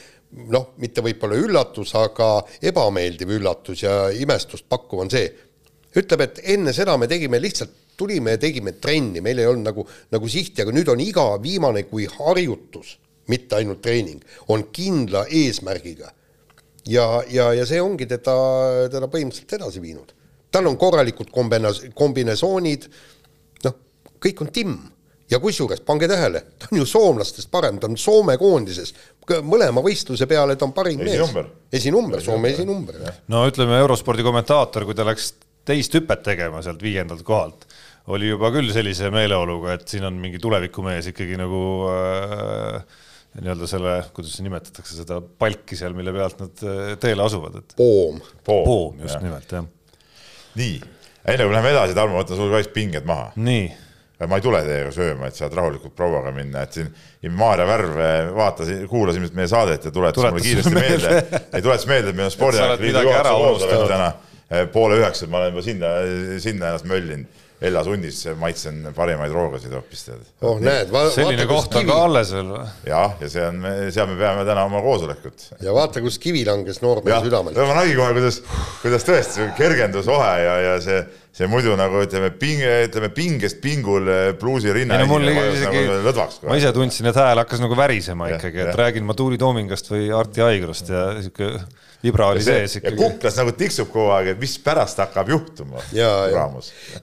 noh, 0.50 0.72
mitte 0.82 1.02
võib-olla 1.04 1.38
üllatus, 1.38 1.94
aga 1.98 2.28
ebameeldiv 2.64 3.36
üllatus 3.36 3.84
ja 3.84 3.94
imestust 4.18 4.66
pakkuv 4.68 5.04
on 5.04 5.12
see, 5.12 5.28
ütleb, 5.94 6.24
et 6.24 6.42
enne 6.56 6.74
seda 6.74 6.96
me 6.98 7.08
tegime 7.10 7.40
lihtsalt, 7.42 7.82
tulime 7.96 8.34
ja 8.34 8.40
tegime 8.42 8.74
trenni, 8.82 9.22
meil 9.22 9.38
ei 9.38 9.46
olnud 9.46 9.68
nagu, 9.68 9.84
nagu 10.10 10.30
sihti, 10.30 10.64
aga 10.64 10.74
nüüd 10.74 10.90
on 10.90 11.02
iga 11.04 11.28
viimane 11.42 11.84
kui 11.86 12.08
harjutus, 12.10 12.96
mitte 13.30 13.60
ainult 13.60 13.80
treening, 13.84 14.24
on 14.50 14.66
kindla 14.74 15.24
eesmärgiga. 15.30 16.10
ja, 16.90 17.06
ja, 17.30 17.52
ja 17.54 17.64
see 17.66 17.80
ongi 17.80 18.06
teda, 18.10 18.34
teda 18.92 19.08
põhimõtteliselt 19.08 19.56
edasi 19.60 19.80
viinud. 19.80 20.10
Tal 20.54 20.70
on 20.70 20.78
korralikud 20.80 21.30
kombina-, 21.34 21.74
kombinesoonid, 21.98 22.88
noh, 23.66 23.78
kõik 24.22 24.44
on 24.44 24.52
timm 24.54 24.82
ja 25.30 25.40
kusjuures 25.40 25.80
pange 25.86 26.08
tähele, 26.10 26.44
ta 26.58 26.68
on 26.70 26.80
ju 26.80 26.86
soomlastest 26.88 27.50
parem, 27.52 27.78
ta 27.80 27.88
on 27.90 27.96
Soome 28.00 28.36
koondises, 28.40 28.92
mõlema 29.46 29.82
võistluse 29.84 30.28
peale 30.30 30.56
ta 30.60 30.68
on 30.68 30.74
parim 30.76 31.00
esinumber. 31.04 31.48
mees. 31.48 31.80
esinumber, 31.80 32.22
Soome 32.24 32.52
esinumber. 32.52 33.00
no 33.32 33.46
ütleme, 33.48 33.78
eurospordi 33.82 34.26
kommentaator, 34.26 34.86
kui 34.88 34.96
ta 34.96 35.06
läks 35.08 35.32
teist 35.64 35.96
hüpet 35.96 36.22
tegema 36.26 36.60
sealt 36.64 36.82
viiendalt 36.84 37.24
kohalt, 37.26 37.64
oli 38.12 38.28
juba 38.28 38.50
küll 38.52 38.68
sellise 38.74 39.08
meeleoluga, 39.12 39.78
et 39.78 39.88
siin 39.88 40.04
on 40.04 40.18
mingi 40.20 40.40
tulevikumees 40.42 41.08
ikkagi 41.14 41.38
nagu 41.40 41.62
äh, 41.88 42.82
nii-öelda 43.40 43.68
selle, 43.70 43.94
kuidas 44.14 44.36
see 44.36 44.44
nimetatakse, 44.46 44.98
seda 45.00 45.22
palki 45.24 45.78
seal, 45.78 45.96
mille 45.96 46.12
pealt 46.14 46.44
nad 46.44 46.66
äh, 46.68 46.92
teele 47.00 47.24
asuvad, 47.24 47.62
et 47.62 47.72
poom. 47.78 48.20
poom 48.44 49.00
just 49.00 49.16
ja. 49.16 49.24
nimelt, 49.24 49.56
jah. 49.56 49.70
Nii, 50.58 50.76
enne 51.24 51.46
kui 51.46 51.54
läheme 51.54 51.72
edasi, 51.74 51.96
Tarmo, 51.96 52.20
võta 52.20 52.36
sul 52.38 52.52
siis 52.56 52.70
pinged 52.74 53.08
maha. 53.08 53.32
nii. 53.36 53.72
Ma 54.24 54.38
ei 54.38 54.44
tule 54.44 54.60
teiega 54.64 54.92
sööma, 54.94 55.26
et 55.28 55.36
saad 55.36 55.52
rahulikult 55.58 55.92
prouaga 55.98 56.30
minna, 56.32 56.62
et 56.64 56.76
siin 56.76 57.32
Maarja 57.34 57.66
Värv 57.68 57.96
vaatas, 58.36 58.70
kuulas 58.88 59.18
ilmselt 59.18 59.34
meie 59.36 59.50
saadet 59.50 59.88
ja 59.88 59.90
tuletas, 59.92 60.16
tuletas 60.16 60.36
mulle 60.36 60.44
kiiresti 60.46 60.74
meelde, 60.78 61.40
ei 61.50 61.64
tuletas 61.64 61.86
meelde, 61.90 62.12
et 62.14 62.16
meil 62.16 62.30
on 62.30 62.32
spordiajakliidu 62.32 63.02
juhatuse 63.04 63.34
koosolek 63.42 63.90
täna. 63.90 64.12
Poole 64.72 65.00
üheksat, 65.00 65.28
ma 65.32 65.40
olen 65.40 65.50
juba 65.50 65.64
sinna, 65.66 65.90
sinna 66.40 66.70
ennast 66.70 66.86
möllinud 66.88 67.42
Ellas 67.64 67.88
hundis 67.88 68.20
maitsen 68.40 68.82
parimaid 68.96 69.32
roogasid 69.32 69.72
hoopis 69.74 70.04
tead. 70.08 70.22
oh 70.44 70.60
näed. 70.62 70.92
selline 71.14 71.46
koht 71.48 71.74
on 71.78 71.86
ka 71.88 71.98
alles 72.06 72.32
veel 72.34 72.50
või? 72.52 72.64
jah, 72.88 73.14
ja 73.20 73.30
see 73.32 73.44
on, 73.46 73.60
seal 73.94 74.08
me 74.10 74.16
peame 74.20 74.44
täna 74.48 74.66
oma 74.68 74.82
koosolekut. 74.84 75.46
ja 75.64 75.74
vaata, 75.76 76.02
kus 76.04 76.18
kivi 76.22 76.44
langes 76.48 76.82
noormehe 76.84 77.20
südamele. 77.24 77.68
ma 77.70 77.78
nägin 77.80 78.00
kohe, 78.00 78.16
kuidas, 78.18 78.40
kuidas 78.82 79.06
tõesti 79.08 79.48
kergendus 79.58 80.10
ohe 80.12 80.32
ja, 80.44 80.56
ja 80.66 80.74
see, 80.84 81.00
see 81.34 81.48
muidu 81.50 81.76
nagu 81.80 82.02
ütleme 82.04 82.32
pinge, 82.40 82.74
ütleme 82.88 83.10
pingest 83.14 83.62
pingul 83.64 84.10
pluusi 84.40 84.74
rinna. 84.74 85.00
no 85.00 85.08
mul 85.14 85.30
isegi 85.30 85.86
nagu, 85.88 86.28
ma 86.50 86.60
ise 86.60 86.74
tundsin, 86.76 87.08
et 87.12 87.22
hääl 87.22 87.40
hakkas 87.44 87.64
nagu 87.64 87.78
värisema 87.78 88.28
ja, 88.32 88.42
ikkagi, 88.42 88.66
et 88.66 88.74
ja. 88.74 88.76
räägin 88.84 89.08
ma 89.08 89.16
Tuuli 89.16 89.40
Toomingast 89.40 89.88
või 89.94 90.10
Arti 90.14 90.44
Aigrost 90.44 90.92
ja 90.92 91.08
sihuke 91.20 91.54
vibra 92.04 92.28
oli 92.32 92.42
sees 92.44 92.78
ikkagi. 92.78 92.96
kuklas 92.98 93.38
nagu 93.40 93.54
tiksub 93.56 93.88
kogu 93.92 94.12
aeg, 94.14 94.32
et 94.34 94.40
mis 94.40 94.54
pärast 94.64 95.00
hakkab 95.00 95.30
juhtuma. 95.32 95.82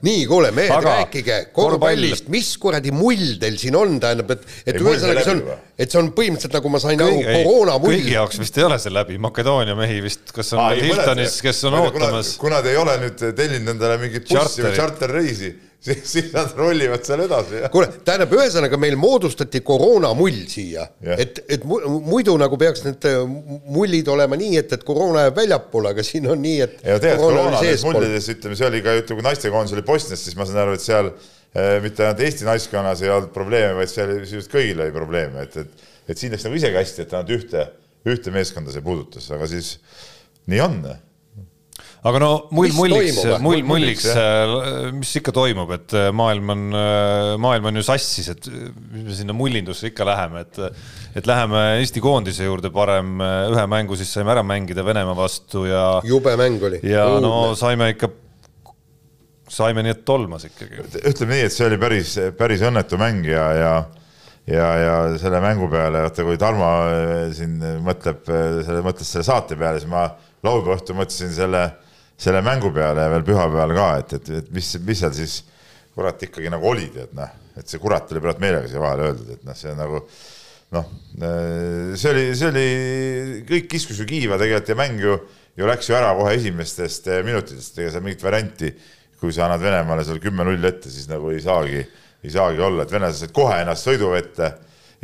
nii, 0.06 0.24
kuule, 0.30 0.52
mehed, 0.54 0.74
rääkige 0.86 1.38
korvpallist, 1.56 2.30
mis 2.32 2.52
kuradi 2.62 2.94
mull 2.94 3.36
teil 3.42 3.58
siin 3.60 3.76
on, 3.78 3.98
tähendab, 4.02 4.30
et, 4.36 4.46
et 4.66 4.78
ühesõnaga 4.78 5.24
see 5.26 5.34
on, 5.34 5.42
et 5.76 5.90
see 5.94 6.00
on 6.02 6.12
põhimõtteliselt 6.16 6.56
nagu 6.58 6.72
ma 6.72 6.82
sain 6.82 7.02
aru, 7.08 7.18
koroona 7.26 7.76
mull. 7.82 7.96
kõigi 7.96 8.14
jaoks 8.14 8.40
vist 8.42 8.60
ei 8.60 8.68
ole 8.68 8.78
see 8.82 8.94
läbi, 8.94 9.18
Makedoonia 9.22 9.76
mehi 9.78 9.98
vist, 10.04 10.24
kas 10.34 10.54
on 10.56 10.64
Aa, 10.66 10.78
Hiltonis, 10.78 11.40
kes 11.44 11.64
on 11.70 11.80
ootamas. 11.82 12.36
kuna 12.42 12.62
te 12.64 12.74
ei 12.74 12.80
ole 12.80 12.96
nüüd 13.02 13.26
tellinud 13.36 13.74
endale 13.74 13.98
mingit 14.02 14.28
bussi 14.30 14.64
või 14.64 14.74
tšarterreisi 14.76 15.54
siis, 15.86 16.02
siis 16.06 16.28
nad 16.34 16.52
rollivad 16.56 17.02
seal 17.06 17.24
edasi. 17.24 17.62
kuule, 17.72 17.88
tähendab, 18.06 18.32
ühesõnaga 18.36 18.78
meil 18.80 18.96
moodustati 19.00 19.62
koroonamull 19.66 20.44
siia, 20.50 20.86
et, 21.16 21.42
et 21.50 21.66
muidu 21.66 22.36
nagu 22.40 22.58
peaks 22.60 22.84
need 22.86 23.06
äh, 23.10 23.20
mullid 23.74 24.08
olema 24.12 24.38
nii, 24.38 24.56
et, 24.62 24.76
et 24.76 24.86
koroona 24.86 25.26
jääb 25.26 25.40
väljapoole, 25.42 25.92
aga 25.96 26.06
siin 26.06 26.30
on 26.30 26.42
nii, 26.42 26.56
et. 26.66 26.78
ja 26.86 26.98
tegelikult 27.02 27.28
koroona 27.28 27.58
nendes 27.58 27.86
mullides, 27.88 28.30
ütleme, 28.36 28.58
see 28.58 28.68
oli 28.70 28.82
ka, 28.84 28.96
ütleme, 29.02 29.20
kui 29.20 29.28
naistekoondis 29.28 29.76
oli 29.76 29.86
Bosnias, 29.92 30.24
siis 30.26 30.38
ma 30.38 30.48
saan 30.48 30.62
aru, 30.64 30.78
et 30.78 30.86
seal 30.86 31.10
äh, 31.10 31.76
mitte 31.84 32.06
ainult 32.06 32.26
Eesti 32.28 32.48
naiskonnas 32.48 33.02
ei 33.02 33.14
olnud 33.14 33.34
probleeme, 33.34 33.74
vaid 33.80 33.90
seal 33.92 34.14
sisuliselt 34.20 34.54
kõigil 34.54 34.86
oli 34.86 34.94
probleeme, 34.94 35.48
et, 35.48 35.62
et, 35.64 35.86
et 36.06 36.18
siin 36.18 36.34
läks 36.34 36.46
nagu 36.46 36.60
isegi 36.62 36.78
hästi, 36.78 37.06
et 37.06 37.16
ainult 37.18 37.38
ühte, 37.40 37.70
ühte 38.12 38.34
meeskonda 38.34 38.74
see 38.74 38.84
puudutas, 38.86 39.26
aga 39.34 39.50
siis 39.50 39.74
nii 40.50 40.62
on 40.62 40.84
aga 42.02 42.18
no 42.18 42.30
mull 42.50 42.72
mulliks, 42.74 43.20
mull 43.42 43.62
mulliks, 43.66 44.06
mis 44.96 45.12
ikka 45.20 45.34
toimub, 45.36 45.70
et 45.76 45.94
äh, 45.94 46.08
maailm 46.14 46.50
on, 46.54 46.64
äh, 46.74 47.34
maailm 47.42 47.68
on 47.70 47.78
ju 47.78 47.84
sassis, 47.86 48.30
et 48.32 48.48
mis 48.50 49.04
me 49.06 49.18
sinna 49.20 49.36
mullindusse 49.36 49.92
ikka 49.92 50.06
läheme, 50.08 50.42
et 50.42 50.58
et 51.20 51.28
läheme 51.28 51.60
Eesti 51.76 52.02
koondise 52.02 52.48
juurde 52.48 52.72
parem, 52.74 53.20
ühe 53.22 53.66
mängu 53.70 53.98
siis 54.00 54.10
saime 54.16 54.32
ära 54.34 54.42
mängida 54.46 54.82
Venemaa 54.86 55.14
vastu 55.14 55.66
ja 55.68 55.84
jube 56.08 56.34
mäng 56.40 56.62
oli. 56.66 56.80
ja 56.82 57.06
Uudne. 57.06 57.28
no 57.28 57.54
saime 57.58 57.92
ikka, 57.94 58.10
saime 59.52 59.84
nii, 59.86 59.94
et 59.94 60.02
tolmas 60.08 60.48
ikkagi. 60.48 60.82
ütleme 61.04 61.36
nii, 61.36 61.46
et 61.46 61.54
see 61.54 61.68
oli 61.68 61.78
päris, 61.82 62.16
päris 62.38 62.66
õnnetu 62.66 62.98
mäng 62.98 63.30
ja, 63.30 63.46
ja 63.60 63.74
ja, 64.50 64.68
ja 64.74 64.94
selle 65.22 65.38
mängu 65.38 65.70
peale, 65.70 66.02
vaata 66.08 66.26
kui 66.26 66.34
Tarmo 66.40 66.72
äh, 66.90 67.30
siin 67.36 67.62
mõtleb, 67.86 68.26
selle, 68.26 68.82
mõtles 68.82 69.14
selle 69.14 69.28
saate 69.30 69.54
peale, 69.54 69.78
siis 69.78 69.92
ma 69.92 70.08
laupäeva 70.42 70.80
õhtul 70.80 70.98
mõtlesin 70.98 71.30
selle 71.30 71.62
selle 72.22 72.42
mängu 72.44 72.70
peale 72.74 73.06
ja 73.06 73.10
veel 73.12 73.24
pühapäeval 73.26 73.74
ka, 73.76 73.88
et, 74.02 74.14
et, 74.18 74.30
et 74.42 74.52
mis, 74.54 74.68
mis 74.86 75.02
seal 75.02 75.14
siis 75.16 75.40
kurat 75.92 76.22
ikkagi 76.24 76.52
nagu 76.52 76.68
oli, 76.70 76.86
tead 76.94 77.12
noh, 77.16 77.32
et 77.58 77.68
see 77.68 77.80
kurat 77.82 78.08
oli 78.12 78.22
praegu 78.22 78.42
meelega 78.42 78.70
siia 78.70 78.80
vahele 78.82 79.10
öeldud, 79.10 79.34
et 79.34 79.44
noh, 79.48 79.58
see 79.58 79.74
nagu 79.76 80.00
noh, 80.72 80.88
see 81.18 82.12
oli, 82.12 82.24
see 82.38 82.48
oli, 82.48 82.66
kõik 83.48 83.68
kiskus 83.74 84.00
ju 84.00 84.08
kiiva 84.08 84.38
tegelikult 84.40 84.72
ja 84.72 84.78
mäng 84.78 85.02
ju, 85.02 85.18
ju 85.58 85.68
läks 85.68 85.90
ju 85.90 85.98
ära 85.98 86.14
kohe 86.16 86.32
esimestest 86.38 87.10
minutitest, 87.26 87.76
ega 87.82 87.92
seal 87.92 88.06
mingit 88.06 88.24
varianti, 88.24 88.72
kui 89.20 89.34
sa 89.34 89.46
annad 89.46 89.62
Venemaale 89.62 90.06
seal 90.06 90.22
kümme-null 90.22 90.64
ette, 90.70 90.90
siis 90.90 91.10
nagu 91.10 91.30
ei 91.30 91.42
saagi, 91.44 91.82
ei 92.22 92.32
saagi 92.32 92.62
olla, 92.62 92.86
et 92.86 92.94
venelased 92.94 93.26
said 93.26 93.34
kohe 93.36 93.60
ennast 93.62 93.86
sõidu 93.86 94.14
ette 94.16 94.48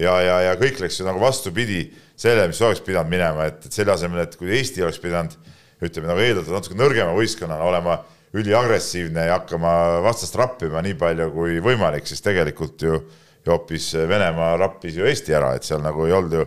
ja, 0.00 0.14
ja, 0.24 0.40
ja 0.48 0.57
kõik 0.59 0.81
läks 0.83 1.02
ju 1.02 1.07
nagu 1.07 1.20
vastupidi 1.22 1.85
sellele, 2.18 2.48
mis 2.50 2.62
oleks 2.64 2.83
pidanud 2.87 3.12
minema, 3.12 3.50
et, 3.50 3.61
et 3.68 3.74
selle 3.74 3.92
asemel, 3.94 4.24
et 4.24 4.35
kui 4.38 4.50
Eesti 4.57 4.83
oleks 4.87 5.02
pidanud 5.02 5.37
ütleme 5.85 6.11
nagu 6.11 6.23
eeldada 6.23 6.57
natuke 6.57 6.79
nõrgema 6.79 7.14
võistkonnana, 7.17 7.67
olema 7.69 7.99
üliagressiivne 8.37 9.29
ja 9.29 9.38
hakkama 9.38 9.73
vastast 10.05 10.37
rappima 10.37 10.83
nii 10.85 10.97
palju 11.01 11.31
kui 11.33 11.61
võimalik, 11.64 12.09
siis 12.09 12.23
tegelikult 12.25 12.83
ju, 12.85 12.99
ju 13.45 13.53
hoopis 13.55 13.93
Venemaa 14.09 14.57
rappis 14.61 14.99
ju 14.99 15.07
Eesti 15.09 15.37
ära, 15.38 15.55
et 15.57 15.64
seal 15.67 15.81
nagu 15.85 16.05
ei 16.07 16.17
olnud 16.17 16.37
ju, 16.37 16.45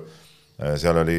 seal 0.78 1.02
oli, 1.02 1.18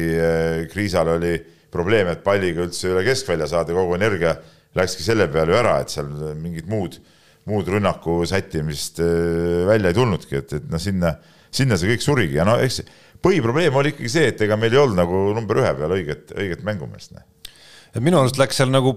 Kriisal 0.71 1.15
oli 1.17 1.33
probleem, 1.73 2.13
et 2.13 2.23
palliga 2.23 2.63
üldse 2.63 2.93
üle 2.93 3.03
keskvälja 3.07 3.49
saada, 3.49 3.75
kogu 3.75 3.97
energia 3.97 4.37
läkski 4.77 5.05
selle 5.05 5.27
peale 5.33 5.53
ju 5.53 5.59
ära, 5.59 5.75
et 5.81 5.91
seal 5.93 6.09
mingit 6.39 6.69
muud, 6.69 6.99
muud 7.49 7.67
rünnaku 7.67 8.21
sättimist 8.29 9.01
äh, 9.03 9.65
välja 9.67 9.91
ei 9.91 9.97
tulnudki, 9.97 10.39
et, 10.39 10.55
et 10.61 10.69
noh, 10.71 10.81
sinna, 10.81 11.15
sinna 11.53 11.77
see 11.77 11.91
kõik 11.91 12.05
surigi. 12.05 12.39
Ja 12.39 12.47
no 12.47 12.55
eks 12.63 12.79
põhiprobleem 13.23 13.75
oli 13.75 13.91
ikkagi 13.93 14.13
see, 14.15 14.31
et 14.31 14.41
ega 14.45 14.55
meil 14.59 14.73
ei 14.73 14.79
olnud 14.79 15.01
nagu 15.01 15.25
number 15.35 15.59
ühe 15.59 15.75
peal 15.81 15.97
õiget, 15.97 16.31
õiget 16.37 16.63
mängumeest 16.65 17.17
noh 17.17 17.27
et 17.93 18.01
minu 18.01 18.19
arust 18.19 18.39
läks 18.41 18.59
seal 18.61 18.71
nagu 18.73 18.95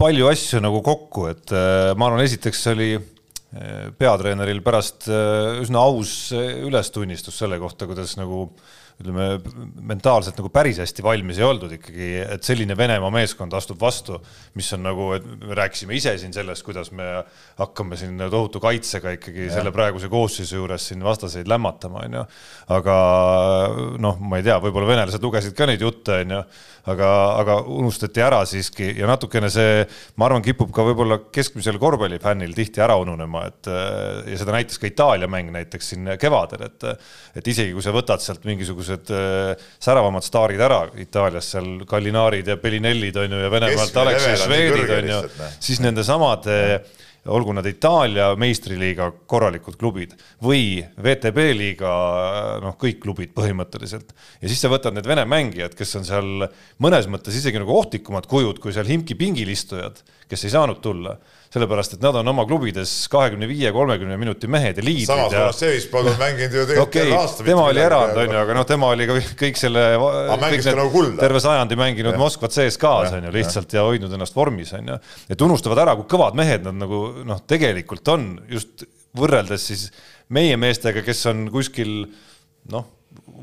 palju 0.00 0.28
asju 0.30 0.60
nagu 0.64 0.82
kokku, 0.84 1.28
et 1.30 1.52
äh, 1.54 1.92
ma 1.96 2.08
arvan, 2.10 2.24
esiteks 2.24 2.64
oli 2.72 2.92
äh, 2.96 3.90
peatreeneril 3.98 4.62
pärast 4.64 5.08
äh, 5.08 5.60
üsna 5.62 5.84
aus 5.86 6.32
ülestunnistus 6.34 7.38
selle 7.40 7.60
kohta, 7.62 7.88
kuidas 7.90 8.16
nagu 8.20 8.48
ütleme, 9.02 9.24
mentaalselt 9.90 10.38
nagu 10.38 10.50
päris 10.54 10.78
hästi 10.82 11.02
valmis 11.02 11.40
ei 11.40 11.46
oldud 11.46 11.72
ikkagi, 11.76 12.10
et 12.36 12.46
selline 12.46 12.76
Venemaa 12.78 13.10
meeskond 13.14 13.54
astub 13.58 13.80
vastu, 13.82 14.20
mis 14.54 14.68
on 14.76 14.84
nagu, 14.86 15.08
et 15.16 15.26
me 15.40 15.56
rääkisime 15.58 15.96
ise 15.98 16.14
siin 16.20 16.34
sellest, 16.36 16.62
kuidas 16.66 16.92
me 16.94 17.08
hakkame 17.58 17.98
siin 17.98 18.20
tohutu 18.22 18.62
kaitsega 18.62 19.16
ikkagi 19.16 19.48
ja. 19.48 19.56
selle 19.56 19.72
praeguse 19.74 20.10
koosseisu 20.12 20.60
juures 20.60 20.86
siin 20.92 21.02
vastaseid 21.04 21.50
lämmatama, 21.50 22.04
onju. 22.06 22.22
aga 22.76 23.00
noh, 24.04 24.22
ma 24.22 24.38
ei 24.38 24.46
tea, 24.46 24.60
võib-olla 24.62 24.92
venelased 24.92 25.26
lugesid 25.26 25.58
ka 25.58 25.68
neid 25.70 25.82
jutte, 25.82 26.22
onju 26.22 26.44
aga, 26.90 27.08
aga 27.40 27.56
unustati 27.72 28.22
ära 28.22 28.42
siiski 28.48 28.90
ja 28.98 29.08
natukene 29.08 29.48
see, 29.52 29.82
ma 30.20 30.28
arvan, 30.28 30.44
kipub 30.44 30.70
ka 30.74 30.84
võib-olla 30.86 31.18
keskmisel 31.34 31.80
korvpallifännil 31.82 32.54
tihti 32.56 32.82
ära 32.84 32.96
ununema, 33.00 33.46
et 33.50 33.70
ja 34.30 34.40
seda 34.40 34.54
näitas 34.54 34.78
ka 34.78 34.86
Itaalia 34.86 35.28
mäng 35.30 35.50
näiteks 35.54 35.94
siin 35.94 36.14
kevadel, 36.20 36.66
et 36.68 36.88
et 37.34 37.48
isegi 37.50 37.72
kui 37.74 37.82
sa 37.82 37.94
võtad 37.94 38.22
sealt 38.22 38.44
mingisugused 38.46 38.83
äh, 38.90 39.54
säravamad 39.82 40.26
staarid 40.26 40.60
ära 40.60 40.82
Itaalias 41.00 41.52
seal 41.54 41.86
Gallinaarid 41.88 42.48
ja 42.52 42.58
Bellinellid 42.60 43.16
on 43.16 43.36
ju 43.36 43.40
ja 43.44 43.50
Venemaalt 43.52 43.96
Aleksei 44.04 44.36
Švedid 44.44 44.92
on 44.98 45.10
ju, 45.12 45.22
siis 45.60 45.82
nende 45.84 46.04
samade 46.04 46.58
olgu 47.32 47.54
nad 47.56 47.66
Itaalia 47.66 48.32
meistriliiga 48.36 49.08
korralikud 49.30 49.76
klubid 49.80 50.12
või 50.44 50.82
VTB 51.00 51.46
liiga 51.56 51.92
noh, 52.62 52.76
kõik 52.80 53.00
klubid 53.02 53.32
põhimõtteliselt. 53.36 54.12
ja 54.42 54.50
siis 54.50 54.60
sa 54.60 54.70
võtad 54.72 54.96
need 54.96 55.08
Vene 55.08 55.24
mängijad, 55.28 55.76
kes 55.78 55.96
on 56.00 56.04
seal 56.08 56.48
mõnes 56.82 57.08
mõttes 57.08 57.38
isegi 57.38 57.60
nagu 57.60 57.72
ohtlikumad 57.78 58.28
kujud 58.28 58.60
kui 58.60 58.76
seal 58.76 58.88
Himki 58.88 59.16
pingil 59.16 59.48
istujad, 59.48 60.02
kes 60.28 60.44
ei 60.44 60.52
saanud 60.52 60.82
tulla 60.84 61.16
sellepärast 61.54 61.94
et 61.96 62.02
nad 62.02 62.16
on 62.18 62.30
oma 62.32 62.44
klubides 62.48 62.92
kahekümne 63.12 63.46
viie, 63.46 63.70
kolmekümne 63.74 64.16
minuti 64.18 64.48
mehed 64.50 64.80
ja 64.80 64.84
liidrid. 64.84 65.06
samas 65.06 65.36
ja... 65.36 65.44
Seispalu 65.54 66.10
on 66.10 66.16
mänginud 66.18 66.56
ju 66.56 66.64
tegelikult 66.66 66.88
okay, 66.88 67.12
aasta. 67.14 67.46
tema 67.46 67.66
oli 67.70 67.82
erand, 67.84 68.16
on 68.18 68.34
ju, 68.34 68.38
aga 68.40 68.56
noh, 68.58 68.66
tema 68.68 68.90
oli 68.94 69.06
ka 69.10 69.18
kõik 69.44 69.60
selle, 69.60 69.84
nagu 70.80 71.04
terve 71.20 71.42
sajandi 71.44 71.78
mänginud 71.78 72.16
ja. 72.16 72.20
Moskvat 72.20 72.56
CSKA-s 72.56 73.14
on 73.18 73.28
ju 73.28 73.34
lihtsalt 73.34 73.76
ja. 73.76 73.82
ja 73.82 73.86
hoidnud 73.86 74.16
ennast 74.18 74.34
vormis, 74.36 74.74
on 74.74 74.94
ju. 74.94 74.98
et 75.30 75.46
unustavad 75.46 75.84
ära, 75.84 75.94
kui 76.00 76.10
kõvad 76.16 76.38
mehed 76.38 76.66
nad 76.66 76.80
nagu 76.80 77.04
noh, 77.28 77.44
tegelikult 77.50 78.10
on 78.14 78.28
just 78.50 78.86
võrreldes 79.14 79.70
siis 79.70 79.86
meie 80.34 80.58
meestega, 80.58 81.04
kes 81.06 81.22
on 81.30 81.46
kuskil 81.54 81.96
noh 82.74 82.90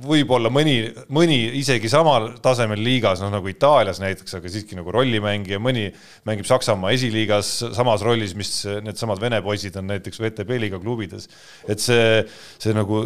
võib-olla 0.01 0.49
mõni, 0.53 0.75
mõni 1.13 1.37
isegi 1.59 1.89
samal 1.91 2.31
tasemel 2.43 2.79
liigas, 2.81 3.21
noh 3.21 3.31
nagu 3.33 3.49
Itaalias 3.51 4.01
näiteks, 4.01 4.33
aga 4.37 4.51
siiski 4.51 4.77
nagu 4.77 4.93
rollimängija, 4.93 5.59
mõni 5.61 5.87
mängib 6.27 6.47
Saksamaa 6.49 6.93
esiliigas 6.95 7.51
samas 7.75 8.03
rollis, 8.05 8.33
mis 8.37 8.51
needsamad 8.85 9.21
vene 9.21 9.41
poisid 9.45 9.77
on 9.79 9.89
näiteks 9.91 10.21
VTB 10.21 10.57
liiga 10.63 10.79
klubides. 10.81 11.29
et 11.69 11.79
see, 11.83 12.23
see 12.61 12.73
nagu 12.77 13.03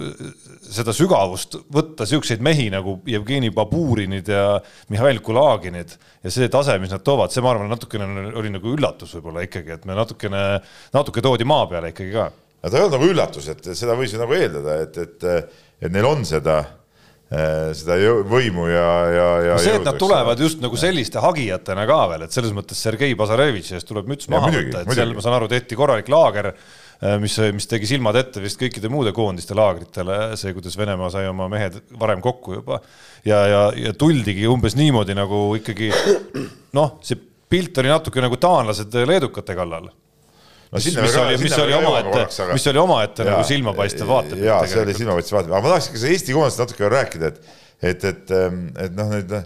seda 0.63 0.95
sügavust 0.95 1.59
võtta 1.73 2.07
siukseid 2.07 2.43
mehi 2.45 2.69
nagu 2.73 2.99
Jevgeni 3.09 3.51
Baburinid 3.55 4.31
ja 4.31 4.61
Mihhail 4.93 5.19
Kulaginid 5.25 5.97
ja 6.23 6.31
see 6.31 6.49
tase, 6.51 6.79
mis 6.81 6.93
nad 6.93 7.03
toovad, 7.05 7.33
see, 7.33 7.43
ma 7.43 7.53
arvan, 7.53 7.69
natukene 7.71 8.31
oli 8.39 8.53
nagu 8.55 8.71
üllatus 8.71 9.13
võib-olla 9.17 9.45
ikkagi, 9.45 9.75
et 9.75 9.85
me 9.89 9.97
natukene, 9.97 10.47
natuke 10.95 11.23
toodi 11.23 11.47
maa 11.47 11.67
peale 11.69 11.91
ikkagi 11.91 12.15
ka. 12.15 12.31
no 12.63 12.71
ta 12.71 12.79
ei 12.79 12.87
olnud 12.87 12.97
nagu 12.97 13.11
üllatus, 13.11 13.51
et 13.51 13.71
seda 13.77 13.97
võis 13.99 14.15
ju 14.15 14.21
nagu 14.21 14.33
eeldada, 14.37 14.79
et, 14.87 15.03
et 15.03 15.63
et 15.87 15.93
neil 15.93 16.07
on 16.09 16.25
seda, 16.27 16.61
seda 17.29 17.95
jõu, 17.97 18.21
võimu 18.29 18.67
ja, 18.69 18.89
ja, 19.09 19.27
ja 19.47 19.57
see, 19.59 19.79
et 19.79 19.87
nad 19.87 19.97
tulevad 19.99 20.39
just 20.39 20.59
nagu 20.61 20.77
selliste 20.77 21.19
hagijatena 21.23 21.87
ka 21.89 21.99
veel, 22.11 22.25
et 22.27 22.35
selles 22.35 22.53
mõttes 22.55 22.79
Sergei 22.85 23.17
Bazarevitši 23.17 23.79
eest 23.79 23.89
tuleb 23.89 24.11
müts 24.11 24.29
maha 24.31 24.51
võtta, 24.53 24.83
et 24.83 24.89
muidugi. 24.89 24.99
seal 24.99 25.15
ma 25.17 25.25
saan 25.25 25.37
aru, 25.39 25.49
tehti 25.51 25.79
korralik 25.79 26.11
laager 26.13 26.53
Äh, 27.03 27.17
mis, 27.19 27.35
mis 27.51 27.67
tegi 27.67 27.89
silmad 27.89 28.15
ette 28.15 28.39
vist 28.39 28.59
kõikide 28.59 28.87
muude 28.91 29.11
koondiste 29.15 29.55
laagritele, 29.57 30.35
see, 30.39 30.53
kuidas 30.55 30.77
Venemaa 30.79 31.09
sai 31.11 31.27
oma 31.27 31.49
mehed 31.51 31.81
varem 31.99 32.21
kokku 32.23 32.55
juba. 32.61 32.79
ja, 33.27 33.41
ja, 33.51 33.61
ja 33.75 33.91
tuldigi 33.99 34.47
umbes 34.47 34.77
niimoodi 34.79 35.17
nagu 35.17 35.49
ikkagi 35.59 35.91
noh, 36.77 36.95
see 37.03 37.19
pilt 37.51 37.77
oli 37.83 37.91
natuke 37.91 38.23
nagu 38.23 38.39
taanlased 38.39 38.95
leedukate 39.11 39.57
kallal 39.57 39.89
no 40.71 40.79
mis, 40.79 40.87
mis 40.97 41.19
oli, 41.21 41.37
mis 41.41 41.57
oli 41.61 41.75
omaette, 41.77 42.47
mis 42.53 42.69
oli 42.71 42.81
omaette 42.81 43.27
nagu 43.27 43.43
silmapaistev 43.47 44.09
vaatepilt. 44.09 44.47
jaa, 44.47 44.63
see 44.71 44.81
oli 44.85 44.97
silmapaistev 44.97 45.39
vaatepilt, 45.39 45.57
aga 45.57 45.67
ma 45.67 45.75
tahaks 45.75 45.91
ikka 45.91 46.01
seda 46.01 46.15
Eesti 46.15 46.37
koondist 46.37 46.63
natuke 46.63 46.89
rääkida, 46.95 47.31
et, 47.31 47.53
et, 47.91 48.09
et, 48.11 48.33
ähm, 48.39 48.65
et 48.81 48.97
noh, 48.97 49.13
nüüd 49.13 49.37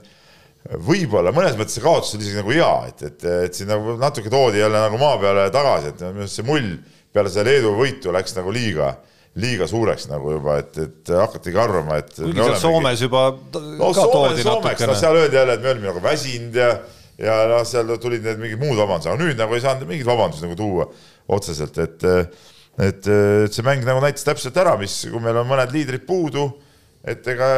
võib-olla 0.86 1.32
mõnes 1.34 1.56
mõttes 1.58 1.78
see 1.78 1.84
kaotus 1.84 2.14
oli 2.16 2.26
isegi 2.28 2.42
nagu 2.42 2.54
hea, 2.54 2.72
et, 2.92 3.04
et, 3.08 3.28
et 3.48 3.58
siin 3.58 3.70
nagu 3.72 3.96
natuke 4.00 4.32
toodi 4.32 4.60
jälle 4.62 4.82
nagu 4.84 5.00
maa 5.02 5.18
peale 5.22 5.48
tagasi, 5.54 5.94
et 5.94 6.04
minu 6.10 6.26
arust 6.26 6.40
see 6.40 6.48
mull 6.48 6.74
peale 7.16 7.32
seda 7.34 7.48
Leedu 7.48 7.72
võitu 7.78 8.14
läks 8.14 8.36
nagu 8.38 8.54
liiga, 8.54 8.92
liiga 9.40 9.68
suureks 9.70 10.10
nagu 10.12 10.36
juba, 10.36 10.60
et, 10.62 10.78
et 10.84 11.14
hakatigi 11.16 11.62
arvama, 11.62 12.00
et. 12.04 12.12
kuigi 12.18 12.44
seal 12.44 12.60
Soomes 12.62 13.02
juba 13.06 13.24
no, 13.32 13.92
toodi 13.96 14.46
natukene. 14.46 14.92
no 14.92 14.98
seal 15.00 15.22
öeldi 15.24 15.40
jälle, 15.40 15.58
et 15.58 15.66
me 15.66 15.74
olime 15.74 15.92
nagu 15.94 16.04
väsinud 16.04 16.60
ja, 16.60 16.74
ja 17.20 17.36
noh, 17.52 17.66
seal 17.68 17.92
tulid 18.02 18.26
need 18.26 18.40
mingid 18.42 18.62
muud 18.62 18.80
vabandused, 18.80 19.12
aga 19.12 19.22
nüüd 19.22 19.40
nagu 19.40 19.58
ei 19.58 19.64
saanud 19.64 19.90
mingeid 19.90 20.08
vabandusi 20.08 20.46
nagu 20.48 20.58
tuua 20.60 20.88
otseselt, 21.36 21.78
et 21.84 22.08
et, 22.10 22.10
et 22.80 23.54
see 23.54 23.66
mäng 23.68 23.84
nagu 23.88 24.02
näitas 24.04 24.24
täpselt 24.28 24.58
ära, 24.62 24.78
mis, 24.80 25.02
kui 25.12 25.22
meil 25.24 25.42
on 25.42 25.48
mõned 25.50 25.74
liidrid 25.76 26.06
puudu, 26.08 26.48
et 27.04 27.28
ega 27.28 27.54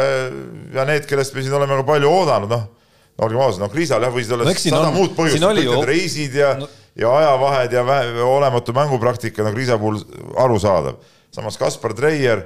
ja 0.74 0.86
need, 0.90 1.06
kellest 1.10 1.36
me 1.38 1.46
siin 1.46 1.58
oleme 1.58 1.78
ka 1.82 1.88
palju 1.94 2.10
oodanud, 2.10 2.52
noh, 2.52 2.68
olgem 3.22 3.42
ausad, 3.44 3.62
noh, 3.62 3.70
Kriisal 3.70 4.02
jah, 4.02 4.14
võisid 4.14 4.34
olla 4.34 4.48
no, 4.50 4.56
sada 4.58 4.88
on, 4.88 4.96
muud 4.98 5.18
põhjust, 5.18 5.44
kõik 5.44 5.62
need 5.62 5.90
reisid 5.92 6.40
ja 6.42 6.56
no 6.58 6.70
ja 6.96 7.18
ajavahed 7.18 7.72
ja 7.72 7.84
olematu 8.26 8.74
mängupraktika 8.74 9.44
nagu 9.44 9.58
Riisa 9.58 9.78
puhul 9.80 10.02
arusaadav. 10.38 10.96
samas 11.32 11.58
Kaspar 11.58 11.94
Treier, 11.94 12.46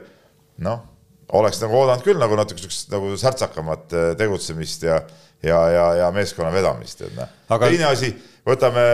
noh, 0.58 0.84
oleks 1.34 1.62
nagu 1.64 1.78
oodanud 1.80 2.06
küll 2.06 2.20
nagu 2.22 2.38
natuke 2.38 2.62
siukest 2.62 2.92
nagu 2.94 3.14
särtsakamat 3.20 3.96
äh, 3.96 4.08
tegutsemist 4.20 4.86
ja, 4.86 5.00
ja, 5.44 5.60
ja, 5.74 5.86
ja 6.02 6.10
meeskonna 6.16 6.52
vedamist, 6.54 7.02
et 7.08 7.16
noh 7.18 7.30
Aga.... 7.56 7.70
teine 7.70 7.90
asi, 7.90 8.12
võtame, 8.46 8.86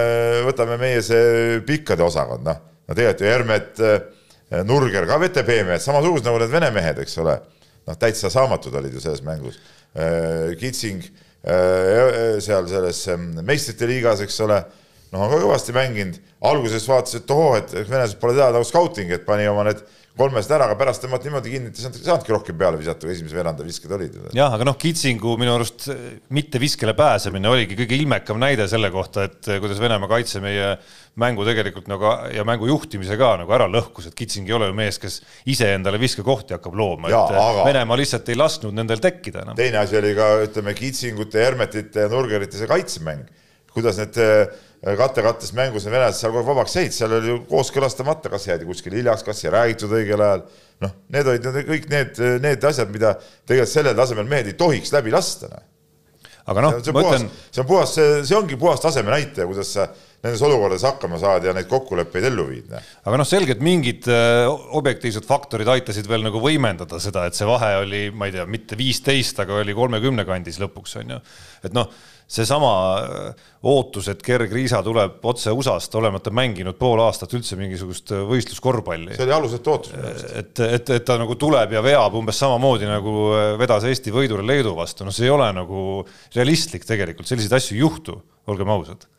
võtame 0.47 0.77
meie 0.81 1.01
see 1.05 1.59
pikkade 1.67 2.05
osakond, 2.05 2.45
noh, 2.47 2.61
no 2.87 2.97
tegelikult 2.97 3.25
ju 3.25 3.31
Hermet, 3.31 3.83
äh, 3.83 4.61
Nurger 4.67 5.07
ka 5.07 5.19
VTB 5.21 5.61
mehed, 5.67 5.83
samasugused 5.83 6.27
nagu 6.27 6.39
need 6.41 6.51
vene 6.51 6.71
mehed, 6.75 7.03
eks 7.03 7.17
ole. 7.23 7.37
noh, 7.87 7.97
täitsa 7.97 8.29
saamatud 8.29 8.75
olid 8.77 8.93
ju 8.93 9.01
selles 9.01 9.23
mängus. 9.25 9.55
Äh, 9.95 10.51
Kitsing 10.59 11.03
seal 11.41 12.67
selles 12.69 12.99
meistrite 13.41 13.87
liigas, 13.89 14.19
eks 14.21 14.35
ole 14.45 14.59
noh, 15.11 15.23
on 15.25 15.31
ka 15.31 15.39
kõvasti 15.43 15.75
mänginud, 15.75 16.19
alguses 16.47 16.87
vaatas, 16.89 17.17
et 17.19 17.33
ohoo, 17.33 17.55
et 17.59 17.73
venelased 17.79 18.19
pole 18.21 18.35
teada 18.37 18.55
nagu 18.55 18.67
scouting, 18.67 19.11
et 19.15 19.25
pani 19.27 19.47
oma 19.51 19.65
need 19.67 19.81
kolmest 20.17 20.51
ära, 20.51 20.67
aga 20.67 20.75
pärast 20.79 21.03
tõmmati 21.05 21.29
niimoodi 21.29 21.53
kinni, 21.53 21.71
et 21.71 21.77
ei 21.79 21.85
saanud, 21.85 21.99
saanudki 22.03 22.33
rohkem 22.33 22.57
peale 22.59 22.79
visata, 22.79 23.05
kui 23.05 23.13
esimese 23.13 23.37
veeranda 23.37 23.65
visked 23.65 23.93
olid. 23.95 24.17
jah, 24.35 24.51
aga 24.57 24.67
noh, 24.67 24.75
Kitsingu 24.79 25.35
minu 25.39 25.53
arust 25.55 25.87
mitte 26.35 26.59
viskele 26.61 26.93
pääsemine 26.97 27.49
oligi 27.51 27.77
kõige 27.79 27.99
ilmekam 27.99 28.41
näide 28.41 28.67
selle 28.71 28.91
kohta, 28.93 29.29
et 29.29 29.53
kuidas 29.63 29.79
Venemaa 29.81 30.11
kaitse 30.11 30.43
meie 30.43 30.73
mängu 31.19 31.45
tegelikult 31.47 31.89
nagu 31.91 32.07
ja 32.31 32.43
mängu 32.47 32.69
juhtimise 32.69 33.17
ka 33.19 33.33
nagu 33.41 33.55
ära 33.55 33.67
lõhkus, 33.71 34.07
et 34.07 34.15
Kitsing 34.17 34.47
ei 34.47 34.55
ole 34.55 34.69
ju 34.69 34.75
mees, 34.77 34.99
kes 35.01 35.19
ise 35.51 35.71
endale 35.75 35.99
viskekohti 36.01 36.55
hakkab 36.55 36.75
looma, 36.77 37.11
et 37.11 37.35
aga... 37.35 37.65
Venemaa 37.67 37.99
lihtsalt 37.99 38.31
ei 38.31 38.39
lasknud 38.39 38.75
nendel 38.75 39.01
tekkida 39.03 39.45
enam. 39.45 39.59
teine 39.59 39.81
asi 39.81 39.99
oli 39.99 40.13
ka, 40.17 40.31
ütleme, 40.47 40.75
Kitsingute, 40.77 41.43
Hermetite 41.43 42.07
ja 42.07 42.11
Nurgerite 42.11 42.59
see 42.59 42.69
kaitsemäng, 42.69 43.27
kuidas 43.73 43.99
need 44.01 44.19
Äh, 44.81 44.95
kattekattes 44.97 45.51
mängus 45.53 45.83
need 45.85 45.93
venelased 45.93 46.17
seal 46.23 46.31
kogu 46.31 46.41
aeg 46.41 46.47
vabaks 46.47 46.73
jäid, 46.73 46.93
seal 46.95 47.11
oli 47.13 47.29
ju 47.29 47.41
kooskõlastamata, 47.51 48.31
kas 48.33 48.47
jäädi 48.47 48.65
kuskile 48.65 48.97
hiljaks, 48.97 49.21
kas 49.27 49.43
ei 49.45 49.51
räägitud 49.53 49.91
õigel 49.93 50.23
ajal. 50.25 50.41
noh, 50.81 50.95
need 51.13 51.27
olid 51.29 51.45
need, 51.45 51.67
kõik 51.67 51.85
need, 51.91 52.21
need 52.41 52.65
asjad, 52.65 52.89
mida 52.89 53.11
tegelikult 53.45 53.69
sellel 53.69 53.99
tasemel 53.99 54.31
mehed 54.31 54.49
ei 54.49 54.55
tohiks 54.57 54.89
läbi 54.95 55.13
lasta. 55.13 55.51
Noh. 55.51 55.67
aga 56.49 56.63
noh, 56.65 56.79
ma 56.81 57.03
ütlen. 57.05 57.27
see 57.51 57.61
on 57.61 57.69
puhas, 57.69 57.93
see, 57.93 58.07
see 58.25 58.39
ongi 58.39 58.57
puhas 58.57 58.81
taseme 58.81 59.13
näitaja, 59.13 59.45
kuidas 59.51 59.69
sa 59.77 59.85
nendes 60.21 60.43
olukordades 60.45 60.85
hakkama 60.85 61.19
saad 61.21 61.47
ja 61.47 61.55
neid 61.57 61.69
kokkuleppeid 61.71 62.29
ellu 62.29 62.47
viid. 62.51 62.69
Noh. 62.71 62.93
aga 63.09 63.21
noh, 63.21 63.27
selgelt 63.27 63.63
mingid 63.65 64.07
objektiivsed 64.77 65.25
faktorid 65.27 65.69
aitasid 65.73 66.09
veel 66.09 66.25
nagu 66.27 66.41
võimendada 66.43 67.01
seda, 67.01 67.25
et 67.27 67.37
see 67.37 67.49
vahe 67.49 67.73
oli, 67.81 68.03
ma 68.13 68.29
ei 68.29 68.37
tea, 68.37 68.47
mitte 68.49 68.79
viisteist, 68.79 69.41
aga 69.41 69.61
oli 69.63 69.75
kolmekümne 69.77 70.27
kandis 70.29 70.61
lõpuks 70.61 70.99
on 71.01 71.15
ju, 71.15 71.21
et 71.65 71.77
noh 71.77 71.89
seesama 72.31 72.71
ootus, 73.67 74.07
et 74.11 74.21
Gerg 74.23 74.53
Riisa 74.55 74.79
tuleb 74.85 75.25
otse 75.27 75.51
USA-st, 75.53 75.95
olemata 75.99 76.31
mänginud 76.33 76.77
pool 76.79 77.01
aastat 77.03 77.33
üldse 77.35 77.57
mingisugust 77.59 78.13
võistluskorvpalli. 78.29 79.17
see 79.17 79.27
oli 79.27 79.35
alusetu 79.35 79.73
ootus. 79.73 79.93
et, 80.31 80.61
et, 80.63 80.93
et 80.97 81.07
ta 81.07 81.17
nagu 81.19 81.35
tuleb 81.39 81.75
ja 81.75 81.83
veab 81.83 82.15
umbes 82.17 82.39
samamoodi 82.41 82.87
nagu 82.89 83.15
vedas 83.59 83.87
Eesti 83.89 84.15
võidule 84.15 84.45
Leedu 84.47 84.73
vastu, 84.77 85.07
noh, 85.07 85.15
see 85.15 85.27
ei 85.27 85.33
ole 85.33 85.49
nagu 85.55 86.05
realistlik 86.35 86.87
tegelikult, 86.87 87.27
selliseid 87.27 87.57
asju 87.59 87.75
ei 87.75 87.83
juhtu, 87.83 88.15
olgem 88.51 88.71
ausad 88.71 89.09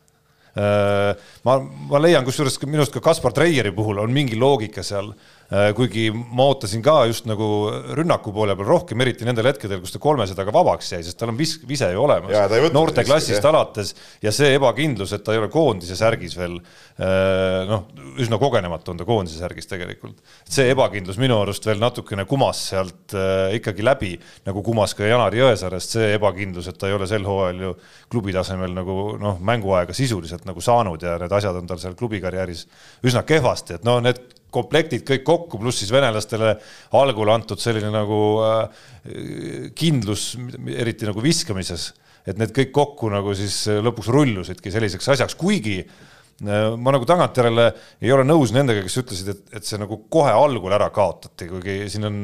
ma, 0.55 1.57
ma 1.89 2.01
leian, 2.01 2.25
kusjuures 2.25 2.59
minu 2.67 2.83
arust 2.83 2.93
ka 2.93 3.01
Kaspar 3.01 3.33
Treieri 3.33 3.71
puhul 3.73 4.01
on 4.03 4.13
mingi 4.13 4.37
loogika 4.39 4.83
seal. 4.85 5.13
Äh, 5.13 5.42
kuigi 5.77 6.07
ma 6.13 6.47
ootasin 6.49 6.81
ka 6.81 7.03
just 7.09 7.27
nagu 7.29 7.45
rünnaku 7.93 8.31
poole 8.33 8.55
peal 8.57 8.69
rohkem, 8.69 9.01
eriti 9.05 9.27
nendel 9.27 9.51
hetkedel, 9.51 9.81
kus 9.83 9.93
ta 9.93 10.01
kolmesajaga 10.01 10.53
vabaks 10.55 10.93
jäi, 10.95 11.03
sest 11.05 11.19
tal 11.19 11.29
on 11.33 11.37
vis-, 11.37 11.59
vise 11.69 11.91
ju 11.93 12.01
olemas. 12.01 12.33
noorteklassist 12.73 13.45
alates 13.45 13.93
ja 14.23 14.33
see 14.33 14.55
ebakindlus, 14.57 15.13
et 15.13 15.23
ta 15.25 15.35
ei 15.35 15.41
ole 15.41 15.51
koondise 15.53 15.97
särgis 15.99 16.33
veel, 16.39 16.57
äh, 16.97 17.69
noh, 17.69 17.85
üsna 18.23 18.39
kogenematu 18.41 18.95
on 18.95 19.01
ta 19.01 19.07
koondise 19.07 19.37
särgis 19.41 19.69
tegelikult. 19.69 20.23
see 20.49 20.71
ebakindlus 20.73 21.21
minu 21.21 21.37
arust 21.43 21.65
veel 21.69 21.81
natukene 21.81 22.25
kumas 22.29 22.65
sealt 22.71 23.13
äh, 23.13 23.53
ikkagi 23.59 23.85
läbi, 23.85 24.13
nagu 24.49 24.65
kumas 24.65 24.97
ka 24.97 25.05
Janar 25.05 25.37
Jõesaarest 25.37 25.97
see 25.99 26.13
ebakindlus, 26.17 26.71
et 26.71 26.81
ta 26.81 26.89
ei 26.89 26.97
ole 26.97 27.09
sel 27.09 27.27
hooajal 27.29 27.65
ju 27.67 27.75
klubi 28.09 28.33
tasemel 28.33 28.73
nagu 28.73 29.19
noh, 29.21 29.37
mänguaega 29.37 29.93
sisuliselt 29.93 30.47
nagu 30.49 30.61
saanud 30.63 31.03
ja 31.03 31.19
need 31.21 31.41
asjad 31.41 31.61
on 31.61 31.69
tal 31.69 31.81
seal 31.81 31.97
klubi 31.99 32.23
karjääris 32.23 32.65
üsna 33.05 33.21
kehvasti, 33.27 33.77
et 33.77 33.85
no 33.85 33.99
need 34.01 34.23
komplektid 34.53 35.03
kõik 35.07 35.25
kokku, 35.27 35.59
pluss 35.61 35.81
siis 35.83 35.91
venelastele 35.93 36.55
algul 36.99 37.33
antud 37.33 37.61
selline 37.61 37.91
nagu 37.93 38.21
äh, 38.45 38.87
kindlus, 39.77 40.33
eriti 40.77 41.09
nagu 41.09 41.23
viskamises, 41.23 41.91
et 42.23 42.39
need 42.39 42.55
kõik 42.55 42.71
kokku 42.75 43.11
nagu 43.11 43.35
siis 43.35 43.65
lõpuks 43.83 44.11
rullusidki 44.13 44.71
selliseks 44.71 45.15
asjaks, 45.15 45.35
kuigi 45.39 45.81
Äh, 45.83 46.12
ma 46.43 46.91
nagu 46.91 47.05
tagantjärele 47.07 47.65
ei 48.03 48.11
ole 48.11 48.23
nõus 48.25 48.51
nendega, 48.55 48.81
kes 48.83 48.97
ütlesid, 49.03 49.29
et, 49.31 49.41
et 49.59 49.67
see 49.67 49.77
nagu 49.79 49.99
kohe 50.11 50.31
algul 50.33 50.73
ära 50.75 50.89
kaotati, 50.93 51.47
kuigi 51.47 51.75
siin 51.93 52.07
on. 52.09 52.17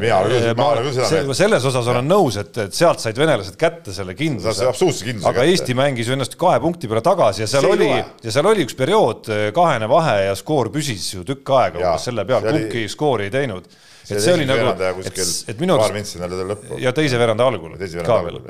mina 0.00 0.20
olen 0.22 0.32
küll, 0.32 0.62
olen 0.62 0.86
küll 0.86 0.94
seda 0.96 1.22
meelt. 1.26 1.38
selles 1.40 1.66
osas 1.70 1.90
olen 1.92 2.06
nõus, 2.08 2.38
et, 2.40 2.52
et 2.62 2.76
sealt 2.76 3.02
said 3.02 3.18
venelased 3.18 3.58
kätte 3.60 3.94
selle 3.96 4.14
kindluse. 4.18 4.68
absoluutse 4.70 5.08
kindluse. 5.08 5.28
aga 5.28 5.42
kätte. 5.42 5.56
Eesti 5.56 5.76
mängis 5.78 6.12
ennast 6.14 6.38
kahe 6.40 6.60
punkti 6.62 6.88
peale 6.90 7.02
tagasi 7.04 7.44
ja 7.44 7.50
seal 7.50 7.66
see 7.66 7.74
oli, 7.74 7.90
ja 7.96 8.36
seal 8.38 8.50
oli 8.52 8.64
üks 8.68 8.78
periood, 8.78 9.32
äh, 9.34 9.48
kahene 9.56 9.90
vahe 9.90 10.16
ja 10.28 10.38
skoor 10.38 10.70
püsis 10.74 11.10
ju 11.16 11.26
tükk 11.26 11.52
aega 11.58 11.82
umbes 11.82 12.08
selle 12.10 12.24
peal, 12.28 12.46
kumbki 12.46 12.86
oli... 12.86 12.94
skoori 12.94 13.28
ei 13.28 13.34
teinud. 13.34 13.68
et 14.06 14.22
see 14.22 14.38
oli 14.38 14.46
nagu, 14.48 14.72
et, 15.02 15.20
et 15.52 15.60
minu 15.60 15.76
arust. 15.76 16.72
ja 16.80 16.94
teise 16.96 17.20
veeranda 17.20 17.50
algul 17.50 17.76
ka 17.76 18.22
veel 18.30 18.40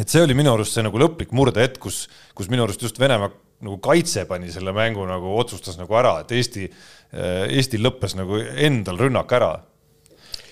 et 0.00 0.08
see 0.08 0.22
oli 0.24 0.36
minu 0.36 0.52
arust 0.54 0.76
see 0.76 0.84
nagu 0.84 1.00
lõplik 1.00 1.32
murdehetk, 1.36 1.80
kus, 1.82 2.06
kus 2.36 2.48
minu 2.52 2.64
arust 2.64 2.82
just 2.84 3.00
Venemaa 3.00 3.32
nagu 3.62 3.78
kaitse 3.82 4.24
pani 4.26 4.50
selle 4.52 4.74
mängu 4.74 5.04
nagu 5.06 5.36
otsustas 5.38 5.76
nagu 5.78 5.94
ära, 5.98 6.16
et 6.22 6.32
Eesti, 6.34 6.68
äh, 7.14 7.44
Eestil 7.58 7.84
lõppes 7.84 8.16
nagu 8.18 8.40
endal 8.40 8.98
rünnak 9.04 9.30
ära. 9.36 9.52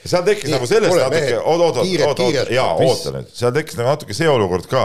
seal 0.05 0.24
tekkis 0.24 0.53
nagu 0.55 0.68
sellest 0.68 0.96
natuke, 0.96 1.40
oot, 1.40 1.64
oot, 1.66 1.81
oot, 1.83 2.20
oot, 2.24 2.53
jaa, 2.55 2.68
oota 2.76 3.14
nüüd, 3.16 3.33
seal 3.37 3.53
tekkis 3.57 3.81
nagu 3.81 3.90
natuke 3.90 4.16
see 4.16 4.29
olukord 4.31 4.68
ka, 4.70 4.85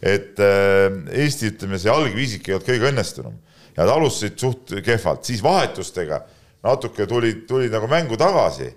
et 0.00 0.40
äh, 0.42 0.88
Eesti, 1.26 1.52
ütleme, 1.52 1.78
see 1.82 1.92
algviisik 1.92 2.48
ei 2.48 2.56
olnud 2.56 2.70
kõige 2.70 2.90
õnnestunum. 2.92 3.36
Ja 3.76 3.84
nad 3.84 3.92
alustasid 3.98 4.40
suht 4.40 4.72
kehvalt, 4.84 5.26
siis 5.28 5.42
vahetustega 5.44 6.22
natuke 6.64 7.04
tulid, 7.06 7.44
tulid 7.48 7.74
nagu 7.74 7.88
mängu 7.90 8.16
tagasi. 8.16 8.72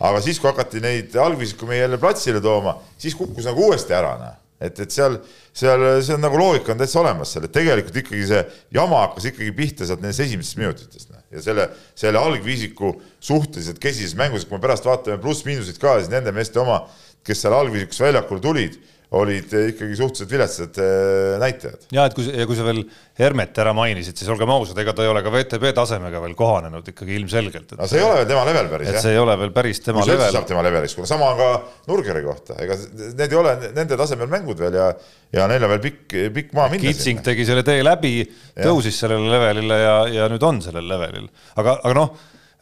aga 0.00 0.20
siis, 0.24 0.38
kui 0.40 0.48
hakati 0.48 0.80
neid 0.80 1.16
algviisiku 1.20 1.66
meie 1.68 1.82
jälle 1.82 1.98
platsile 2.00 2.40
tooma, 2.40 2.78
siis 2.96 3.14
kukkus 3.14 3.44
nagu 3.44 3.66
uuesti 3.68 3.92
ära, 3.92 4.14
noh 4.16 4.38
et, 4.60 4.80
et 4.84 4.92
seal, 4.92 5.16
seal, 5.56 5.84
see 6.04 6.14
on 6.16 6.24
nagu 6.24 6.38
loogika 6.38 6.74
on 6.74 6.80
täitsa 6.80 7.00
olemas 7.00 7.32
seal, 7.34 7.46
et 7.48 7.54
tegelikult 7.54 7.96
ikkagi 8.02 8.26
see 8.28 8.40
jama 8.76 9.04
hakkas 9.06 9.30
ikkagi 9.32 9.54
pihta 9.56 9.88
sealt 9.88 10.04
nendest 10.04 10.24
esimesest 10.26 10.60
minutitest 10.60 11.12
noh. 11.14 11.22
ja 11.32 11.44
selle, 11.44 11.66
selle 11.98 12.20
algviisiku 12.20 12.92
suhteliselt 13.24 13.80
kesises 13.82 14.16
mängus, 14.18 14.44
kui 14.44 14.58
me 14.58 14.64
pärast 14.64 14.88
vaatame 14.88 15.20
pluss-miinuseid 15.22 15.80
ka, 15.80 15.96
siis 16.00 16.12
nende 16.12 16.34
meeste 16.36 16.60
oma, 16.60 16.82
kes 17.26 17.44
seal 17.44 17.56
algviisikus 17.56 18.02
väljakul 18.04 18.42
tulid, 18.44 18.76
olid 19.18 19.54
ikkagi 19.72 19.96
suhteliselt 19.98 20.30
viletsad 20.30 20.76
äh, 20.78 21.38
näitajad. 21.42 21.86
ja 21.94 22.04
et 22.06 22.14
kui, 22.14 22.26
ja 22.30 22.46
kui 22.46 22.58
sa 22.58 22.66
veel 22.66 22.84
Hermet 23.18 23.58
ära 23.58 23.72
mainisid, 23.76 24.14
siis 24.16 24.30
olgem 24.30 24.52
ausad, 24.54 24.78
ega 24.80 24.94
ta 24.96 25.02
ei 25.04 25.10
ole 25.10 25.22
ka 25.26 25.32
VTB 25.34 25.72
tasemega 25.76 26.22
veel 26.22 26.36
kohanenud 26.38 26.86
ikkagi 26.92 27.16
ilmselgelt. 27.18 27.74
no 27.78 27.88
see 27.90 27.98
ei 27.98 28.06
ole 28.06 28.20
veel 28.20 28.30
tema 28.30 28.44
level 28.46 28.70
päris 28.70 28.92
jah. 28.92 29.02
see 29.02 29.16
ei 29.16 29.22
ole 29.22 29.36
veel 29.42 29.52
päris 29.56 29.82
tema 29.82 30.06
level. 30.06 30.30
saab 30.38 30.46
tema 30.48 30.62
leveliks, 30.66 30.94
kuna 30.98 31.10
sama 31.10 31.32
on 31.32 31.40
ka 31.42 31.50
Nurgeri 31.90 32.22
kohta, 32.22 32.58
ega 32.62 32.78
need 33.00 33.26
ei 33.26 33.40
ole 33.42 33.56
nende 33.66 33.98
tasemel 33.98 34.30
mängud 34.30 34.62
veel 34.62 34.78
ja, 34.78 34.88
ja 35.34 35.50
neil 35.50 35.66
on 35.66 35.74
veel 35.74 35.84
pikk, 35.90 36.18
pikk 36.36 36.54
maa 36.54 36.70
minna. 36.70 36.86
Kitsing 36.86 37.24
tegi 37.26 37.48
selle 37.48 37.66
tee 37.66 37.82
läbi, 37.82 38.20
tõusis 38.62 39.02
sellele 39.02 39.32
levelile 39.34 39.80
ja, 39.82 39.96
ja 40.20 40.30
nüüd 40.30 40.46
on 40.46 40.62
sellel 40.62 40.86
levelil, 40.86 41.26
aga, 41.58 41.80
aga 41.82 41.98
noh, 41.98 42.14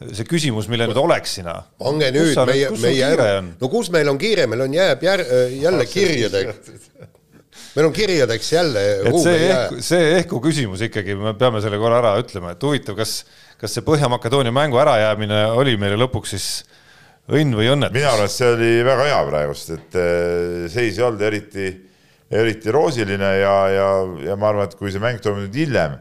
see 0.07 0.27
küsimus, 0.27 0.69
mille 0.71 0.87
nüüd 0.87 0.99
oleks 1.01 1.37
sina. 1.39 1.59
pange 1.79 2.11
nüüd 2.15 2.37
meie, 2.47 2.69
meie, 2.79 3.31
no 3.59 3.71
kus 3.71 3.91
meil 3.93 4.11
on 4.11 4.19
kiire, 4.21 4.47
meil 4.47 4.63
on 4.67 4.75
jääb 4.75 5.03
jär, 5.03 5.25
jälle 5.59 5.87
kirjadega 5.89 6.55
meil 7.75 7.89
on 7.89 7.93
kirjadeks 7.93 8.51
jälle 8.53 8.83
et 9.09 9.19
see 9.23 9.37
ehk, 9.49 9.77
see 9.85 10.09
ehku 10.17 10.41
küsimus 10.43 10.83
ikkagi, 10.87 11.17
me 11.19 11.35
peame 11.39 11.61
selle 11.63 11.79
korra 11.81 11.99
ära 12.01 12.15
ütlema, 12.21 12.55
et 12.55 12.63
huvitav, 12.65 12.97
kas, 12.99 13.21
kas 13.59 13.75
see 13.75 13.85
Põhja-Makedoonia 13.85 14.53
mängu 14.55 14.79
ärajäämine 14.81 15.45
oli 15.59 15.75
meile 15.81 15.99
lõpuks 15.99 16.35
siis 16.35 16.49
õnn 17.29 17.55
või 17.59 17.69
õnnetus? 17.75 17.99
minu 17.99 18.09
arvates 18.09 18.39
see 18.39 18.51
oli 18.55 18.71
väga 18.87 19.07
hea 19.11 19.21
praegust, 19.29 19.73
et 19.75 19.99
äh, 19.99 20.67
seis 20.71 20.97
ei 20.97 21.05
olnud 21.05 21.25
eriti, 21.27 21.71
eriti 22.31 22.73
roosiline 22.73 23.33
ja, 23.41 23.55
ja, 23.75 23.89
ja 24.31 24.39
ma 24.39 24.53
arvan, 24.53 24.69
et 24.69 24.79
kui 24.79 24.93
see 24.93 25.03
mäng 25.03 25.21
toimub 25.23 25.45
nüüd 25.45 25.59
hiljem, 25.65 25.99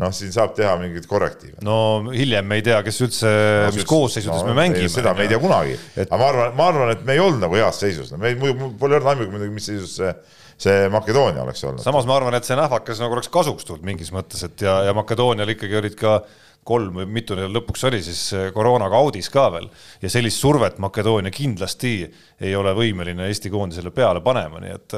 noh, 0.00 0.12
siin 0.16 0.34
saab 0.34 0.56
teha 0.56 0.74
mingeid 0.80 1.06
korrektiive. 1.10 1.60
no 1.66 1.76
hiljem 2.10 2.48
me 2.48 2.60
ei 2.60 2.66
tea, 2.66 2.80
kes 2.86 3.00
üldse 3.06 3.30
no,, 3.30 3.70
mis 3.76 3.88
koosseisudes 3.88 4.42
no, 4.42 4.50
me 4.50 4.58
mängime. 4.58 4.90
seda 4.92 5.14
me 5.16 5.26
ei 5.26 5.32
tea 5.32 5.40
kunagi 5.42 5.78
et..., 5.78 6.06
aga 6.08 6.20
ma 6.20 6.28
arvan, 6.32 6.52
ma 6.58 6.68
arvan, 6.72 6.92
et 6.96 7.06
me 7.06 7.16
ei 7.16 7.22
olnud 7.22 7.44
nagu 7.46 7.58
heas 7.60 7.80
seisus, 7.84 8.12
me 8.16 8.32
ei, 8.32 8.38
pole 8.40 8.98
öelnud 8.98 9.14
aimugi 9.14 9.34
muidugi, 9.34 9.56
mis 9.56 9.72
seisus 9.72 9.96
see 10.00 10.12
see 10.60 10.88
Makedoonia 10.92 11.40
oleks 11.40 11.64
olnud. 11.64 11.80
samas 11.84 12.04
ma 12.08 12.18
arvan, 12.18 12.36
et 12.36 12.44
see 12.44 12.58
nähvakas 12.58 13.00
nagu 13.00 13.16
oleks 13.16 13.30
kasuks 13.32 13.64
tulnud 13.64 13.86
mingis 13.86 14.12
mõttes, 14.12 14.44
et 14.44 14.66
ja, 14.66 14.80
ja 14.88 14.96
Makedoonial 14.96 15.54
ikkagi 15.54 15.78
olid 15.80 15.96
ka 15.96 16.18
kolm 16.66 16.98
või 17.00 17.06
mitu 17.08 17.36
neil 17.38 17.52
lõpuks 17.54 17.86
oli 17.88 18.02
siis 18.04 18.20
koroonaga 18.54 18.98
audis 19.00 19.30
ka 19.32 19.46
veel 19.54 19.70
ja 20.02 20.10
sellist 20.12 20.42
survet 20.42 20.76
Makedoonia 20.82 21.32
kindlasti 21.32 21.94
ei 22.40 22.52
ole 22.56 22.74
võimeline 22.76 23.30
Eesti 23.30 23.52
koondisele 23.52 23.92
peale 23.96 24.20
panema, 24.24 24.60
nii 24.60 24.74
et, 24.76 24.96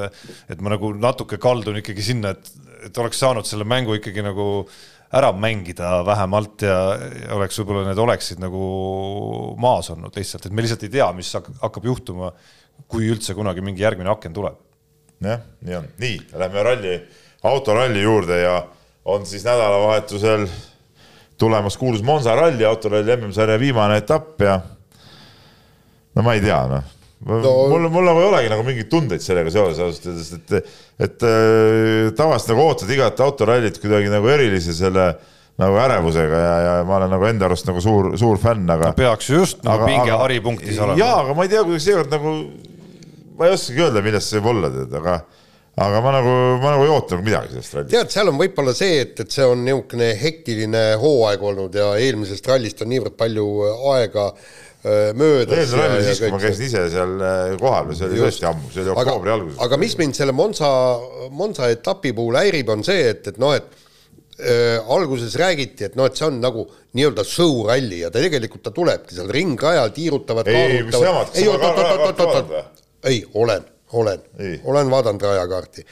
et 0.51 0.63
ma 0.63 0.73
nagu 0.75 0.91
natuke 0.97 1.39
kaldun 1.41 1.79
ikkagi 1.79 2.03
sinna, 2.03 2.33
et, 2.35 2.51
et 2.89 2.99
oleks 2.99 3.23
saanud 3.23 3.47
selle 3.47 3.67
mängu 3.67 3.95
ikkagi 3.99 4.25
nagu 4.25 4.65
ära 5.13 5.29
mängida 5.37 5.99
vähemalt 6.07 6.65
ja, 6.65 6.77
oleks 7.35 7.59
võib-olla 7.61 7.87
need 7.89 8.01
oleksid 8.01 8.41
nagu 8.41 8.63
maas 9.61 9.91
olnud 9.93 10.15
lihtsalt, 10.17 10.47
et 10.47 10.55
me 10.55 10.65
lihtsalt 10.65 10.85
ei 10.87 10.93
tea, 10.97 11.09
mis 11.15 11.29
hakkab 11.37 11.85
juhtuma, 11.85 12.31
kui 12.89 13.09
üldse 13.13 13.35
kunagi 13.37 13.61
mingi 13.65 13.85
järgmine 13.85 14.11
aken 14.13 14.33
tuleb 14.33 14.57
jah, 15.23 15.43
nii 15.61 15.75
on. 15.77 15.89
nii, 16.01 16.17
lähme 16.41 16.63
ralli, 16.63 16.95
autoralli 17.43 18.01
juurde 18.01 18.39
ja 18.41 18.55
on 19.05 19.25
siis 19.25 19.45
nädalavahetusel 19.45 20.47
tulemas 21.37 21.77
kuulus 21.77 22.03
Monza 22.03 22.35
ralli, 22.35 22.65
autoralli 22.65 23.15
MM-sarja 23.17 23.59
viimane 23.59 24.01
etapp 24.01 24.41
ja 24.41 24.59
no 26.15 26.25
ma 26.25 26.33
ei 26.33 26.43
tea, 26.43 26.59
noh 26.71 27.02
no, 27.27 27.51
mul, 27.71 27.89
mul 27.93 28.07
nagu 28.09 28.23
ei 28.23 28.29
olegi 28.29 28.51
nagu 28.53 28.65
mingeid 28.67 28.89
tundeid 28.91 29.23
sellega 29.23 29.53
seoses 29.53 29.83
ausalt 29.83 30.09
öeldes, 30.11 30.31
et, 30.37 30.73
et 31.07 31.27
äh, 31.27 32.09
tavaliselt 32.17 32.53
nagu 32.53 32.65
ootad 32.69 32.91
igat 32.95 33.21
autorallit 33.25 33.79
kuidagi 33.83 34.11
nagu 34.13 34.31
erilise 34.33 34.75
selle 34.77 35.11
nagu 35.61 35.77
ärevusega 35.77 36.41
ja, 36.41 36.53
ja 36.65 36.73
ma 36.87 36.97
olen 36.97 37.13
nagu 37.13 37.27
enda 37.29 37.45
arust 37.49 37.67
nagu 37.69 37.81
suur, 37.83 38.13
suur 38.17 38.41
fänn, 38.41 38.65
aga 38.73 38.91
no. 38.91 38.97
peaks 38.97 39.29
just 39.29 39.61
nagu 39.65 39.85
pinge 39.85 40.15
haripunktis 40.23 40.79
olema. 40.81 40.97
jaa, 40.99 41.21
aga 41.21 41.37
ma 41.37 41.45
ei 41.45 41.53
tea, 41.53 41.61
kuidas 41.67 41.85
seekord 41.85 42.15
nagu 42.15 42.35
ma 43.37 43.47
ei 43.47 43.55
oskagi 43.55 43.85
öelda, 43.85 44.03
millest 44.05 44.31
see 44.31 44.41
võib 44.41 44.53
olla, 44.55 44.73
tead, 44.73 44.99
aga 44.99 45.21
aga 45.83 46.01
ma 46.05 46.11
nagu, 46.13 46.33
ma 46.61 46.73
nagu 46.75 46.83
ei 46.85 46.91
oota 46.93 47.15
nagu 47.15 47.25
midagi 47.25 47.53
sellest 47.55 47.77
rallist. 47.77 47.93
tead, 47.93 48.11
seal 48.13 48.29
on 48.29 48.37
võib-olla 48.41 48.75
see, 48.77 48.99
et, 49.05 49.23
et 49.23 49.33
see 49.33 49.45
on 49.49 49.63
niisugune 49.65 50.09
hektiline 50.19 50.83
hooaeg 51.01 51.45
olnud 51.49 51.77
ja 51.79 51.87
eelmisest 52.01 52.49
rallist 52.49 52.83
on 52.85 52.93
niivõrd 52.93 53.17
palju 53.17 53.47
aega 53.95 54.27
möödas. 54.83 55.55
eelmine 55.57 55.79
ralli 55.79 56.03
siis, 56.07 56.19
kui 56.19 56.31
ma 56.33 56.39
käisin 56.41 56.67
ise 56.67 56.83
seal 56.91 57.13
kohal, 57.61 57.93
see 57.95 58.09
oli 58.09 58.19
tõesti 58.19 58.47
ammu, 58.49 58.71
see 58.73 58.83
oli 58.83 58.91
oktoobri 58.91 59.31
alguses. 59.31 59.61
aga 59.63 59.79
mis 59.79 59.95
mind 59.99 60.17
selle 60.17 60.35
Monza, 60.35 60.69
Monza 61.31 61.69
etapi 61.71 62.11
puhul 62.17 62.39
häirib, 62.41 62.71
on 62.73 62.83
see, 62.83 63.05
et, 63.13 63.31
et 63.31 63.39
noh, 63.39 63.53
et 63.55 63.69
äh, 64.39 64.79
alguses 64.95 65.37
räägiti, 65.39 65.87
et 65.87 65.95
noh, 65.99 66.09
et 66.09 66.19
see 66.19 66.27
on 66.27 66.41
nagu 66.43 66.65
nii-öelda 66.97 67.25
show 67.27 67.63
ralli 67.67 68.01
ja 68.03 68.11
ta 68.13 68.21
tegelikult 68.23 68.65
ta 68.65 68.73
tulebki 68.75 69.15
seal 69.15 69.31
ringrajal, 69.33 69.93
tiirutavad. 69.95 70.51
ei, 70.51 70.79
ei, 70.79 70.83
kas 70.89 70.99
sa 70.99 71.13
ka 71.13 71.71
rajakaarti 71.77 72.27
vaatad 72.27 72.51
või? 72.51 72.65
ei, 73.11 73.23
olen, 73.33 73.65
olen, 74.03 74.27
olen 74.63 74.93
vaadanud 74.93 75.27
rajakaarti. 75.29 75.85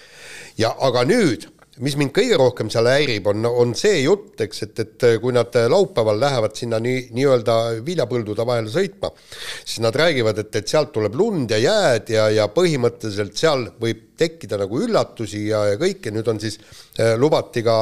ja 0.62 0.76
aga 0.90 1.06
nüüd, 1.08 1.48
mis 1.86 1.96
mind 1.98 2.14
kõige 2.16 2.38
rohkem 2.40 2.70
seal 2.74 2.88
häirib, 2.90 3.28
on, 3.32 3.46
on 3.48 3.74
see 3.78 4.04
jutt, 4.04 4.36
eks, 4.46 4.64
et, 4.68 4.82
et 4.84 5.06
kui 5.22 5.34
nad 5.36 5.56
laupäeval 5.74 6.20
lähevad 6.22 6.56
sinna 6.58 6.80
nii, 6.84 7.08
nii-öelda 7.18 7.58
viljapõldude 7.86 8.46
vahele 8.48 8.72
sõitma, 8.74 9.12
siis 9.64 9.82
nad 9.84 9.98
räägivad, 9.98 10.44
et, 10.44 10.56
et 10.62 10.72
sealt 10.72 10.94
tuleb 10.96 11.18
lund 11.18 11.52
ja 11.52 11.60
jääd 11.62 12.14
ja, 12.14 12.30
ja 12.34 12.48
põhimõtteliselt 12.54 13.38
seal 13.40 13.68
võib 13.82 14.08
tekkida 14.22 14.60
nagu 14.62 14.82
üllatusi 14.86 15.48
ja, 15.50 15.64
ja 15.72 15.80
kõike, 15.82 16.14
nüüd 16.14 16.28
on 16.30 16.42
siis 16.42 16.60
äh, 16.62 17.16
lubati 17.20 17.64
ka 17.66 17.78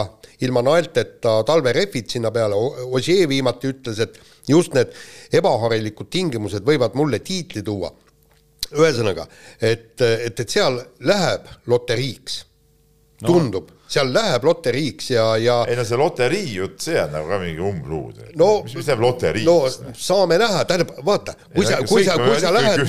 ilma 0.45 0.64
naelteta 0.64 1.41
talverehvid 1.47 2.08
sinna 2.12 2.32
peale, 2.32 2.56
Ossier 2.95 3.28
viimati 3.28 3.74
ütles, 3.74 4.00
et 4.00 4.20
just 4.47 4.76
need 4.78 4.93
ebaharilikud 5.36 6.08
tingimused 6.12 6.64
võivad 6.66 6.95
mulle 6.95 7.20
tiitli 7.20 7.64
tuua. 7.66 7.91
Ühesõnaga, 8.70 9.26
et, 9.60 9.97
et, 10.00 10.39
et 10.39 10.47
seal 10.50 10.78
läheb 11.10 11.47
loteriiks. 11.68 12.43
No., 13.20 13.34
tundub, 13.34 13.72
seal 13.90 14.12
läheb 14.14 14.46
loteriiks 14.46 15.12
ja, 15.12 15.26
ja 15.42 15.58
ei 15.70 15.78
no 15.80 15.86
see 15.88 16.00
loterii 16.00 16.54
jutt, 16.54 16.80
see 16.86 16.98
on 17.02 17.14
nagu 17.16 17.30
ka 17.32 17.40
mingi 17.42 17.64
umbluud 17.72 18.24
no,. 18.40 18.50
mis, 18.66 18.76
mis 18.78 18.90
läheb 18.92 19.04
loteriiks? 19.04 19.48
no 19.50 19.94
saame 19.98 20.40
näha, 20.42 20.64
tähendab, 20.70 20.96
vaata, 21.06 21.36
kui 21.56 21.66
sa, 21.66 21.82
kui 21.90 22.06
sa, 22.06 22.18
kui 22.22 22.40
sa 22.42 22.54
lähed, 22.54 22.86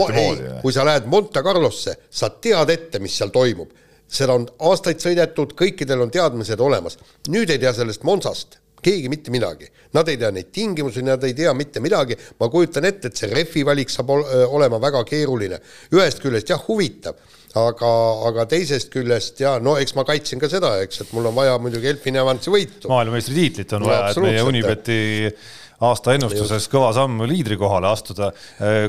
kui 0.62 0.76
sa 0.76 0.86
lähed 0.86 1.09
Monte 1.11 1.42
Carlosse, 1.46 1.96
sa 2.11 2.30
tead 2.30 2.74
ette, 2.76 3.01
mis 3.03 3.16
seal 3.16 3.32
toimub. 3.34 3.72
seda 4.11 4.36
on 4.36 4.48
aastaid 4.70 5.01
sõidetud, 5.03 5.55
kõikidel 5.59 6.05
on 6.05 6.11
teadmised 6.12 6.61
olemas. 6.61 6.98
nüüd 7.28 7.51
ei 7.51 7.62
tea 7.62 7.72
sellest 7.74 8.05
Monsast 8.05 8.59
keegi 8.84 9.10
mitte 9.12 9.32
midagi. 9.34 9.68
Nad 9.96 10.08
ei 10.08 10.18
tea 10.20 10.30
neid 10.34 10.50
tingimusi, 10.54 11.02
nad 11.06 11.24
ei 11.26 11.34
tea 11.36 11.52
mitte 11.56 11.82
midagi, 11.82 12.16
ma 12.40 12.48
kujutan 12.52 12.86
ette, 12.88 13.10
et 13.10 13.20
see 13.20 13.30
rehvi 13.32 13.64
valik 13.66 13.92
saab 13.92 14.12
ol 14.14 14.24
olema 14.58 14.80
väga 14.82 15.02
keeruline. 15.08 15.60
ühest 15.94 16.22
küljest 16.22 16.52
jah, 16.52 16.60
huvitav, 16.68 17.18
aga, 17.58 17.92
aga 18.30 18.46
teisest 18.50 18.92
küljest 18.92 19.40
ja 19.42 19.56
no 19.62 19.76
eks 19.80 19.96
ma 19.98 20.04
kaitsen 20.08 20.42
ka 20.42 20.50
seda, 20.50 20.76
eks, 20.84 21.02
et 21.04 21.16
mul 21.16 21.30
on 21.30 21.34
vaja 21.36 21.56
muidugi 21.62 21.90
Elfin 21.90 22.20
Evansi 22.22 22.52
võitu. 22.52 22.90
maailmameistritiitlit 22.92 23.74
on 23.78 23.84
no, 23.84 23.90
vaja, 23.90 24.12
et 24.12 24.22
meie 24.24 24.44
Unibeti 24.46 25.00
aasta 25.80 26.14
ennustuses 26.14 26.68
kõva 26.70 26.92
samm 26.96 27.24
liidri 27.28 27.56
kohale 27.60 27.88
astuda. 27.90 28.30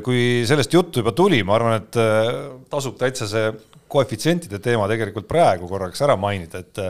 kui 0.03 0.43
sellest 0.47 0.73
juttu 0.73 1.01
juba 1.01 1.15
tuli, 1.15 1.41
ma 1.47 1.55
arvan, 1.57 1.79
et 1.81 2.69
tasub 2.69 2.97
täitsa 2.99 3.29
see 3.31 3.49
koefitsientide 3.91 4.59
teema 4.63 4.87
tegelikult 4.91 5.27
praegu 5.27 5.67
korraks 5.71 6.03
ära 6.05 6.15
mainida, 6.19 6.61
et 6.61 6.83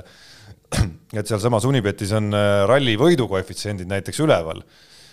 et 1.19 1.27
sealsamas 1.27 1.65
Unibetis 1.67 2.13
on 2.17 2.31
äh, 2.35 2.63
ralli 2.69 2.95
võidukoefitsiendid 2.99 3.89
näiteks 3.91 4.21
üleval. 4.23 4.63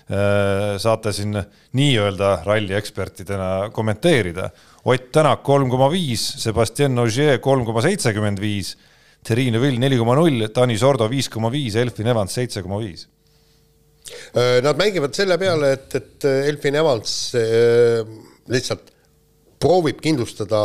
Äh, 0.08 0.76
saate 0.80 1.12
siin 1.12 1.36
nii-öelda 1.76 2.38
ralli 2.46 2.76
ekspertidena 2.78 3.68
kommenteerida. 3.74 4.48
Ott 4.88 5.10
Tänak 5.12 5.42
kolm 5.44 5.68
koma 5.68 5.90
viis, 5.92 6.22
Sebastian 6.40 6.96
Ogier 7.02 7.42
kolm 7.44 7.66
koma 7.68 7.82
seitsekümmend 7.84 8.40
viis, 8.40 8.74
Terrine 9.26 9.60
Vill 9.60 9.80
neli 9.82 9.98
koma 10.00 10.14
null, 10.16 10.46
Tanis 10.54 10.84
Ordo 10.86 11.08
viis 11.10 11.28
koma 11.32 11.50
viis, 11.52 11.76
Elfin 11.76 12.08
Evans 12.14 12.38
seitse 12.38 12.62
koma 12.64 12.80
viis. 12.80 13.08
Äh, 14.32 14.60
nad 14.64 14.78
mängivad 14.80 15.16
selle 15.16 15.36
peale, 15.40 15.74
et, 15.76 15.98
et 15.98 16.28
Elfin 16.48 16.78
Evans 16.80 17.18
lihtsalt 18.48 18.94
proovib 19.58 20.00
kindlustada 20.02 20.58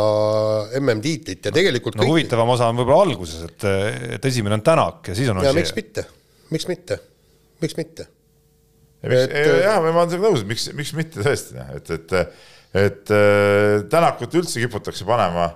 MM-tiitlit 0.80 1.48
ja 1.48 1.54
tegelikult 1.54 1.98
no 1.98 2.04
kõik... 2.04 2.12
huvitavam 2.12 2.54
osa 2.54 2.70
on 2.70 2.78
võib-olla 2.78 3.08
alguses, 3.08 3.44
et, 3.48 3.68
et 4.18 4.28
esimene 4.30 4.60
on 4.60 4.64
Tänak 4.66 5.10
ja 5.10 5.16
siis 5.18 5.30
on 5.32 5.42
ja 5.44 5.54
miks 5.56 5.74
mitte, 5.76 6.06
miks 6.54 6.68
mitte, 6.70 7.00
miks 7.64 7.78
mitte? 7.80 8.06
et 9.04 9.34
jah, 9.34 9.82
ma 9.82 10.04
olen 10.04 10.12
sellega 10.14 10.30
nõus, 10.30 10.44
miks, 10.48 10.68
miks 10.78 10.94
mitte 10.96 11.24
tõesti, 11.24 11.58
et, 11.74 11.96
et 11.98 12.18
et 12.74 13.10
äh, 13.14 13.84
Tänakut 13.90 14.34
üldse 14.34 14.62
kiputakse 14.62 15.06
panema 15.06 15.52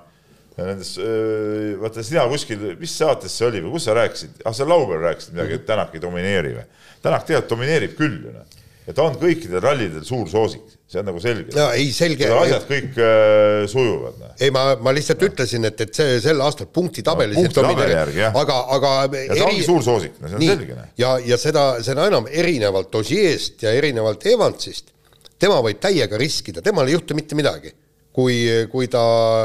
nendes, 0.58 0.94
äh, 1.02 1.74
vaata 1.80 2.04
sina 2.06 2.26
kuskil, 2.30 2.62
mis 2.78 2.94
saates 2.94 3.34
see 3.34 3.46
oli 3.48 3.62
või 3.64 3.74
kus 3.74 3.88
sa 3.88 3.96
rääkisid, 3.98 4.42
ah 4.46 4.54
sa 4.54 4.66
laupäeval 4.68 5.08
rääkisid 5.10 5.34
midagi, 5.34 5.58
et 5.58 5.66
Tänak 5.66 5.94
ei 5.94 6.02
domineeri 6.02 6.54
või? 6.56 6.66
Tänak 7.02 7.26
tegelikult 7.26 7.54
domineerib 7.56 7.96
küll 7.98 8.20
ju 8.26 8.34
noh. 8.34 8.56
Ja 8.88 8.94
ta 8.96 9.04
on 9.04 9.18
kõikidel 9.20 9.60
rallidel 9.62 10.06
suur 10.06 10.30
soosik, 10.30 10.77
see 10.88 11.00
on 11.02 11.08
nagu 11.10 11.20
selge. 11.20 11.52
no 11.52 11.66
ei, 11.76 11.90
selge. 11.92 12.28
asjad 12.32 12.68
kõik 12.68 13.00
äh, 13.04 13.64
sujuvad. 13.68 14.20
Noh. 14.22 14.36
ei, 14.40 14.52
ma, 14.54 14.62
ma 14.80 14.94
lihtsalt 14.96 15.20
no. 15.20 15.30
ütlesin, 15.32 15.68
et, 15.68 15.82
et 15.84 15.98
see 16.00 16.20
sel 16.24 16.40
aastal 16.44 16.70
punktitabelis 16.72 17.36
no,. 17.36 17.44
punktitabeli 17.44 17.96
järgi 17.96 18.22
jah. 18.24 18.38
aga, 18.42 18.60
aga. 18.76 18.92
ja 19.20 19.34
ta 19.34 19.50
ongi 19.50 19.66
suur 19.66 19.84
soosik, 19.84 20.16
no 20.22 20.30
see 20.30 20.38
on 20.38 20.44
nii, 20.44 20.54
selge. 20.54 20.78
Noh. 20.78 20.94
ja, 21.02 21.10
ja 21.32 21.40
seda, 21.40 21.66
seda 21.84 22.08
enam 22.08 22.30
erinevalt 22.30 22.96
Osieest 23.02 23.66
ja 23.66 23.74
erinevalt 23.76 24.24
Evansist, 24.32 24.94
tema 25.38 25.60
võib 25.64 25.82
täiega 25.82 26.20
riskida, 26.20 26.64
temal 26.64 26.88
ei 26.88 26.96
juhtu 26.96 27.18
mitte 27.18 27.36
midagi 27.38 27.74
kui, 28.18 28.40
kui 28.72 28.88
ta 28.90 29.04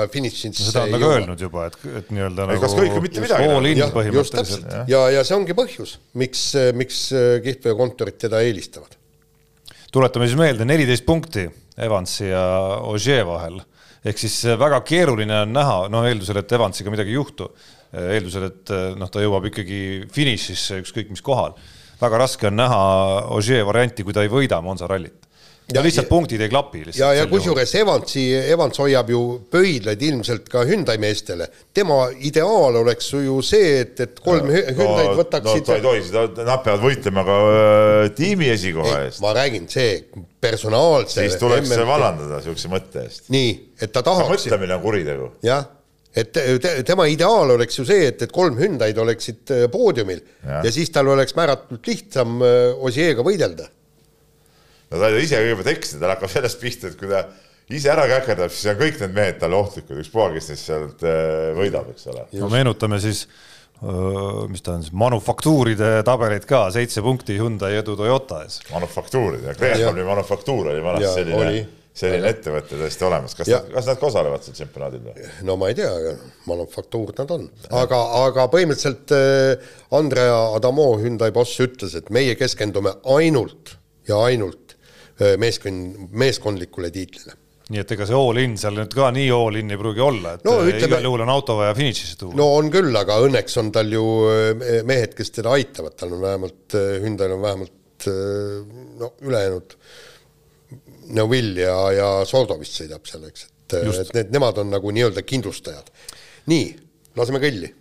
finišis 0.10 0.64
seda 0.64 0.88
on 0.88 0.96
ta 0.96 1.04
ka 1.04 1.12
öelnud 1.20 1.46
juba, 1.46 1.68
et, 1.70 1.78
et 2.00 2.10
nii-öelda 2.16 2.48
nagu 2.50 2.64
kas 2.64 2.74
kõik 2.80 2.96
või 2.96 3.06
mitte 3.10 3.22
midagi. 3.22 3.76
just 4.16 4.34
täpselt 4.34 4.66
ja, 4.72 4.86
ja, 4.90 5.06
ja 5.20 5.28
see 5.28 5.36
ongi 5.38 5.54
põhjus, 5.58 5.98
miks, 6.18 6.48
miks 6.80 7.06
kihlveokontorid 7.44 8.18
teda 8.26 8.42
eelistavad. 8.48 8.96
Tuletame 9.94 10.28
siis 10.28 10.40
meelde, 10.40 10.66
neliteist 10.66 11.06
punkti 11.06 11.46
Evansi 11.84 12.28
ja 12.30 12.44
Ogier 12.90 13.26
vahel. 13.28 13.60
Ehk 14.04 14.20
siis 14.20 14.36
väga 14.60 14.82
keeruline 14.84 15.44
on 15.46 15.54
näha, 15.56 15.78
no 15.92 16.04
eeldusel, 16.08 16.42
et 16.42 16.52
Evansiga 16.58 16.92
midagi 16.92 17.14
ei 17.14 17.20
juhtu, 17.20 17.48
eeldusel, 17.94 18.50
et 18.50 18.74
noh, 19.00 19.10
ta 19.10 19.24
jõuab 19.24 19.48
ikkagi 19.48 19.80
finišisse 20.12 20.82
ükskõik 20.84 21.14
mis 21.14 21.24
kohal. 21.24 21.56
väga 22.02 22.18
raske 22.20 22.50
on 22.50 22.58
näha 22.60 22.82
Ogier 23.32 23.64
varianti, 23.66 24.04
kui 24.04 24.14
ta 24.14 24.26
ei 24.26 24.34
võida 24.34 24.60
Monza 24.62 24.90
rallit 24.92 25.24
ja 25.72 25.84
lihtsalt 25.84 26.08
ja, 26.08 26.10
punktid 26.10 26.42
ei 26.42 26.50
klapi. 26.50 26.84
ja, 26.98 27.12
ja 27.14 27.26
kusjuures 27.28 27.76
Evansi, 27.80 28.24
Evans 28.52 28.80
hoiab 28.82 29.10
ju 29.10 29.22
pöidlaid 29.52 30.02
ilmselt 30.02 30.50
ka 30.52 30.64
Hyundai 30.68 30.98
meestele. 31.02 31.48
tema 31.74 32.08
ideaal 32.20 32.82
oleks 32.82 33.14
ju 33.14 33.40
see, 33.46 33.80
et, 33.84 34.00
et 34.04 34.20
kolm 34.24 34.50
no, 34.50 34.54
Hyundai'd 34.54 35.14
võtaksid 35.20 35.62
no,. 35.62 35.68
ta 35.68 35.78
ei 35.78 35.86
tohi 35.86 36.02
seda, 36.08 36.26
nad 36.44 36.64
peavad 36.66 36.84
võitlema 36.84 37.24
ka 37.28 37.38
äh, 37.52 38.08
tiimi 38.18 38.50
esikoha 38.54 38.98
eest. 39.06 39.22
ma 39.24 39.36
räägin, 39.38 39.70
see 39.72 40.02
personaalse. 40.44 41.22
siis 41.22 41.40
tuleks 41.42 41.70
MMT... 41.70 41.86
vallandada 41.88 42.42
niisuguse 42.42 42.74
mõtte 42.74 43.06
eest. 43.08 43.30
nii, 43.34 43.54
et 43.80 43.94
ta 43.94 44.04
tahaks. 44.06 44.34
mõtlemine 44.34 44.78
on 44.78 44.84
kuritegu. 44.84 45.32
jah 45.46 45.70
et 46.14 46.30
te, 46.30 46.74
tema 46.86 47.08
ideaal 47.10 47.56
oleks 47.56 47.80
ju 47.80 47.86
see, 47.88 48.10
et, 48.12 48.20
et 48.22 48.34
kolm 48.34 48.60
Hyundai'd 48.60 49.00
oleksid 49.02 49.54
äh, 49.56 49.64
poodiumil 49.72 50.20
ja. 50.20 50.60
ja 50.68 50.74
siis 50.74 50.92
tal 50.94 51.08
oleks 51.16 51.34
määratult 51.40 51.88
lihtsam 51.90 52.44
äh, 52.44 52.84
Osieega 52.84 53.26
võidelda 53.26 53.70
no 53.70 53.83
ta 55.00 55.10
ei 55.10 55.26
ise 55.26 55.42
kõigepealt 55.42 55.74
eksida, 55.74 56.04
tal 56.04 56.16
hakkab 56.16 56.32
sellest 56.34 56.62
pihta, 56.62 56.92
et 56.92 57.00
kui 57.00 57.10
ta 57.10 57.26
ise 57.74 57.92
ära 57.94 58.06
käkerdab, 58.10 58.54
siis 58.54 58.72
on 58.74 58.80
kõik 58.80 59.00
need 59.02 59.16
mehed 59.16 59.42
talle 59.42 59.58
ohtlikud, 59.60 60.00
ükspuha, 60.04 60.30
kes 60.36 60.52
neist 60.52 60.70
sealt 60.70 61.04
äh, 61.08 61.52
võidab, 61.58 61.92
eks 61.94 62.10
ole. 62.12 62.26
no 62.42 62.50
meenutame 62.52 63.00
siis, 63.04 63.26
mis 64.52 64.64
ta 64.64 64.78
on 64.78 64.84
siis, 64.84 64.96
manufaktuuride 64.96 65.96
tabeleid 66.08 66.48
ka, 66.48 66.66
seitse 66.76 67.04
punkti 67.04 67.38
Hyundai 67.40 67.76
edu 67.82 67.98
Toyota 68.00 68.44
ees. 68.46 68.62
manufaktuurid 68.72 69.48
ja 69.50 69.56
Kreekani 69.58 70.06
manufaktuur 70.08 70.70
oli 70.72 70.84
vanasti 70.84 71.10
selline, 71.18 71.66
selline 71.94 72.32
ettevõte 72.32 72.80
tõesti 72.80 73.08
olemas, 73.10 73.36
kas 73.36 73.52
kas 73.74 73.92
nad 73.92 74.00
ka 74.00 74.08
osalevad 74.08 74.46
seal 74.46 74.56
tšempionaadil 74.60 75.04
või? 75.10 75.28
no 75.50 75.58
ma 75.60 75.72
ei 75.72 75.78
tea, 75.82 76.16
manufaktuur 76.48 77.12
nad 77.20 77.36
on, 77.36 77.48
aga, 77.84 78.02
aga 78.24 78.48
põhimõtteliselt 78.56 79.16
äh, 79.18 79.72
Andrea 80.00 80.40
Adamo, 80.56 80.94
Hyundai 81.02 81.34
boss 81.36 81.60
ütles, 81.64 81.98
et 82.00 82.12
meie 82.14 82.38
keskendume 82.40 82.96
ainult 83.18 83.76
ja 84.08 84.24
ainult 84.30 84.63
meeskond, 85.42 86.10
meeskondlikule 86.24 86.92
tiitlile 86.94 87.40
nii 87.72 87.80
et 87.80 87.92
ega 87.96 88.06
see 88.08 88.18
all-in 88.18 88.58
seal 88.60 88.76
nüüd 88.76 88.94
ka 88.96 89.08
nii 89.16 89.30
all-in 89.32 89.72
ei 89.72 89.80
pruugi 89.80 90.04
olla, 90.04 90.34
et 90.36 90.44
no, 90.48 90.58
ütleme, 90.66 90.90
igal 90.90 91.06
juhul 91.08 91.24
on 91.24 91.32
auto 91.32 91.56
vaja 91.62 91.76
finišisse 91.78 92.18
tuua. 92.20 92.36
no 92.36 92.50
on 92.58 92.72
küll, 92.74 92.92
aga 93.00 93.20
õnneks 93.24 93.56
on 93.62 93.70
tal 93.76 93.94
ju 93.94 94.04
mehed, 94.90 95.14
kes 95.16 95.32
teda 95.40 95.54
aitavad, 95.56 95.96
tal 96.00 96.12
on 96.18 96.26
vähemalt, 96.26 96.76
Hyundai'l 96.76 97.38
on 97.38 97.46
vähemalt 97.46 98.10
no 99.00 99.14
ülejäänud 99.24 99.78
Neuvill 101.16 101.58
ja, 101.64 101.78
ja 101.96 102.10
Sordo 102.28 102.58
vist 102.60 102.76
sõidab 102.80 103.08
seal, 103.08 103.24
eks, 103.30 103.48
et, 103.48 103.78
et 103.80 104.12
need, 104.18 104.36
nemad 104.36 104.60
on 104.60 104.72
nagu 104.74 104.92
nii-öelda 104.96 105.24
kindlustajad. 105.28 105.88
nii, 106.52 106.68
laseme 107.20 107.40
kõlli 107.44 107.72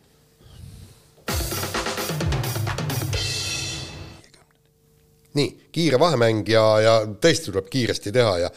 nii, 5.39 5.69
kiire 5.73 6.01
vahemäng 6.01 6.49
ja, 6.49 6.65
ja 6.83 6.95
tõesti 7.07 7.51
tuleb 7.51 7.69
kiiresti 7.73 8.13
teha 8.15 8.37
ja 8.45 8.51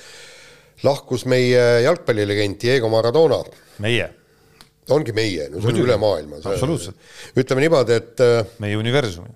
lahkus 0.84 1.26
meie 1.30 1.64
jalgpallilegend 1.86 2.60
Diego 2.62 2.90
Maradona. 2.92 3.42
meie? 3.84 4.10
ongi 4.94 5.16
meie, 5.18 5.48
no 5.50 5.62
see 5.62 5.74
on 5.74 5.82
üle 5.82 5.98
maailma. 6.02 6.42
absoluutselt. 6.44 6.98
ütleme 7.38 7.66
niimoodi, 7.66 7.96
et 7.98 8.22
äh, 8.24 8.42
meie 8.62 8.78
universumi. 8.78 9.32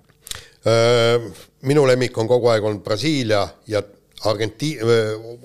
Äh, 0.68 1.30
minu 1.66 1.86
lemmik 1.88 2.18
on 2.20 2.28
kogu 2.30 2.52
aeg 2.52 2.64
olnud 2.64 2.84
Brasiilia 2.84 3.42
ja 3.70 3.82
Argenti-, 4.28 4.76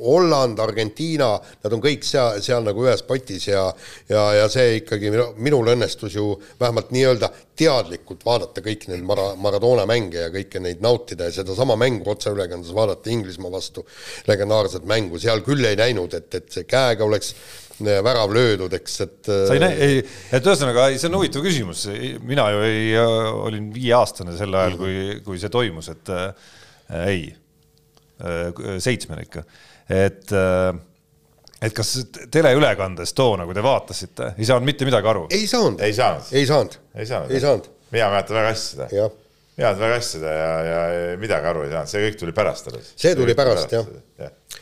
Holland, 0.03 0.59
Argentiina, 0.59 1.31
nad 1.63 1.75
on 1.75 1.83
kõik 1.83 2.03
seal, 2.03 2.41
seal 2.43 2.65
nagu 2.65 2.83
ühes 2.83 3.03
potis 3.07 3.47
ja 3.47 3.65
ja, 4.09 4.23
ja 4.41 4.47
see 4.51 4.79
ikkagi 4.81 5.11
minul 5.39 5.73
õnnestus 5.75 6.15
ju 6.17 6.33
vähemalt 6.59 6.91
nii-öelda 6.95 7.31
teadlikult 7.55 8.25
vaadata 8.27 8.63
kõiki 8.65 8.91
neid 8.91 9.05
Mara-, 9.07 9.33
Maradona 9.39 9.85
mänge 9.89 10.25
ja 10.25 10.31
kõike 10.33 10.61
neid 10.63 10.83
nautida 10.83 11.29
ja 11.29 11.37
sedasama 11.39 11.77
mängu 11.79 12.09
otseülekandes 12.11 12.73
vaadata 12.75 13.13
Inglismaa 13.13 13.53
vastu, 13.53 13.85
legendaarset 14.27 14.87
mängu, 14.89 15.19
seal 15.21 15.43
küll 15.45 15.63
ei 15.65 15.79
näinud, 15.79 16.13
et, 16.17 16.27
et 16.35 16.49
see 16.51 16.67
käega 16.67 17.07
oleks 17.07 17.31
äh, 17.33 17.55
värav 17.79 18.33
löödud, 18.35 18.73
eks, 18.77 18.99
et 19.03 19.31
sa 19.31 19.55
ei 19.55 19.63
näe, 19.63 19.79
ei, 19.87 20.03
et 20.35 20.45
ühesõnaga, 20.45 20.89
see 20.95 21.09
on 21.09 21.17
huvitav 21.19 21.43
küsimus, 21.45 21.87
mina 22.23 22.49
ju 22.53 22.61
ei, 22.67 22.91
olin 23.49 23.71
viieaastane 23.75 24.35
sel 24.37 24.55
ajal, 24.55 24.77
kui, 24.79 24.99
kui 25.25 25.41
see 25.41 25.51
toimus, 25.53 25.91
et 25.95 26.13
äh, 26.15 26.53
ei. 27.05 27.25
Äh, 27.31 27.41
seitsmene 28.79 29.25
ikka, 29.25 29.41
et 29.91 30.31
äh, 30.31 30.75
et 31.63 31.75
kas 31.75 31.91
teleülekandes 32.33 33.13
toona, 33.15 33.45
kui 33.47 33.55
te 33.55 33.63
vaatasite, 33.63 34.33
ei 34.37 34.47
saanud 34.47 34.67
mitte 34.67 34.87
midagi 34.87 35.11
aru? 35.11 35.27
ei 35.33 35.45
saanud, 35.49 35.83
ei 35.85 35.95
saanud, 35.95 36.31
ei 36.31 36.47
saanud, 36.49 36.79
ei 36.95 37.07
saanud, 37.09 37.31
ei 37.31 37.43
saanud. 37.43 37.69
mina 37.95 38.09
mäletan 38.11 38.39
väga 38.39 38.51
hästi 38.51 38.75
seda. 38.75 38.89
mina 38.91 39.69
mäletan 39.69 39.85
väga 39.85 39.99
hästi 39.99 40.19
seda 40.19 40.35
ja, 40.35 40.51
ja 40.65 41.15
midagi 41.21 41.51
aru 41.53 41.63
ei 41.65 41.71
saanud, 41.71 41.93
see 41.93 42.03
kõik 42.09 42.19
tuli 42.21 42.35
pärast 42.35 42.69
alles. 42.71 42.91
see 42.99 43.15
tuli 43.17 43.37
pärast, 43.37 43.71
pärast 43.71 43.77
jah 43.77 44.27
ja. 44.27 44.59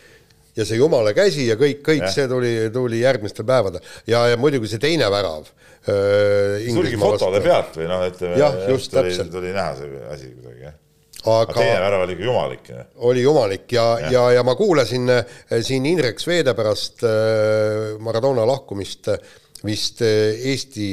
ja 0.61 0.67
see 0.69 0.79
jumala 0.79 1.15
käsi 1.17 1.49
ja 1.49 1.57
kõik, 1.59 1.81
kõik 1.85 2.05
ja. 2.05 2.13
see 2.13 2.29
tuli, 2.31 2.53
tuli 2.75 3.01
järgmistel 3.01 3.49
päevadel 3.49 3.83
ja, 4.09 4.27
ja 4.33 4.39
muidugi 4.39 4.71
see 4.71 4.83
teine 4.83 5.09
värav 5.13 5.49
äh,. 5.49 6.69
tuligi 6.69 7.01
fotode 7.01 7.41
vastu. 7.41 7.49
pealt 7.49 7.81
või 7.81 7.89
noh, 7.89 8.07
ütleme. 8.11 8.39
jah, 8.39 8.63
just 8.69 8.93
tuli, 8.93 9.09
täpselt. 9.09 9.33
tuli 9.33 9.57
näha 9.57 9.75
see 9.81 10.07
asi 10.13 10.31
kuidagi 10.37 10.69
jah 10.69 10.79
aga 11.23 11.55
teine 11.55 11.79
värav 11.79 12.03
oli 12.03 12.17
jumalik. 12.19 12.69
oli 12.95 13.23
jumalik 13.23 13.71
ja, 13.71 13.85
ja, 13.99 14.11
ja, 14.11 14.23
ja 14.37 14.43
ma 14.43 14.55
kuulasin 14.59 15.09
äh, 15.09 15.25
siin 15.61 15.85
Indrek 15.85 16.19
Sveede 16.19 16.53
pärast 16.57 17.03
äh, 17.07 17.95
Maradona 18.03 18.45
lahkumist 18.47 19.07
äh, 19.13 19.19
vist 19.63 20.01
Eesti 20.03 20.87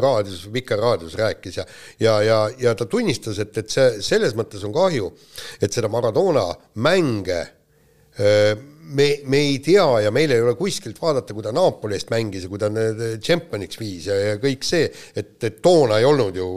raadios, 0.00 0.44
Vikerraadios 0.52 1.14
rääkis 1.16 1.56
ja, 1.56 1.64
ja, 2.00 2.18
ja, 2.22 2.38
ja 2.60 2.74
ta 2.76 2.84
tunnistas, 2.86 3.38
et, 3.40 3.56
et 3.56 3.72
see 3.72 4.02
selles 4.04 4.34
mõttes 4.36 4.62
on 4.68 4.72
kahju, 4.72 5.08
et 5.60 5.72
seda 5.72 5.88
Maradona 5.90 6.44
mänge 6.84 7.40
me, 8.90 9.20
me 9.24 9.42
ei 9.50 9.58
tea 9.62 9.84
ja 10.04 10.10
meil 10.14 10.32
ei 10.34 10.42
ole 10.42 10.54
kuskilt 10.58 10.98
vaadata, 11.00 11.34
kui 11.36 11.44
ta 11.44 11.52
Napoli 11.54 11.96
eest 11.98 12.10
mängis 12.12 12.46
ja 12.46 12.50
kui 12.50 12.60
ta 12.60 12.70
tšempioniks 12.70 13.80
viis 13.80 14.08
ja, 14.10 14.16
ja 14.30 14.40
kõik 14.42 14.66
see, 14.66 14.88
et, 15.14 15.36
et 15.46 15.60
toona 15.62 16.00
ei 16.00 16.08
olnud 16.08 16.36
ju 16.36 16.48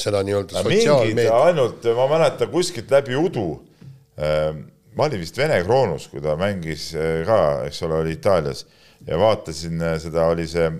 seda 0.00 0.22
nii-öelda 0.26 0.64
sotsiaalmeediat. 0.64 1.38
ainult, 1.50 1.88
ma 1.98 2.08
mäletan 2.14 2.52
kuskilt 2.52 2.92
läbi 2.94 3.16
udu 3.18 3.46
äh,, 4.18 4.50
ma 4.98 5.06
olin 5.06 5.22
vist 5.22 5.38
Vene 5.38 5.60
Kroonus, 5.64 6.08
kui 6.12 6.22
ta 6.24 6.36
mängis 6.40 6.90
äh, 6.98 7.22
ka, 7.28 7.40
eks 7.68 7.82
ole, 7.86 8.02
oli 8.02 8.16
Itaalias 8.18 8.64
ja 9.06 9.20
vaatasin 9.20 9.82
äh, 9.92 9.96
seda, 10.02 10.26
oli 10.32 10.48
see 10.50 10.70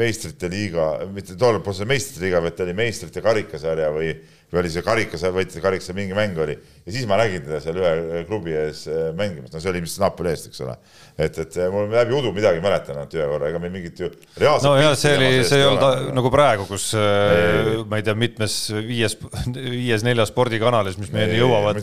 meistrite 0.00 0.46
liiga, 0.50 0.92
mitte 1.10 1.34
tollal 1.34 1.62
polnud 1.64 1.82
see 1.82 1.90
meistrite 1.90 2.26
liiga, 2.26 2.42
vaid 2.42 2.58
ta 2.58 2.66
oli 2.66 2.76
meistrite 2.78 3.22
karikasarja 3.24 3.90
või 3.94 4.12
või 4.50 4.64
oli 4.64 4.72
see 4.72 4.82
karikas, 4.82 5.24
võitis 5.34 5.62
karikasse 5.62 5.94
mingi 5.94 6.16
mäng 6.16 6.38
oli 6.42 6.56
ja 6.86 6.94
siis 6.94 7.06
ma 7.08 7.18
nägin 7.20 7.42
teda 7.44 7.60
seal 7.62 7.78
ühe 7.80 8.22
klubi 8.28 8.54
ees 8.56 8.86
äh, 8.90 9.10
mängimas, 9.16 9.52
no 9.52 9.62
see 9.62 9.70
oli 9.72 9.82
vist 9.84 10.00
Napoli 10.02 10.32
eest, 10.32 10.48
eks 10.50 10.62
ole. 10.64 10.76
et, 11.20 11.38
et 11.44 11.58
mul 11.72 11.90
läbi 11.92 12.16
udu 12.16 12.32
midagi 12.36 12.62
mäletan 12.64 12.98
ainult 12.98 13.16
ühe 13.16 13.26
korra, 13.32 13.50
ega 13.50 13.60
meil 13.62 13.74
mingit 13.74 14.00
ju 14.00 14.10
reaalset 14.40 14.68
no 14.68 14.74
jah, 14.80 14.96
see 14.98 15.14
oli, 15.18 15.30
see 15.48 15.60
ei 15.60 15.68
olnud 15.68 16.10
nagu 16.16 16.32
praegu, 16.32 16.66
kus 16.70 16.90
ei, 16.96 17.04
äh, 17.04 17.84
ma 17.90 18.00
ei 18.00 18.06
tea, 18.06 18.16
mitmes 18.18 18.56
viies, 18.88 19.16
viies-neljas 19.54 20.32
spordikanalis, 20.34 20.98
mis 21.00 21.12
meieni 21.14 21.38
jõuavad, 21.40 21.82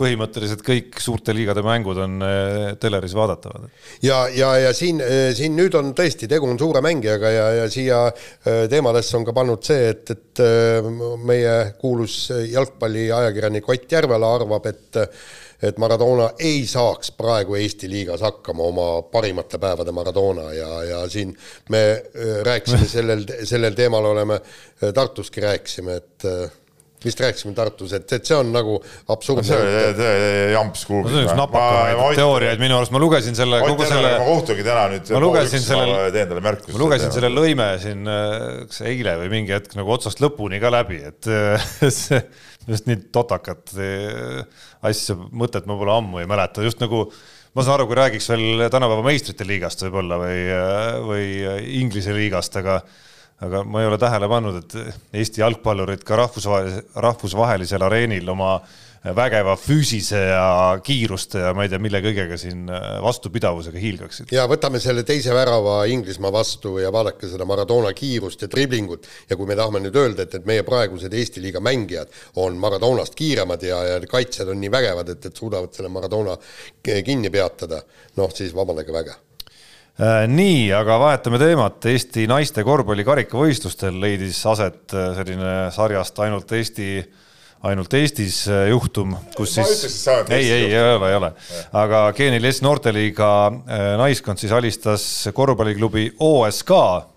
põhimõtteliselt 0.00 0.64
kõik 0.64 1.00
suurte 1.02 1.34
liigade 1.36 1.64
mängud 1.66 2.00
on 2.00 2.18
äh, 2.24 2.58
teleris 2.80 3.14
vaadatavad. 3.16 3.68
ja, 4.06 4.22
ja, 4.34 4.54
ja 4.66 4.74
siin, 4.76 5.02
siin 5.36 5.56
nüüd 5.58 5.76
on 5.78 5.94
tõesti, 5.96 6.28
tegu 6.30 6.48
on 6.48 6.58
suure 6.60 6.82
mängijaga 6.84 7.34
ja, 7.34 7.48
ja 7.60 7.70
siia 7.70 8.02
teemadesse 8.44 9.18
on 9.18 9.28
ka 9.28 9.36
pannud 9.36 9.64
see, 9.66 9.90
et, 9.92 10.16
et 10.16 10.44
meie 11.28 11.54
kuulus 11.78 12.00
kuulus 12.00 12.30
jalgpalliajakirjanik 12.52 13.68
Ott 13.68 13.92
Järvela 13.92 14.29
arvab, 14.34 14.66
et 14.70 15.04
et 15.62 15.80
Maradona 15.80 16.30
ei 16.40 16.62
saaks 16.68 17.12
praegu 17.18 17.58
Eesti 17.60 17.90
liigas 17.90 18.22
hakkama 18.24 18.68
oma 18.70 18.86
parimate 19.12 19.60
päevade 19.60 19.92
Maradona 19.92 20.52
ja, 20.56 20.70
ja 20.88 21.02
siin 21.08 21.34
me 21.68 21.82
äh, 21.90 22.40
rääkisime 22.46 22.88
sellel, 22.96 23.26
sellel 23.44 23.76
teemal 23.76 24.08
oleme 24.14 24.40
äh, 24.40 24.94
Tartuski 24.94 25.44
rääkisime, 25.44 25.98
et 26.00 26.24
äh, 26.24 26.48
vist 27.04 27.20
rääkisime 27.20 27.54
Tartus, 27.56 27.92
et, 27.96 28.08
et 28.12 28.24
see 28.28 28.36
on 28.36 28.50
nagu 28.52 28.78
absurdne. 29.12 29.44
see 29.44 29.60
oli 29.60 30.52
jamps 30.54 30.84
kuhugi. 30.88 31.12
see 31.12 31.22
on 31.22 31.28
üks 31.28 31.38
napakamaid 31.38 32.20
teooriaid 32.20 32.60
minu 32.60 32.76
arust, 32.76 32.92
ma 32.92 33.00
lugesin 33.00 33.36
selle, 33.36 33.60
kogu 33.64 33.88
selle. 33.88 34.16
ma 34.16 34.26
kohtungi 34.28 34.64
täna 34.64 34.84
nüüd. 34.94 35.12
ma 35.16 35.24
lugesin 35.24 35.64
selle, 35.64 36.02
teen 36.16 36.28
talle 36.28 36.44
märkuse. 36.44 36.76
ma 36.76 36.84
lugesin 36.86 37.16
selle 37.16 37.32
lõime 37.32 37.72
siin, 37.84 38.12
kas 38.68 38.84
eile 38.88 39.16
või 39.24 39.32
mingi 39.36 39.56
hetk 39.56 39.76
nagu 39.80 39.96
otsast 39.96 40.24
lõpuni 40.24 40.60
ka 40.60 40.72
läbi, 40.72 41.02
et 41.12 41.32
see 42.00 42.20
just 42.68 42.88
nii 42.88 42.98
totakat 43.14 43.72
asja, 44.86 45.16
mõtet 45.16 45.68
ma 45.68 45.76
pole 45.80 45.94
ammu 45.96 46.20
ei 46.20 46.28
mäleta, 46.30 46.64
just 46.66 46.82
nagu 46.82 47.06
ma 47.54 47.64
saan 47.64 47.78
aru, 47.78 47.88
kui 47.90 47.98
räägiks 47.98 48.28
veel 48.32 48.66
tänapäeva 48.72 49.06
meistrite 49.06 49.46
liigast 49.48 49.86
võib-olla 49.86 50.20
või, 50.20 50.42
või 51.06 51.30
Inglise 51.80 52.14
liigast, 52.16 52.60
aga 52.60 52.80
aga 53.40 53.62
ma 53.64 53.80
ei 53.80 53.88
ole 53.88 53.96
tähele 54.00 54.28
pannud, 54.28 54.58
et 54.60 55.16
Eesti 55.16 55.40
jalgpallurid 55.40 56.04
ka 56.04 56.18
rahvusvahelisel, 56.20 56.82
rahvusvahelisel 57.00 57.84
areenil 57.86 58.28
oma 58.28 58.58
vägeva 59.16 59.54
füüsise 59.56 60.18
ja 60.18 60.80
kiiruste 60.84 61.40
ja 61.40 61.52
ma 61.56 61.64
ei 61.64 61.70
tea, 61.72 61.80
mille 61.80 62.02
kõigega 62.04 62.36
siin 62.40 62.66
vastupidavusega 63.00 63.80
hiilgaksid. 63.80 64.34
ja 64.36 64.44
võtame 64.50 64.80
selle 64.82 65.06
teise 65.08 65.32
värava 65.32 65.78
Inglismaa 65.88 66.32
vastu 66.34 66.74
ja 66.82 66.92
vaadake 66.92 67.30
seda 67.30 67.46
Maradona 67.48 67.94
kiirust 67.96 68.44
ja 68.44 68.50
driblingut 68.52 69.08
ja 69.30 69.38
kui 69.40 69.48
me 69.48 69.56
tahame 69.56 69.80
nüüd 69.80 69.96
öelda, 69.96 70.28
et, 70.28 70.36
et 70.36 70.46
meie 70.50 70.66
praegused 70.68 71.16
Eesti 71.16 71.40
liiga 71.40 71.64
mängijad 71.64 72.12
on 72.44 72.60
Maradonast 72.60 73.16
kiiremad 73.16 73.64
ja, 73.64 73.80
ja 73.94 74.04
kaitsjad 74.04 74.52
on 74.52 74.60
nii 74.60 74.72
vägevad, 74.76 75.16
et, 75.16 75.26
et 75.32 75.42
suudavad 75.44 75.72
selle 75.72 75.88
Maradona 75.88 76.36
kinni 76.84 77.32
peatada, 77.32 77.80
noh 78.20 78.36
siis 78.36 78.52
vabandage 78.56 78.92
väga 78.92 79.16
Äh, 80.00 80.24
nii, 80.30 80.70
aga 80.72 80.94
vahetame 80.96 81.36
teemat. 81.40 81.84
Eesti 81.90 82.22
naiste 82.30 82.62
korvpalli 82.64 83.04
karikavõistlustel 83.04 83.98
leidis 84.00 84.38
aset 84.48 84.94
äh, 84.96 85.10
selline 85.18 85.50
sarjast 85.74 86.16
ainult 86.24 86.52
Eesti, 86.56 87.02
ainult 87.68 87.94
Eestis 87.98 88.42
äh, 88.48 88.68
juhtum, 88.70 89.16
kus 89.36 89.56
ma 89.58 89.64
siis. 89.68 89.96
ei, 90.08 90.44
ei, 90.44 90.68
ei 90.72 90.78
ole, 90.80 91.10
ei 91.10 91.16
ole. 91.18 91.32
aga 91.82 92.02
GNLS 92.16 92.62
noorteliiga 92.64 93.30
naiskond 94.00 94.40
siis 94.40 94.52
alistas 94.56 95.04
korvpalliklubi 95.36 96.06
OSK. 96.18 96.72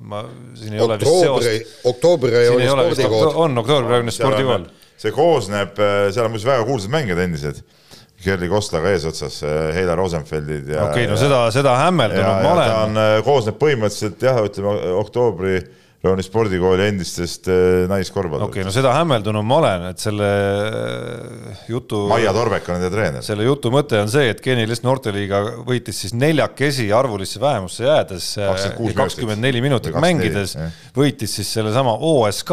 ma, 0.09 0.25
siin 0.59 0.75
ei 0.75 0.83
ole 0.83 0.99
vist 0.99 1.21
seost. 1.23 1.77
oktoobrirejooni 1.93 2.67
spordikool. 2.71 3.31
on 3.45 3.63
oktoobrirejooni 3.63 4.17
spordikool. 4.17 4.67
see 4.97 5.15
koosneb, 5.15 5.79
seal 6.11 6.27
on 6.27 6.35
muuseas 6.35 6.51
väga 6.53 6.67
kuulsad 6.67 6.93
mängijad 6.93 7.23
endised 7.23 7.63
Gerli 8.23 8.47
Koslaga 8.49 8.91
eesotsas, 8.93 9.41
äh, 9.43 9.75
Heila 9.75 9.95
Rosenfeldid 9.95 10.69
ja. 10.69 10.83
okei 10.83 11.03
okay,, 11.03 11.07
no 11.11 11.17
seda, 11.19 11.43
seda 11.51 11.75
hämmeldunud 11.81 12.43
ma 12.45 12.51
olen. 12.53 12.69
ta 12.69 12.83
on, 12.85 12.99
äh, 13.01 13.15
koosneb 13.25 13.57
põhimõtteliselt 13.59 14.23
jah, 14.23 14.39
ütleme 14.47 14.75
oktoobri 14.99 15.57
Rooni 16.03 16.23
spordikooli 16.25 16.87
endistest 16.89 17.47
äh, 17.47 17.85
naiskorvpalluritest. 17.91 18.49
okei 18.49 18.63
okay,, 18.63 18.67
no 18.67 18.75
seda 18.75 18.91
hämmeldunum 18.97 19.47
ma 19.47 19.59
olen, 19.61 19.85
et 19.93 20.03
selle 20.03 20.29
jutu. 21.71 22.05
Maia 22.11 22.33
Torbek 22.35 22.67
on 22.67 22.79
nende 22.79 22.91
treener. 22.91 23.25
selle 23.25 23.47
jutu 23.47 23.71
mõte 23.73 24.01
on 24.03 24.11
see, 24.11 24.31
et 24.33 24.41
Geenilist 24.43 24.83
noorteliiga 24.83 25.43
võitis 25.67 26.03
siis 26.05 26.15
neljakesi 26.17 26.89
arvulisse 26.95 27.39
vähemusse 27.43 27.87
jäädes 27.87 28.33
kakskümmend 28.97 29.43
neli 29.43 29.63
minutit 29.63 29.95
mängides, 30.03 30.57
võitis 30.97 31.39
siis 31.39 31.55
sellesama 31.55 31.95
OSK 31.99 32.51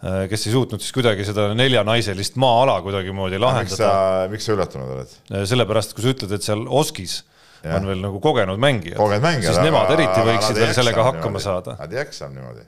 Äh, 0.00 0.22
kes 0.32 0.46
ei 0.48 0.54
suutnud 0.54 0.80
siis 0.80 0.94
kuidagi 0.96 1.26
seda 1.28 1.50
neljanaiselist 1.52 2.38
maa-ala 2.40 2.78
kuidagimoodi 2.80 3.36
lahendada. 3.40 4.28
miks 4.32 4.46
sa 4.48 4.54
üllatunud 4.54 4.94
oled? 4.94 5.10
Äh, 5.28 5.42
sellepärast, 5.48 5.92
kui 5.92 6.06
sa 6.06 6.14
ütled, 6.14 6.32
et 6.32 6.46
seal 6.46 6.62
Oskis 6.64 7.18
ja. 7.18 7.26
On 7.64 7.88
veel 7.90 8.02
nagu 8.04 8.20
kogenud 8.22 8.60
mängijad, 8.60 9.00
mängijad, 9.20 9.54
siis 9.54 9.64
nemad 9.64 9.90
eriti 9.94 10.22
võiksid 10.26 10.60
veel 10.60 10.74
sellega 10.76 11.06
hakkama 11.10 11.38
niimoodi. 11.38 11.44
saada. 11.44 11.76
Nad 11.80 11.92
ei 11.92 12.00
jaksa 12.00 12.28
niimoodi. 12.32 12.64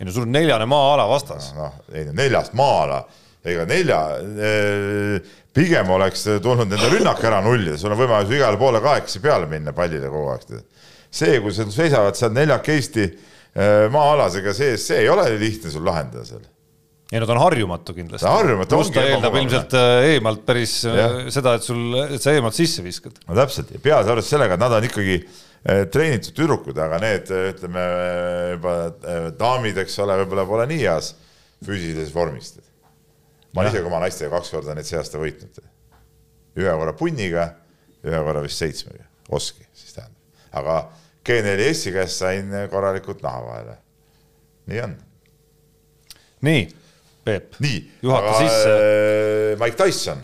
ei 0.00 0.08
no 0.08 0.14
sul 0.14 0.26
on 0.26 0.32
neljane 0.32 0.68
maa-ala 0.70 1.08
vastas. 1.10 1.50
noh, 1.56 1.74
ei 1.92 2.06
no 2.08 2.14
neljast 2.16 2.56
maa-ala, 2.58 3.02
ega 3.44 3.66
nelja 3.68 4.00
eh,, 4.20 5.34
pigem 5.52 5.90
oleks 5.92 6.24
tulnud 6.42 6.70
nende 6.70 6.88
rünnak 6.94 7.20
ära 7.28 7.42
nullida, 7.44 7.76
sul 7.80 7.92
on 7.92 8.00
võimalus 8.00 8.32
igale 8.32 8.60
poole 8.60 8.80
kahekesi 8.84 9.20
peale 9.20 9.50
minna 9.50 9.74
pallile 9.76 10.08
kogu 10.08 10.32
aeg. 10.32 10.64
see, 11.10 11.40
kui 11.44 11.52
sul 11.52 11.70
seisavad 11.74 12.16
seal 12.16 12.32
neljakesti 12.32 13.10
maa-alas, 13.92 14.38
ega 14.40 14.54
see, 14.56 14.78
see 14.80 15.04
ei 15.04 15.12
ole 15.12 15.28
lihtne 15.36 15.70
sul 15.70 15.84
lahendada 15.84 16.24
seal 16.24 16.46
ei 17.12 17.20
no 17.20 17.26
ta 17.28 17.34
on 17.34 17.42
harjumatu 17.42 17.92
kindlasti. 17.94 18.26
harjumatu 18.28 18.78
ongi. 18.78 18.94
ta 18.96 19.04
eeldab 19.04 19.34
ilmselt 19.36 19.74
äh, 19.76 20.06
eemalt 20.14 20.46
päris 20.48 20.78
äh, 20.88 20.96
ja. 20.96 21.08
seda, 21.34 21.58
et 21.58 21.66
sul, 21.66 21.82
et 22.06 22.24
sa 22.24 22.32
eemalt 22.32 22.56
sisse 22.56 22.84
viskad. 22.84 23.18
no 23.28 23.36
täpselt, 23.36 23.74
peaasi 23.84 24.08
arvestades 24.08 24.32
sellega, 24.32 24.56
et 24.56 24.62
nad 24.62 24.76
on 24.78 24.86
ikkagi 24.88 25.18
äh, 25.20 25.82
treenitud 25.92 26.36
tüdrukud, 26.38 26.80
aga 26.80 27.02
need 27.04 27.34
ütleme 27.36 27.84
juba 28.54 28.74
daamid, 29.36 29.82
eks 29.84 29.98
ole, 30.06 30.16
võib-olla 30.22 30.48
pole 30.48 30.66
nii 30.72 30.80
heas 30.86 31.12
füüsilises 31.66 32.14
vormis. 32.16 32.54
ma 33.52 33.60
olen 33.60 33.74
ise 33.74 33.84
ka 33.84 33.92
oma 33.92 34.00
naistega 34.06 34.32
kaks 34.38 34.56
korda 34.56 34.76
neid 34.78 34.88
see 34.88 35.00
aasta 35.00 35.20
võitnud. 35.20 35.62
ühe 36.56 36.76
korra 36.80 36.96
punniga, 36.96 37.48
ühe 38.08 38.24
korra 38.24 38.40
vist 38.44 38.64
seitsmega, 38.64 39.04
oski 39.28 39.68
siis 39.68 40.00
tähendab, 40.00 40.44
aga 40.64 40.82
G4S-i 41.28 41.92
käest 41.92 42.24
sain 42.24 42.48
korralikult 42.72 43.20
naha 43.22 43.48
vahele. 43.50 43.82
nii 44.72 44.86
on. 44.88 45.02
nii 46.48 46.70
Peep, 47.22 47.58
juhata 48.02 48.32
sisse. 48.40 48.70
Äh, 48.74 49.58
Mike 49.60 49.76
Tyson, 49.78 50.22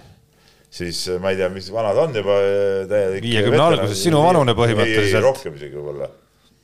siis 0.71 1.05
äh, 1.09 1.19
ma 1.23 1.31
ei 1.31 1.39
tea, 1.39 1.51
mis 1.55 1.69
vanad 1.71 1.99
on 2.03 2.17
juba. 2.19 2.39
Äh, 2.43 3.19
viiekümne 3.23 3.61
alguses, 3.63 4.01
sinu 4.03 4.23
vanune 4.25 4.55
põhimõtteliselt. 4.59 5.23
rohkem 5.23 5.59
isegi 5.59 5.79
võib-olla, 5.79 6.11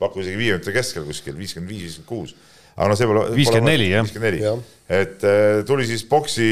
pakku 0.01 0.23
isegi 0.23 0.39
viiekümnendate 0.41 0.75
keskel 0.75 1.07
kuskil, 1.07 1.37
viiskümmend 1.39 1.71
viis, 1.71 1.85
viiskümmend 1.87 2.09
kuus. 2.09 2.35
aga 2.75 2.89
noh, 2.91 2.99
see 2.99 3.11
pole. 3.11 3.27
viiskümmend 3.37 3.71
neli, 3.71 3.91
jah. 3.93 4.03
viiskümmend 4.03 4.41
neli, 4.41 4.65
et 4.99 5.29
tuli 5.69 5.87
siis 5.87 6.03
boksi 6.09 6.49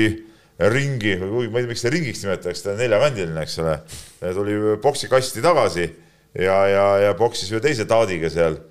ringi, 0.72 1.18
või 1.20 1.50
ma 1.52 1.60
ei 1.60 1.66
tea, 1.66 1.74
miks 1.74 1.84
seda 1.84 1.96
ringiks 1.98 2.24
nimetatakse, 2.24 2.64
ta 2.64 2.76
on 2.76 2.80
neljakandiline, 2.80 3.44
eks 3.44 3.60
ole. 3.60 3.80
tuli 4.38 4.60
boksikasti 4.84 5.44
tagasi 5.44 5.90
ja, 6.40 6.60
ja, 6.72 6.86
ja 7.10 7.18
boksis 7.20 7.52
ühe 7.52 7.60
teise 7.64 7.84
taadiga 7.90 8.32
seal 8.32 8.62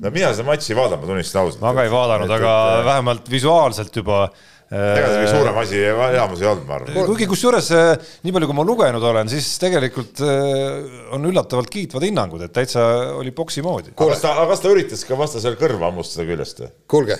no 0.00 0.12
mina 0.14 0.30
seda 0.32 0.46
matši 0.48 0.72
ei 0.72 0.78
vaadanud, 0.78 1.04
ma 1.04 1.10
tunnistan 1.10 1.44
ausalt. 1.44 1.60
ma 1.62 1.74
ka 1.76 1.84
ei 1.86 1.92
vaadanud, 1.92 2.32
aga 2.38 2.54
et, 2.78 2.86
vähemalt 2.88 3.30
visuaalselt 3.30 4.00
juba 4.00 4.24
ega 4.72 5.08
see 5.08 5.18
kõige 5.18 5.32
suurem 5.34 5.58
asi 5.60 5.82
enamus 5.84 6.42
ei 6.42 6.48
olnud, 6.48 6.64
ma 6.68 6.78
arvan. 6.78 6.96
kuigi 7.10 7.28
kusjuures 7.28 7.68
eh, 7.76 7.90
nii 8.24 8.34
palju, 8.36 8.48
kui 8.48 8.56
ma 8.56 8.64
lugenud 8.66 9.04
olen, 9.10 9.30
siis 9.32 9.50
tegelikult 9.60 10.22
eh, 10.24 10.96
on 11.16 11.28
üllatavalt 11.28 11.70
kiitvad 11.72 12.06
hinnangud, 12.08 12.46
et 12.46 12.54
täitsa 12.56 12.86
oli 13.18 13.34
boksi 13.36 13.64
moodi. 13.64 13.92
aga 13.92 14.08
kas 14.14 14.24
ta, 14.24 14.34
kas 14.48 14.64
ta 14.64 14.72
üritas 14.72 15.04
ka 15.08 15.18
vastasel 15.20 15.58
kõrva 15.60 15.90
hammustada 15.90 16.26
küljest 16.28 16.64
või? 16.64 16.72
kuulge, 16.94 17.18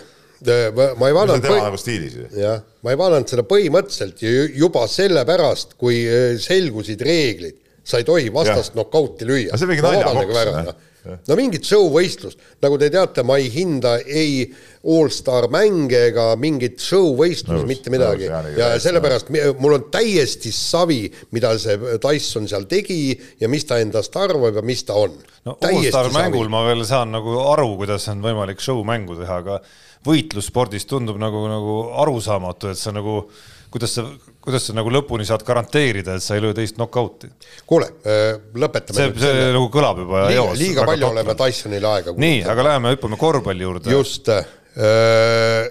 ma, 0.49 0.89
ma 1.01 1.11
ei 1.11 1.19
vaadanud. 1.19 1.45
tema 1.45 1.67
nagu 1.69 1.81
stiilis 1.81 2.17
ju. 2.17 2.29
jah, 2.41 2.63
ma 2.85 2.95
ei 2.95 3.01
vaadanud 3.03 3.35
seda 3.35 3.45
põhimõtteliselt 3.49 4.25
juba 4.57 4.87
sellepärast, 4.91 5.77
kui 5.81 6.03
selgusid 6.41 7.05
reeglid, 7.05 7.62
sa 7.85 7.99
ei 8.01 8.07
tohi 8.07 8.33
vastast 8.35 8.75
nokauti 8.79 9.29
lüüa. 9.29 9.59
naljaboks 9.59 10.89
no 11.03 11.37
mingit 11.39 11.67
show-võistlust, 11.67 12.39
nagu 12.63 12.79
te 12.79 12.89
teate, 12.93 13.25
ma 13.27 13.37
ei 13.41 13.49
hinda 13.53 13.97
ei 14.03 14.45
allstar 14.93 15.49
mänge 15.53 15.99
ega 16.11 16.29
mingit 16.41 16.83
show-võistlust, 16.83 17.67
mitte 17.69 17.93
midagi. 17.93 18.29
ja 18.59 18.73
sellepärast 18.83 19.33
mul 19.33 19.79
on 19.79 19.89
täiesti 19.93 20.53
savi, 20.55 21.05
mida 21.35 21.55
see 21.63 21.99
Tyson 22.03 22.47
seal 22.51 22.69
tegi 22.71 23.17
ja 23.41 23.51
mis 23.51 23.67
ta 23.67 23.81
endast 23.83 24.17
arvab 24.19 24.61
ja 24.61 24.67
mis 24.67 24.85
ta 24.87 24.99
on. 24.99 25.17
no 25.49 25.57
allstar 25.69 26.13
mängul 26.15 26.51
ma 26.53 26.65
veel 26.69 26.87
saan 26.89 27.15
nagu 27.15 27.41
aru, 27.51 27.75
kuidas 27.83 28.07
on 28.13 28.23
võimalik 28.25 28.63
show-mängu 28.63 29.19
teha, 29.19 29.41
aga 29.43 29.59
võitlusspordis 30.07 30.87
tundub 30.91 31.19
nagu, 31.23 31.43
nagu 31.51 31.81
arusaamatu, 32.03 32.71
et 32.73 32.79
sa 32.79 32.95
nagu 32.95 33.25
kuidas 33.73 33.97
sa, 33.97 34.07
kuidas 34.43 34.67
sa 34.67 34.75
nagu 34.77 34.91
lõpuni 34.93 35.27
saad 35.27 35.45
garanteerida, 35.47 36.17
et 36.19 36.25
sa 36.25 36.37
ei 36.37 36.43
löö 36.45 36.55
teist 36.57 36.79
knock-out'i? 36.79 37.31
kuule, 37.69 37.89
äh, 38.07 38.33
lõpetame. 38.59 38.99
see, 38.99 39.13
see 39.15 39.27
selle... 39.29 39.51
nagu 39.57 39.69
kõlab 39.73 40.03
juba 40.03 40.25
liiga, 40.27 40.41
eos. 40.41 40.59
liiga 40.61 40.87
palju 40.89 41.07
totrand. 41.07 41.21
oleme 41.21 41.37
Tysonile 41.43 41.91
aega. 41.93 42.17
nii, 42.27 42.41
aga 42.55 42.67
läheme 42.69 42.95
hüppame 42.97 43.21
korvpalli 43.21 43.67
juurde. 43.69 43.93
just 43.95 44.33
äh,, 44.33 45.69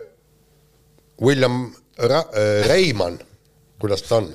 William 1.22 1.66
Ra 1.98 2.24
äh, 2.32 2.68
Reimann, 2.70 3.20
kuidas 3.82 4.06
ta 4.08 4.22
on? 4.22 4.32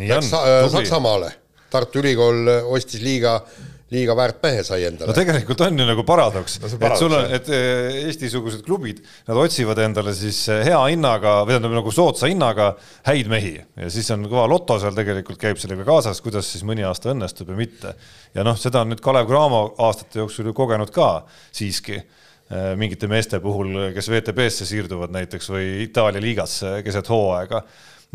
Läks 0.00 0.32
äh, 0.36 0.66
Saksamaale, 0.72 1.30
Tartu 1.72 2.02
Ülikool 2.02 2.48
ostis 2.72 3.04
liiga 3.04 3.38
äh, 3.38 3.71
liiga 3.92 4.14
väärt 4.16 4.40
mehe 4.44 4.62
sai 4.66 4.86
endale. 4.88 5.10
no 5.10 5.16
tegelikult 5.16 5.60
on 5.66 5.78
ju 5.78 5.86
nagu 5.86 6.04
paradoks 6.08 6.58
no, 6.62 6.70
et 6.72 6.96
sul 7.00 7.12
on, 7.16 7.26
et 7.36 7.50
eh, 7.52 7.98
Eesti-sugused 8.06 8.64
klubid, 8.66 9.02
nad 9.28 9.40
otsivad 9.42 9.82
endale 9.84 10.14
siis 10.16 10.40
eh, 10.52 10.62
hea 10.70 10.80
hinnaga 10.92 11.40
või 11.42 11.54
tähendab 11.54 11.76
nagu 11.76 11.92
soodsa 11.94 12.30
hinnaga 12.30 12.72
häid 13.08 13.30
mehi 13.32 13.54
ja 13.60 13.92
siis 13.92 14.08
on 14.14 14.24
kõva 14.30 14.48
loto 14.50 14.78
seal 14.82 14.96
tegelikult 14.96 15.40
käib 15.42 15.60
sellega 15.60 15.86
kaasas, 15.88 16.22
kuidas 16.24 16.48
siis 16.52 16.64
mõni 16.68 16.86
aasta 16.88 17.12
õnnestub 17.12 17.52
ja 17.52 17.58
mitte. 17.58 17.94
ja 18.34 18.46
noh, 18.46 18.58
seda 18.58 18.84
on 18.84 18.92
nüüd 18.92 19.04
Kalev 19.04 19.28
Cramo 19.30 19.64
aastate 19.86 20.22
jooksul 20.22 20.50
ju 20.50 20.56
kogenud 20.56 20.92
ka 20.94 21.12
siiski 21.52 21.98
eh, 22.00 22.72
mingite 22.80 23.10
meeste 23.12 23.42
puhul, 23.44 23.92
kes 23.96 24.12
WTB-sse 24.12 24.68
siirduvad 24.68 25.12
näiteks 25.14 25.52
või 25.52 25.72
Itaalia 25.86 26.24
liigasse 26.24 26.78
keset 26.86 27.12
hooaega 27.12 27.64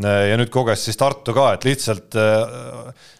ja 0.03 0.37
nüüd 0.37 0.51
koges 0.53 0.83
siis 0.85 0.99
Tartu 0.99 1.33
ka, 1.33 1.51
et 1.57 1.65
lihtsalt 1.65 2.17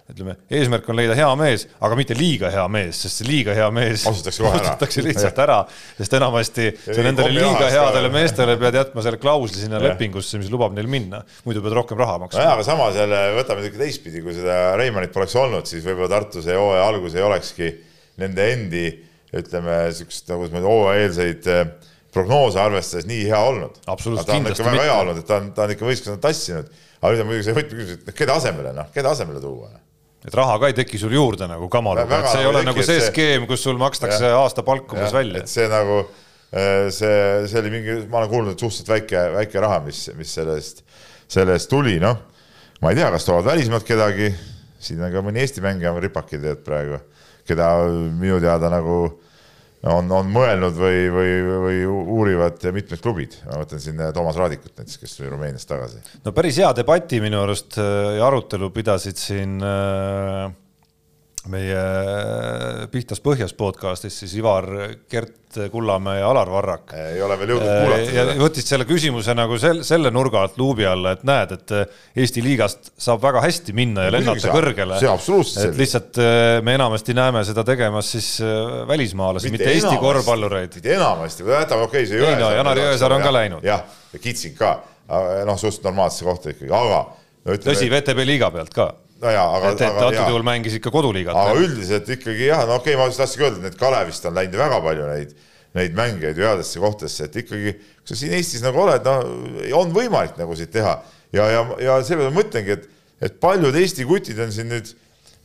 ütleme, 0.08 0.38
eesmärk 0.54 0.86
on 0.88 0.96
leida 0.96 1.16
hea 1.18 1.28
mees, 1.40 1.66
aga 1.84 1.96
mitte 2.00 2.16
liiga 2.16 2.52
hea 2.54 2.64
mees, 2.72 3.00
sest 3.04 3.20
see 3.20 3.28
liiga 3.28 3.56
hea 3.58 3.66
mees 3.76 4.06
ostetakse 4.08 4.44
kohe 4.44 4.54
ära. 4.56 4.62
ostetakse 4.70 5.04
lihtsalt 5.04 5.42
ära, 5.44 5.58
sest 5.98 6.16
enamasti 6.20 6.68
sa 6.86 7.04
nendele 7.04 7.34
liiga 7.36 7.68
headele 7.74 8.12
meestele 8.14 8.56
pead 8.62 8.78
jätma 8.80 9.04
selle 9.04 9.20
klausli 9.20 9.66
sinna 9.66 9.82
lepingusse, 9.84 10.40
mis 10.40 10.52
lubab 10.54 10.78
neil 10.78 10.88
minna, 10.92 11.20
muidu 11.48 11.64
pead 11.66 11.76
rohkem 11.76 12.00
raha 12.00 12.22
maksma. 12.24 12.40
nojah, 12.40 12.54
aga 12.56 12.68
samas 12.70 13.02
jälle 13.02 13.20
võtame 13.36 13.68
ikka 13.68 13.84
teistpidi, 13.84 14.24
kui 14.24 14.38
seda 14.38 14.62
Reimannit 14.80 15.12
poleks 15.16 15.36
olnud, 15.42 15.68
siis 15.68 15.84
võib-olla 15.84 16.14
Tartu 16.16 16.46
see 16.46 16.56
hooaja 16.56 16.88
algus 16.88 17.20
ei 17.20 17.28
olekski 17.28 17.74
nende 18.24 18.48
endi 18.54 18.86
ütleme, 19.36 19.82
niisugust 19.90 20.32
nagu 20.32 20.64
hooajaeelseid 20.70 21.52
äh, 21.52 21.66
prognoose 22.14 22.60
arvestades 22.62 23.08
nii 23.10 23.26
hea 23.30 23.40
olnud. 23.50 23.82
ta 23.84 23.96
on 23.96 24.52
ikka 24.52 24.70
väga 24.70 24.86
hea 24.86 25.00
olnud, 25.02 25.20
et 25.22 25.28
ta 25.28 25.42
on, 25.42 25.52
ta 25.56 25.66
on 25.68 25.74
ikka 25.76 25.88
võistkonna 25.88 26.22
tassinud, 26.24 26.70
aga 27.02 27.12
nüüd 27.14 27.26
on 27.26 27.30
muidugi 27.32 27.50
see 27.50 27.58
võtmeküsimus, 27.58 28.08
et 28.08 28.18
keda 28.18 28.38
asemele, 28.40 28.74
noh, 28.78 28.90
keda 28.96 29.14
asemele 29.16 29.44
tuua 29.44 29.74
et 30.28 30.36
raha 30.36 30.56
ka 30.60 30.72
ei 30.72 30.76
teki 30.76 31.00
sul 31.00 31.14
juurde 31.16 31.48
nagu 31.50 31.70
kamaluga, 31.72 32.22
et 32.22 32.32
see 32.34 32.42
ei 32.44 32.50
ole 32.50 32.64
nagu 32.68 32.86
see 32.86 33.04
skeem, 33.06 33.46
kus 33.50 33.62
sul 33.64 33.78
makstakse 33.80 34.32
aasta 34.36 34.64
palk 34.68 34.96
umbes 34.96 35.14
välja. 35.16 35.44
et 35.44 35.52
see 35.52 35.68
nagu 35.72 36.02
äh, 36.02 36.88
see, 36.94 37.20
see 37.48 37.62
oli 37.62 37.74
mingi, 37.78 38.00
ma 38.12 38.22
olen 38.22 38.32
kuulnud, 38.32 38.58
et 38.58 38.64
suhteliselt 38.64 38.92
väike, 38.92 39.24
väike 39.38 39.64
raha, 39.64 39.80
mis, 39.86 40.08
mis 40.18 40.34
sellest, 40.40 40.84
sellest 41.32 41.72
tuli, 41.72 41.96
noh. 42.04 42.20
ma 42.82 42.92
ei 42.92 43.00
tea, 43.00 43.12
kas 43.14 43.28
toovad 43.30 43.48
välismaalt 43.54 43.88
kedagi, 43.88 44.32
siin 44.84 45.06
on 45.06 45.14
ka 45.14 45.24
mõni 45.26 45.46
Eesti 45.46 45.64
mängija 45.64 45.94
ripakil 46.02 46.44
tead 46.44 46.66
praegu, 46.66 47.00
keda 47.48 47.72
minu 48.18 48.42
teada 48.44 48.72
nagu 48.74 49.00
on, 49.94 50.12
on 50.12 50.30
mõelnud 50.34 50.78
või, 50.78 51.08
või, 51.14 51.34
või 51.66 51.82
uurivad 52.18 52.68
mitmed 52.76 53.02
klubid, 53.04 53.40
ma 53.48 53.62
mõtlen 53.62 53.82
siin 53.84 54.02
Toomas 54.16 54.40
Raadikut 54.40 54.74
näiteks, 54.76 55.02
kes 55.02 55.18
tuli 55.18 55.32
Rumeeniast 55.32 55.70
tagasi. 55.70 56.04
no 56.26 56.34
päris 56.36 56.60
hea 56.62 56.72
debati 56.78 57.22
minu 57.24 57.42
arust 57.44 57.80
ja 57.80 58.24
arutelu 58.28 58.72
pidasid 58.76 59.20
siin 59.22 59.58
äh, 59.64 60.48
meie 61.52 62.88
Pihtas 62.92 63.22
põhjas 63.24 63.54
podcastis 63.58 64.16
siis 64.22 64.34
Ivar, 64.40 64.68
Gert 65.12 65.58
Kullamäe 65.72 66.20
ja 66.20 66.28
Alar 66.30 66.50
Varrak. 66.52 66.94
ei 66.98 67.22
ole 67.24 67.38
veel 67.40 67.54
jõudnud 67.54 67.70
kuulata. 67.82 68.12
ja 68.14 68.26
võttis 68.38 68.68
selle 68.68 68.86
küsimuse 68.90 69.34
nagu 69.38 69.58
sel, 69.62 69.80
selle 69.88 70.12
nurga 70.14 70.44
alt 70.44 70.58
luubi 70.60 70.86
alla, 70.86 71.16
et 71.16 71.24
näed, 71.28 71.54
et 71.56 71.74
Eesti 72.24 72.44
liigast 72.46 72.92
saab 73.00 73.24
väga 73.24 73.42
hästi 73.46 73.76
minna 73.78 74.08
ja 74.08 74.14
lennata 74.14 74.44
see, 74.44 74.54
kõrgele. 74.54 75.00
see 75.02 75.10
absoluutselt. 75.12 75.72
et 75.72 75.82
lihtsalt 75.82 76.22
me 76.68 76.76
enamasti 76.78 77.16
näeme 77.18 77.44
seda 77.48 77.64
tegemas 77.68 78.12
siis 78.18 78.30
välismaalasi, 78.90 79.52
mitte, 79.54 79.66
mitte 79.66 79.78
Eesti 79.78 80.04
korvpallureid. 80.04 80.78
mitte 80.82 80.94
enamasti, 81.00 81.48
jätame 81.48 81.88
okei 81.88 82.04
okay,, 82.04 82.12
see 82.12 82.22
Jõesaar. 82.22 82.36
ei 82.36 82.44
no 82.44 82.52
Janar 82.60 82.84
Jõesaar 82.84 83.18
on 83.18 83.26
ka 83.26 83.34
läinud. 83.40 83.66
jah, 83.66 83.88
ja 84.14 84.22
Kitsing 84.22 84.60
ka, 84.60 84.78
noh, 85.08 85.58
suhteliselt 85.58 85.90
normaalsesse 85.90 86.28
kohta 86.28 86.54
ikkagi, 86.54 86.72
aga 86.72 87.04
no, 87.08 87.56
ütleme, 87.56 87.72
tõsi, 87.72 87.92
VTB 87.94 88.28
liiga 88.28 88.52
pealt 88.54 88.76
ka 88.76 88.92
no 89.22 89.34
jaa, 89.34 89.46
aga. 89.58 89.74
et, 89.74 89.82
et 89.82 90.00
antud 90.08 90.32
juhul 90.32 90.46
mängis 90.46 90.78
ikka 90.78 90.94
koduliigat. 90.94 91.38
aga 91.38 91.62
üldiselt 91.62 92.10
ikkagi 92.18 92.50
jah, 92.50 92.66
no 92.68 92.78
okei 92.78 92.96
okay,, 92.96 93.02
ma 93.02 93.10
just 93.10 93.22
tahtsingi 93.22 93.48
öelda, 93.48 93.62
et 93.62 93.68
need 93.70 93.80
Kalevist 93.80 94.28
on 94.30 94.38
läinud 94.38 94.60
väga 94.62 94.80
palju 94.86 95.10
neid, 95.10 95.34
neid 95.78 95.98
mängijaid 95.98 96.44
headesse 96.44 96.84
kohtadesse, 96.84 97.28
et 97.30 97.42
ikkagi, 97.44 97.74
kui 97.78 98.12
sa 98.12 98.20
siin 98.20 98.38
Eestis 98.38 98.64
nagu 98.66 98.82
oled, 98.84 99.08
no 99.08 99.74
on 99.82 99.92
võimalik 99.96 100.38
nagu 100.40 100.58
siit 100.58 100.72
teha 100.76 100.96
ja, 101.34 101.50
ja, 101.52 101.66
ja 101.84 101.98
sellepärast 102.06 102.34
ma 102.34 102.42
mõtlengi, 102.42 102.78
et, 102.78 102.88
et 103.30 103.38
paljud 103.44 103.76
Eesti 103.76 104.08
kutid 104.08 104.40
on 104.44 104.54
siin 104.54 104.70
nüüd 104.72 104.94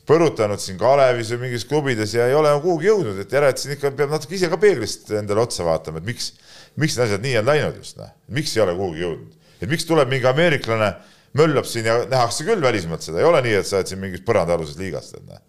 põrutanud 0.09 0.61
siin 0.61 0.79
Kalevis 0.81 1.31
või 1.35 1.47
mingis 1.47 1.65
klubides 1.69 2.15
ja 2.17 2.27
ei 2.29 2.35
ole 2.35 2.51
kuhugi 2.63 2.91
jõudnud, 2.91 3.21
et 3.23 3.33
järelikult 3.33 3.63
siin 3.63 3.77
ikka 3.77 3.93
peab 3.99 4.13
natuke 4.13 4.35
ise 4.37 4.51
ka 4.51 4.59
peeglist 4.61 5.13
endale 5.15 5.45
otsa 5.45 5.67
vaatama, 5.67 6.03
et 6.03 6.09
miks, 6.11 6.33
miks 6.81 6.99
need 6.99 7.07
asjad 7.07 7.25
nii 7.25 7.39
on 7.41 7.49
läinud 7.49 7.79
just, 7.79 7.99
noh, 8.01 8.11
miks 8.35 8.57
ei 8.57 8.65
ole 8.65 8.75
kuhugi 8.79 9.05
jõudnud, 9.05 9.37
et 9.63 9.71
miks 9.71 9.87
tuleb 9.87 10.11
mingi 10.11 10.29
ameeriklane 10.29 10.91
möllab 11.39 11.69
siin 11.69 11.89
ja 11.89 12.03
nähakse 12.11 12.45
küll 12.47 12.63
välismaalt 12.63 13.05
seda, 13.07 13.21
ei 13.23 13.29
ole 13.29 13.41
nii, 13.45 13.57
et 13.61 13.69
sa 13.69 13.79
oled 13.79 13.91
siin 13.91 14.03
mingis 14.03 14.25
põrandaaluses 14.27 14.79
liigas, 14.81 15.11
tead 15.15 15.25
näe. 15.31 15.41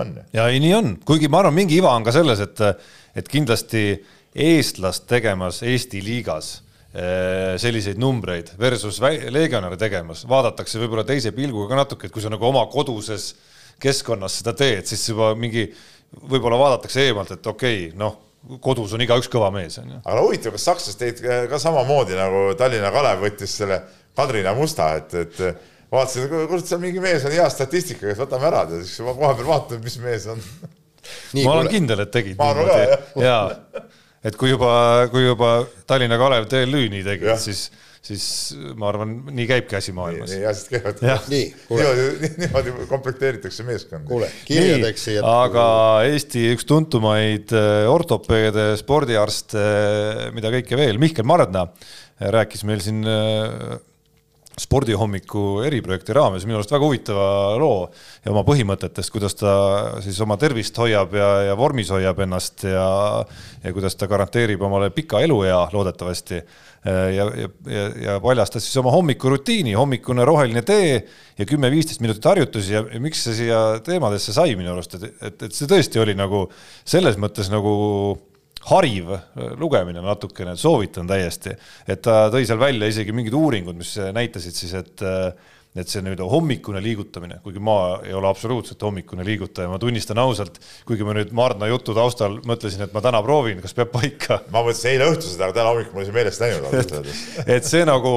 on 0.00 0.12
ju. 0.16 0.26
ja 0.34 0.48
ei, 0.50 0.60
nii 0.62 0.74
on, 0.74 0.92
kuigi 1.06 1.30
ma 1.30 1.42
arvan, 1.42 1.56
mingi 1.56 1.78
iva 1.78 1.94
on 1.94 2.06
ka 2.06 2.14
selles, 2.14 2.42
et, 2.42 2.62
et 3.14 3.30
kindlasti 3.30 3.86
eestlast 4.34 5.06
tegemas 5.10 5.62
Eesti 5.62 6.02
liigas 6.02 6.50
eh, 6.90 7.54
selliseid 7.62 8.00
numbreid 8.02 8.50
versus 8.58 8.98
legionäre 9.00 9.78
tegemas, 9.78 10.24
vaadatakse 10.28 10.82
võib-olla 10.82 11.06
teise 11.06 11.34
pilguga 11.36 11.70
ka 11.70 11.82
natuke, 11.84 12.10
et 12.10 12.14
kui 12.14 12.24
sa 12.24 12.32
nagu 12.32 12.50
oma 12.50 12.66
koduses 12.72 13.32
keskkonnas 13.82 14.40
seda 14.40 14.54
teed, 14.58 14.86
siis 14.90 15.02
juba 15.10 15.32
mingi, 15.38 15.68
võib-olla 16.26 16.58
vaadatakse 16.58 17.06
eemalt, 17.06 17.34
et 17.36 17.46
okei 17.46 17.88
okay,, 17.88 17.98
noh, 17.98 18.18
kodus 18.60 18.92
on 18.94 19.02
igaüks 19.02 19.30
kõva 19.32 19.48
mees, 19.54 19.78
on 19.80 19.94
ju. 19.94 19.98
aga 20.02 20.16
no 20.18 20.26
huvitav, 20.26 20.54
kas 20.54 20.66
sakslased 20.68 21.00
tegid 21.00 21.50
ka 21.50 21.60
samamoodi 21.62 22.18
nagu 22.18 22.50
Tallinna 22.58 22.90
Kalev 22.94 23.22
võttis 23.24 23.54
selle 23.60 23.80
Kadrina 24.14 24.54
Musta, 24.54 24.92
et, 25.00 25.14
et 25.14 25.40
vaatasin, 25.94 26.28
kurat, 26.30 26.66
seal 26.68 26.82
mingi 26.82 27.02
mees 27.02 27.26
on 27.26 27.34
hea 27.34 27.46
statistikaga, 27.52 28.14
et 28.14 28.22
võtame 28.22 28.50
ära, 28.50 28.64
siis 28.76 28.96
ma 29.06 29.16
koha 29.16 29.34
peal 29.38 29.50
vaatan, 29.50 29.82
mis 29.84 29.98
mees 30.02 30.28
on. 30.30 30.42
ma 31.42 31.58
olen 31.58 31.72
kindel, 31.72 32.06
et 32.06 32.14
tegid 32.14 32.40
niimoodi 32.40 33.24
ja 33.24 33.38
et 34.24 34.36
kui 34.40 34.54
juba, 34.54 34.74
kui 35.12 35.26
juba 35.26 35.56
Tallinna 35.88 36.16
Kalev 36.20 36.46
TLÜ 36.48 36.86
nii 36.92 37.02
tegi, 37.04 37.28
siis, 37.42 37.66
siis 38.04 38.26
ma 38.80 38.88
arvan, 38.88 39.12
nii 39.36 39.46
käibki 39.50 39.76
asi 39.76 39.92
maailmas. 39.96 40.32
nii, 40.32 40.40
nii 40.40 40.48
asjad 40.48 40.70
käivad. 40.72 41.02
nii, 41.32 41.44
niimoodi, 41.68 42.30
niimoodi 42.40 42.74
komplekteeritakse 42.88 43.66
meeskond. 43.68 44.08
kuule, 44.08 44.30
kirjadeks 44.48 45.08
siia. 45.10 45.24
aga 45.44 45.66
Eesti 46.08 46.46
üks 46.54 46.68
tuntumaid 46.70 47.52
äh, 47.52 47.84
ortopeede, 47.92 48.70
spordiarste, 48.80 49.66
mida 50.36 50.52
kõike 50.56 50.80
veel, 50.80 51.02
Mihkel 51.02 51.28
Mardna 51.28 51.68
rääkis 52.34 52.64
meil 52.64 52.80
siin 52.84 53.02
spordihommiku 54.60 55.64
eriprojekti 55.66 56.14
raames 56.14 56.44
minu 56.46 56.58
arust 56.60 56.72
väga 56.72 56.86
huvitava 56.86 57.26
loo 57.58 57.88
ja 58.24 58.30
oma 58.30 58.44
põhimõtetest, 58.46 59.10
kuidas 59.10 59.34
ta 59.38 59.54
siis 60.04 60.20
oma 60.22 60.36
tervist 60.40 60.78
hoiab 60.78 61.16
ja, 61.18 61.30
ja 61.48 61.56
vormis 61.58 61.90
hoiab 61.94 62.20
ennast 62.22 62.66
ja, 62.68 62.84
ja 63.64 63.72
kuidas 63.74 63.98
ta 63.98 64.08
garanteerib 64.10 64.62
omale 64.62 64.92
pika 64.94 65.22
eluea 65.26 65.64
loodetavasti. 65.72 66.42
ja, 66.84 67.24
ja, 67.40 67.48
ja, 67.72 67.84
ja 68.04 68.18
paljastas 68.20 68.66
siis 68.66 68.76
oma 68.76 68.92
hommikurutiini, 68.92 69.72
hommikune 69.74 70.24
roheline 70.24 70.62
tee 70.62 70.98
ja 71.38 71.46
kümme-viisteist 71.48 72.02
minutit 72.04 72.24
harjutusi 72.24 72.74
ja, 72.76 72.84
ja 72.92 73.00
miks 73.00 73.24
see 73.24 73.38
siia 73.38 73.62
teemadesse 73.84 74.36
sai 74.36 74.54
minu 74.60 74.74
arust, 74.74 74.98
et, 75.00 75.16
et, 75.22 75.48
et 75.48 75.56
see 75.56 75.70
tõesti 75.70 76.02
oli 76.02 76.14
nagu 76.18 76.44
selles 76.84 77.16
mõttes 77.18 77.50
nagu 77.50 77.74
hariv 78.70 79.10
lugemine 79.60 80.02
natukene, 80.04 80.56
soovitan 80.56 81.08
täiesti, 81.10 81.56
et 81.88 82.04
ta 82.04 82.28
tõi 82.32 82.46
seal 82.48 82.60
välja 82.60 82.88
isegi 82.88 83.12
mingid 83.12 83.34
uuringud, 83.36 83.76
mis 83.76 83.96
näitasid 84.14 84.56
siis, 84.56 84.76
et 84.80 85.04
et 85.74 85.90
see 85.90 86.02
nii-öelda 86.06 86.26
hommikune 86.30 86.78
liigutamine, 86.82 87.40
kuigi 87.42 87.58
ma 87.62 87.76
ei 88.06 88.14
ole 88.14 88.28
absoluutselt 88.28 88.82
hommikune 88.86 89.24
liigutaja, 89.26 89.66
ma 89.70 89.78
tunnistan 89.82 90.20
ausalt, 90.22 90.60
kuigi 90.86 91.06
ma 91.06 91.16
nüüd 91.16 91.32
Mardna 91.34 91.66
jutu 91.66 91.96
taustal 91.96 92.36
mõtlesin, 92.46 92.84
et 92.86 92.94
ma 92.94 93.02
täna 93.02 93.18
proovin, 93.26 93.58
kas 93.62 93.74
peab 93.74 93.90
paika. 93.94 94.38
ma 94.54 94.62
mõtlesin 94.62 94.92
eile 94.92 95.08
õhtused, 95.10 95.40
aga 95.40 95.56
täna 95.56 95.72
hommikul 95.72 95.96
mul 95.96 96.04
oli 96.04 96.10
see 96.10 96.18
meelest 96.18 96.44
läinud 96.44 96.68
ausalt 96.68 96.94
öeldes. 97.00 97.24
et 97.56 97.66
see 97.66 97.82
nagu 97.88 98.14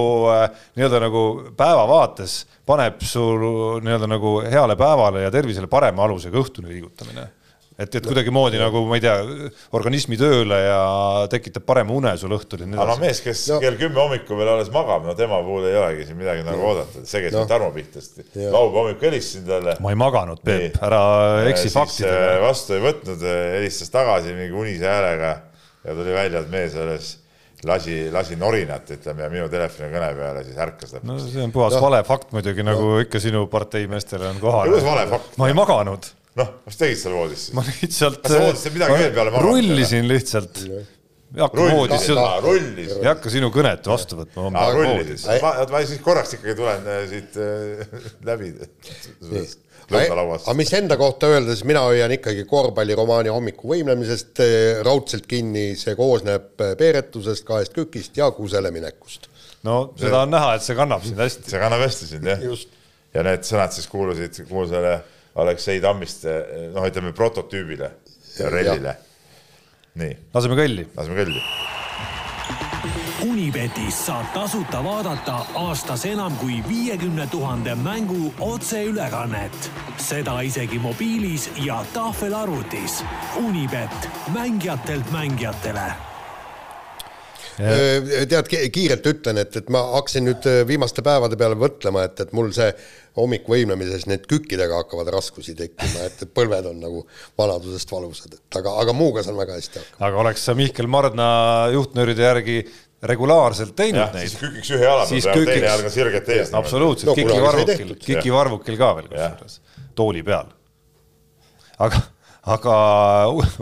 nii-öelda 0.77 1.01
nagu 1.01 1.23
päevavaates 1.57 2.37
paneb 2.69 3.01
sul 3.09 3.41
nii-öelda 3.81 4.11
nagu 4.11 4.37
heale 4.45 4.77
päevale 4.77 5.25
ja 5.25 5.33
tervisele 5.33 5.71
parema 5.71 6.05
alusega 6.05 6.37
õhtune 6.37 6.69
liigutamine 6.69 7.25
et, 7.77 7.95
et 7.99 8.07
kuidagimoodi 8.07 8.57
nagu 8.57 8.81
ma 8.89 8.97
ei 8.97 9.03
tea, 9.03 9.15
organismi 9.77 10.17
tööle 10.19 10.57
ja 10.63 10.79
tekitab 11.31 11.65
parema 11.67 11.93
une 11.93 12.13
sul 12.17 12.33
õhtul 12.37 12.63
ja 12.63 12.69
nii 12.69 12.73
edasi. 12.73 12.85
aga 12.85 12.95
no 12.95 13.03
mees, 13.03 13.21
kes 13.25 13.43
no. 13.53 13.59
kell 13.63 13.77
kümme 13.81 14.01
hommikul 14.01 14.39
veel 14.41 14.51
alles 14.55 14.71
magab, 14.73 15.05
no 15.05 15.13
tema 15.17 15.39
puhul 15.45 15.67
ei 15.69 15.77
olegi 15.77 16.07
siin 16.09 16.19
midagi 16.19 16.45
nagu 16.47 16.65
oodata, 16.71 17.05
see 17.05 17.21
käis 17.25 17.37
no. 17.37 17.45
Tarmo 17.49 17.69
Pihtast. 17.75 18.17
laupäeva 18.33 18.81
hommikul 18.81 19.09
helistasin 19.11 19.45
talle. 19.49 19.77
ma 19.83 19.93
ei 19.93 20.01
maganud, 20.01 20.41
Peep, 20.47 20.81
ära 20.87 21.03
eksi 21.51 21.71
faktidega. 21.73 22.33
Äh, 22.33 22.41
vastu 22.47 22.77
ei 22.77 22.83
võtnud, 22.87 23.23
äh, 23.29 23.39
helistas 23.59 23.93
tagasi 23.93 24.33
mingi 24.33 24.57
unise 24.57 24.89
häälega 24.89 25.31
ja 25.85 25.95
tuli 25.95 26.17
välja, 26.17 26.41
et 26.41 26.51
mees 26.51 26.75
alles 26.81 27.13
lasi, 27.67 28.07
lasi 28.13 28.37
norinat, 28.41 28.89
ütleme, 28.97 29.25
ja 29.25 29.31
minu 29.33 29.47
telefonikõne 29.53 30.13
peale 30.17 30.43
siis 30.49 30.57
ärkas 30.65 30.97
lõpuks. 30.97 31.09
no 31.09 31.21
see 31.21 31.45
on 31.45 31.53
puhas 31.53 31.77
no. 31.77 31.85
vale 31.85 32.01
fakt 32.09 32.33
muidugi, 32.33 32.65
nagu 32.65 32.95
no. 32.95 33.01
ikka 33.05 33.21
sinu 33.21 33.45
partei 33.51 33.85
meestele 33.91 34.33
on 34.33 34.41
kohane. 34.41 34.73
kuidas 34.73 34.87
vale 34.89 35.09
fakt? 35.13 35.37
ma 35.37 35.49
ei 35.49 35.57
maganud 35.57 36.09
noh, 36.37 36.53
mis 36.67 36.77
tegid 36.79 36.99
seal 37.01 37.15
voodis 37.17 37.47
siis? 37.47 37.55
ma 37.57 37.63
lihtsalt. 37.67 38.21
kas 38.23 38.35
sa 38.35 38.43
voodis 38.45 38.69
midagi 38.73 39.01
veel 39.01 39.13
peale 39.15 39.33
magama? 39.33 39.43
rullisin 39.47 40.09
lihtsalt. 40.09 40.63
ei 40.67 41.43
hakka 41.43 41.69
voodis, 41.73 42.09
ei 42.09 43.07
hakka 43.09 43.31
sinu 43.33 43.51
kõnet 43.53 43.87
vastu 43.89 44.19
võtma. 44.21 44.49
aa, 44.53 44.73
rullisid, 44.75 45.29
ma, 45.43 45.53
ma 45.73 45.85
siis 45.85 46.03
korraks 46.05 46.37
ikkagi 46.37 46.57
tulen 46.59 46.91
äh, 46.93 46.99
siit 47.09 47.39
äh, 47.41 47.97
läbi. 48.29 48.53
aga 49.87 50.53
mis 50.59 50.73
enda 50.77 50.99
kohta 50.99 51.31
öelda, 51.31 51.55
siis 51.55 51.65
mina 51.69 51.85
hoian 51.87 52.13
ikkagi 52.17 52.45
korvpalliromaani 52.49 53.33
hommikuvõimlemisest 53.33 54.43
äh, 54.45 54.55
raudselt 54.85 55.27
kinni, 55.31 55.71
see 55.79 55.97
koosneb 55.99 56.53
peeretusest, 56.79 57.47
kahest 57.47 57.75
kükist 57.77 58.17
ja 58.19 58.29
kusele 58.35 58.71
minekust. 58.75 59.29
no 59.67 59.87
seda 59.99 60.23
on 60.27 60.35
näha, 60.37 60.55
et 60.59 60.69
see 60.69 60.77
kannab 60.77 61.05
sind 61.07 61.19
hästi. 61.25 61.49
see 61.49 61.65
kannab 61.65 61.85
hästi 61.87 62.13
sind 62.13 62.33
jah. 62.33 62.49
ja 63.17 63.25
need 63.25 63.47
sõnad 63.47 63.73
siis 63.73 63.89
kuulusid 63.89 64.43
kuulsale 64.47 64.99
Aleksei 65.37 65.81
Tammiste, 65.81 66.33
noh, 66.73 66.85
ütleme 66.87 67.13
prototüübile 67.13 67.91
rallile. 68.51 68.97
nii. 69.95 70.17
laseme 70.33 70.57
kõlli. 70.57 70.87
laseme 70.97 71.19
kõlli. 71.21 71.43
Unibetis 73.27 73.97
saab 74.05 74.27
tasuta 74.33 74.83
vaadata 74.85 75.39
aastas 75.57 76.05
enam 76.05 76.35
kui 76.41 76.61
viiekümne 76.67 77.27
tuhande 77.31 77.75
mängu 77.75 78.33
otseülekannet. 78.39 79.71
seda 79.97 80.41
isegi 80.41 80.79
mobiilis 80.79 81.49
ja 81.65 81.83
tahvelarvutis. 81.93 83.03
Unibet, 83.45 84.09
mängijatelt 84.33 85.11
mängijatele 85.11 86.06
tead, 87.57 88.49
kiirelt 88.73 89.09
ütlen, 89.09 89.41
et, 89.41 89.55
et 89.57 89.69
ma 89.73 89.81
hakkasin 89.97 90.27
nüüd 90.29 90.47
viimaste 90.69 91.03
päevade 91.05 91.39
peale 91.39 91.57
mõtlema, 91.59 92.05
et, 92.05 92.19
et 92.21 92.33
mul 92.37 92.51
see 92.55 92.69
hommikuvõimlemises 93.17 94.05
need 94.09 94.25
kükkidega 94.29 94.83
hakkavad 94.83 95.09
raskusi 95.15 95.55
tekkima, 95.57 96.05
et, 96.05 96.25
põlved 96.37 96.67
on 96.69 96.81
nagu 96.83 97.03
vanadusest 97.39 97.91
valusad, 97.91 98.35
et 98.37 98.59
aga, 98.59 98.75
aga 98.83 98.93
muuga 98.93 99.23
saan 99.25 99.39
väga 99.39 99.57
hästi 99.57 99.81
hakkama. 99.81 100.09
aga 100.09 100.21
oleks 100.25 100.45
sa 100.45 100.53
Mihkel 100.57 100.89
Mardna 100.91 101.29
juhtnööride 101.73 102.27
järgi 102.27 102.59
regulaarselt 103.07 103.75
teinud 103.77 104.01
jah, 104.01 104.13
neid 104.13 104.29
siis, 104.29 104.39
kükiks 104.41 104.69
ühe 104.73 104.85
jala 104.85 105.05
Siis 105.09 105.25
peal, 105.25 105.45
teine 105.45 105.69
jalg 105.69 105.85
on 105.85 105.93
sirgelt 105.93 106.29
ees. 106.33 106.53
absoluutselt 106.57 107.11
No 107.11 107.17
Kiki 107.17 107.41
Varvukil, 107.41 107.95
Kiki 108.01 108.33
Varvukil 108.33 108.77
ka 108.79 108.93
veel 108.97 109.09
kusjuures, 109.11 109.59
tooli 109.97 110.23
peal. 110.25 110.49
aga, 111.85 112.01
aga 112.57 112.77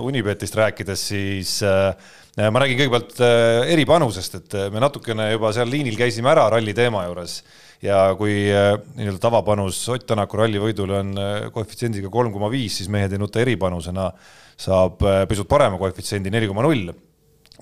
Unibetist 0.04 0.56
rääkides, 0.56 1.08
siis 1.12 1.58
äh, 1.68 2.14
ma 2.36 2.60
räägin 2.60 2.80
kõigepealt 2.82 3.20
äh, 3.24 3.70
eripanusest, 3.72 4.34
et 4.42 4.56
äh, 4.60 4.66
me 4.74 4.82
natukene 4.84 5.30
juba 5.32 5.54
seal 5.56 5.70
liinil 5.72 5.96
käisime 6.00 6.34
ära 6.34 6.50
ralli 6.52 6.74
teema 6.76 7.06
juures 7.08 7.40
ja 7.84 8.00
kui 8.20 8.36
äh, 8.52 8.76
nii-öelda 8.98 9.22
tavapanus 9.24 9.80
Ott 9.94 10.06
Tänaku 10.10 10.40
rallivõidule 10.42 11.00
on 11.00 11.14
äh, 11.20 11.34
koefitsiendiga 11.56 12.12
kolm 12.12 12.34
koma 12.34 12.50
viis, 12.52 12.80
siis 12.80 12.92
mehed 12.92 13.16
ei 13.16 13.22
nuta 13.22 13.40
eripanusena 13.44 14.10
saab 14.60 15.04
äh, 15.08 15.24
pisut 15.30 15.48
parema 15.52 15.80
koefitsiendi 15.80 16.34
neli 16.34 16.52
koma 16.52 16.66
null. 16.66 16.92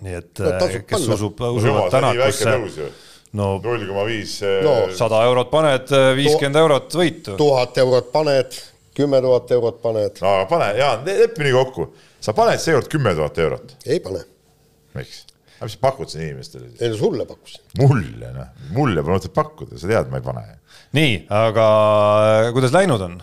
nii 0.03 0.17
et 0.17 0.41
No 0.41 0.51
äh, 0.57 0.79
kes 0.89 1.07
usub, 1.15 1.41
usuvad 1.53 1.87
on 1.87 1.93
Tänakusse 1.93 2.89
no 3.33 3.55
null 3.61 3.87
koma 3.87 4.05
viis. 4.09 4.39
No, 4.65 4.75
sada 4.97 5.23
eurot 5.29 5.49
paned, 5.53 5.93
viiskümmend 6.17 6.61
eurot 6.61 6.97
võitu. 6.97 7.37
tuhat 7.37 7.77
eurot 7.81 8.11
paned, 8.13 8.59
kümme 8.97 9.21
tuhat 9.21 9.53
eurot 9.53 9.81
paned, 9.85 10.21
no 10.21 10.35
aga 10.39 10.49
pane, 10.49 10.73
Jaan, 10.81 11.05
lepi 11.07 11.47
nii 11.47 11.55
kokku, 11.61 11.89
sa 12.21 12.33
paned 12.37 12.61
seekord 12.61 12.89
kümme 12.93 13.15
tuhat 13.17 13.41
eurot, 13.41 13.77
ei 13.85 14.01
pane. 14.01 14.32
miks? 14.97 15.23
aga 15.57 15.67
mis 15.69 15.75
sa 15.77 15.83
pakud 15.83 16.11
siin 16.11 16.25
inimestele 16.27 16.69
siis? 16.69 16.81
ei 16.81 16.91
no 16.91 16.97
sulle 16.99 17.27
pakkusin. 17.29 17.61
mulle 17.81 18.31
noh, 18.35 18.49
mulle 18.75 19.03
pole 19.03 19.19
mõtet 19.19 19.35
pakkuda, 19.35 19.77
sa 19.79 19.89
tead, 19.91 20.09
ma 20.11 20.19
ei 20.19 20.25
pane. 20.25 20.43
nii, 20.97 21.13
aga 21.43 21.67
kuidas 22.55 22.73
läinud 22.75 23.05
on? 23.05 23.21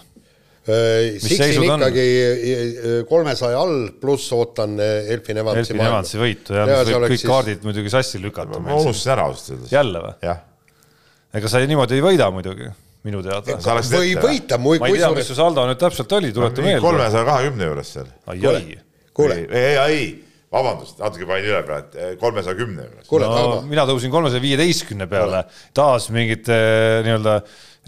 Siksin 0.71 1.41
seisud 1.41 1.65
on? 1.73 1.83
ikkagi 1.83 2.05
äh, 2.21 2.99
kolmesaja 3.09 3.59
all, 3.59 3.89
pluss 4.01 4.29
ootan 4.37 4.77
äh, 4.83 5.09
Elfin 5.15 5.41
Evansi 5.41 5.73
Elfin 5.73 5.83
Evansi 5.87 6.21
võitu 6.21 6.55
ja, 6.55 6.67
Ja 6.69 6.83
oleks 6.85 7.15
kõik 7.15 7.17
siis- 7.17 7.31
kaardid 7.31 7.65
muidugi 7.67 7.93
sassi 7.93 8.21
lükata. 8.23 8.61
ma 8.63 8.77
unustasin 8.77 9.15
ära 9.17 9.27
ausalt 9.31 9.57
öeldes. 9.57 9.73
jälle 9.73 10.05
või? 10.05 10.15
jah, 10.29 10.45
ega 11.41 11.51
sa 11.51 11.65
niimoodi 11.65 11.99
ei 11.99 12.05
võida 12.05 12.29
muidugi, 12.35 12.69
minu 13.09 13.23
teada. 13.25 13.57
või 13.89 14.15
võita, 14.21 14.61
ma 14.61 14.77
ei 14.91 15.01
tea, 15.01 15.11
mis 15.17 15.33
su 15.33 15.39
saldo 15.39 15.65
nüüd 15.71 15.81
täpselt 15.81 16.13
oli, 16.21 16.33
tuleta 16.37 16.63
meelde. 16.67 16.85
kolmesaja 16.85 17.25
kahekümne 17.33 17.71
juures 17.73 17.95
seal. 17.97 18.13
kuule, 19.17 19.41
ei, 19.41 19.65
ei, 19.65 19.79
ei, 19.89 20.11
vabandust, 20.51 20.99
natuke 20.99 21.27
panin 21.29 21.47
üle 21.53 21.61
praegu, 21.67 22.07
kolmesaja 22.21 22.59
kümne 22.59 22.87
juures. 22.87 23.09
kuule 23.11 23.29
no 23.31 23.61
mina 23.71 23.85
tõusin 23.89 24.11
kolmesaja 24.11 24.43
viieteistkümne 24.43 25.07
peale, 25.11 25.45
taas 25.77 26.09
mingite 26.15 26.57
nii-öelda 27.07 27.37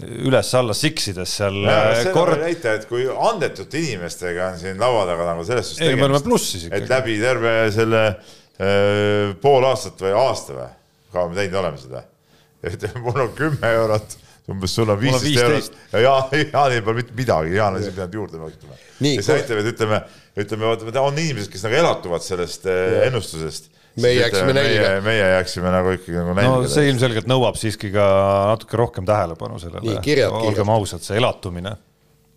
üles-alla 0.01 0.73
siksides 0.77 1.35
seal 1.39 1.59
see 1.99 2.13
kord 2.15 2.33
kord..., 2.33 2.45
näita, 2.47 2.77
et 2.79 2.87
kui 2.89 3.03
andetute 3.11 3.81
inimestega 3.81 4.53
on 4.53 4.61
siin 4.61 4.79
laua 4.81 5.03
taga 5.09 5.27
nagu 5.33 5.43
selles 5.47 5.73
suhtes 5.73 5.85
ei, 5.85 5.99
me 5.99 6.07
oleme 6.07 6.23
plussis 6.23 6.63
et 6.65 6.71
ikkagi. 6.71 6.89
läbi 6.95 7.19
terve 7.21 7.53
selle 7.75 8.01
äh, 8.07 9.35
pool 9.43 9.67
aastat 9.69 10.01
või 10.07 10.15
aasta 10.23 10.57
või, 10.57 10.71
kaua 11.13 11.29
me 11.29 11.39
teinud 11.41 11.61
oleme 11.61 11.83
seda, 11.83 12.05
et 12.71 12.87
mul 13.03 13.25
on 13.27 13.35
kümme 13.37 13.75
eurot, 13.83 14.17
umbes 14.51 14.73
sul 14.75 14.89
on 14.91 14.99
viisteist 14.99 15.39
eurot 15.39 15.69
15. 15.69 15.77
ja 15.93 16.01
Jaan, 16.03 16.33
Jaanil 16.55 16.81
pole 16.83 16.99
mitte 16.99 17.15
midagi, 17.15 17.55
Jaan 17.55 17.77
on 17.77 17.85
siin 17.85 17.95
pidanud 17.95 18.17
juurde 18.19 18.41
maksma. 18.41 18.79
Ja 19.03 19.23
see 19.23 19.37
näitab, 19.39 19.61
et 19.61 19.69
ütleme, 19.71 20.01
ütleme, 20.43 20.67
vaata, 20.67 21.05
on 21.05 21.21
inimesed, 21.21 21.51
kes 21.53 21.63
nagu 21.67 21.79
elatuvad 21.79 22.25
sellest 22.25 22.67
äh, 22.67 23.05
ennustusest. 23.07 23.71
Meie 24.01 24.17
jääksime 24.17 24.53
nälga. 24.57 24.91
meie 25.05 25.25
jääksime 25.35 25.69
nagu 25.69 25.91
ikkagi 25.93 26.17
nagu 26.17 26.33
no 26.33 26.37
nälga 26.39 26.69
see. 26.73 26.87
ilmselgelt 26.89 27.27
nõuab 27.29 27.59
siiski 27.61 27.91
ka 27.93 28.05
natuke 28.49 28.77
rohkem 28.79 29.05
tähelepanu 29.05 29.59
sellele 29.61 29.99
olgem 30.33 30.71
ausad, 30.73 31.03
see 31.05 31.19
elatumine. 31.21 31.75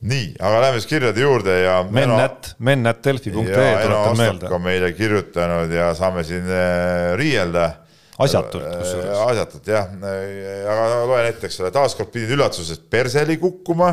nii, 0.07 0.34
aga 0.36 0.61
lähme 0.66 0.82
siis 0.82 0.90
kirjade 0.90 1.24
juurde 1.24 1.54
ja. 1.62 1.78
mennät, 1.88 2.52
mennät.delfi.ee 2.59 3.46
ja 3.48 3.80
Eno 3.80 4.02
tuletan 4.02 4.20
meelde 4.20 4.59
meile 4.68 4.92
kirjutanud 4.92 5.72
ja 5.72 5.88
saame 5.96 6.26
siin 6.28 6.44
äh, 6.44 7.16
riielda. 7.16 7.70
Asjatult, 8.16 8.64
kusjuures. 8.80 9.18
asjatult 9.26 9.68
jah, 9.68 9.90
aga 10.72 11.04
loen 11.04 11.28
ette, 11.28 11.50
eks 11.50 11.60
ole, 11.60 11.70
taaskord 11.74 12.08
pidid 12.14 12.32
üllatusest 12.36 12.86
perseli 12.92 13.36
kukkuma, 13.40 13.90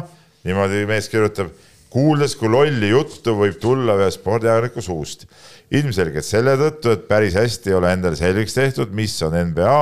niimoodi 0.48 0.86
mees 0.88 1.10
kirjutab, 1.12 1.52
kuuldes, 1.94 2.38
kui 2.40 2.50
lolli 2.50 2.94
juttu 2.94 3.36
võib 3.38 3.60
tulla 3.62 3.98
ühe 4.00 4.10
spordiajakirjaniku 4.16 4.82
suust. 4.82 5.28
ilmselgelt 5.74 6.26
selle 6.26 6.56
tõttu, 6.60 6.94
et 6.94 7.08
päris 7.10 7.36
hästi 7.38 7.72
ei 7.72 7.76
ole 7.78 7.92
endale 7.94 8.16
selgeks 8.16 8.56
tehtud, 8.56 8.92
mis 8.96 9.16
on 9.26 9.36
NBA 9.50 9.78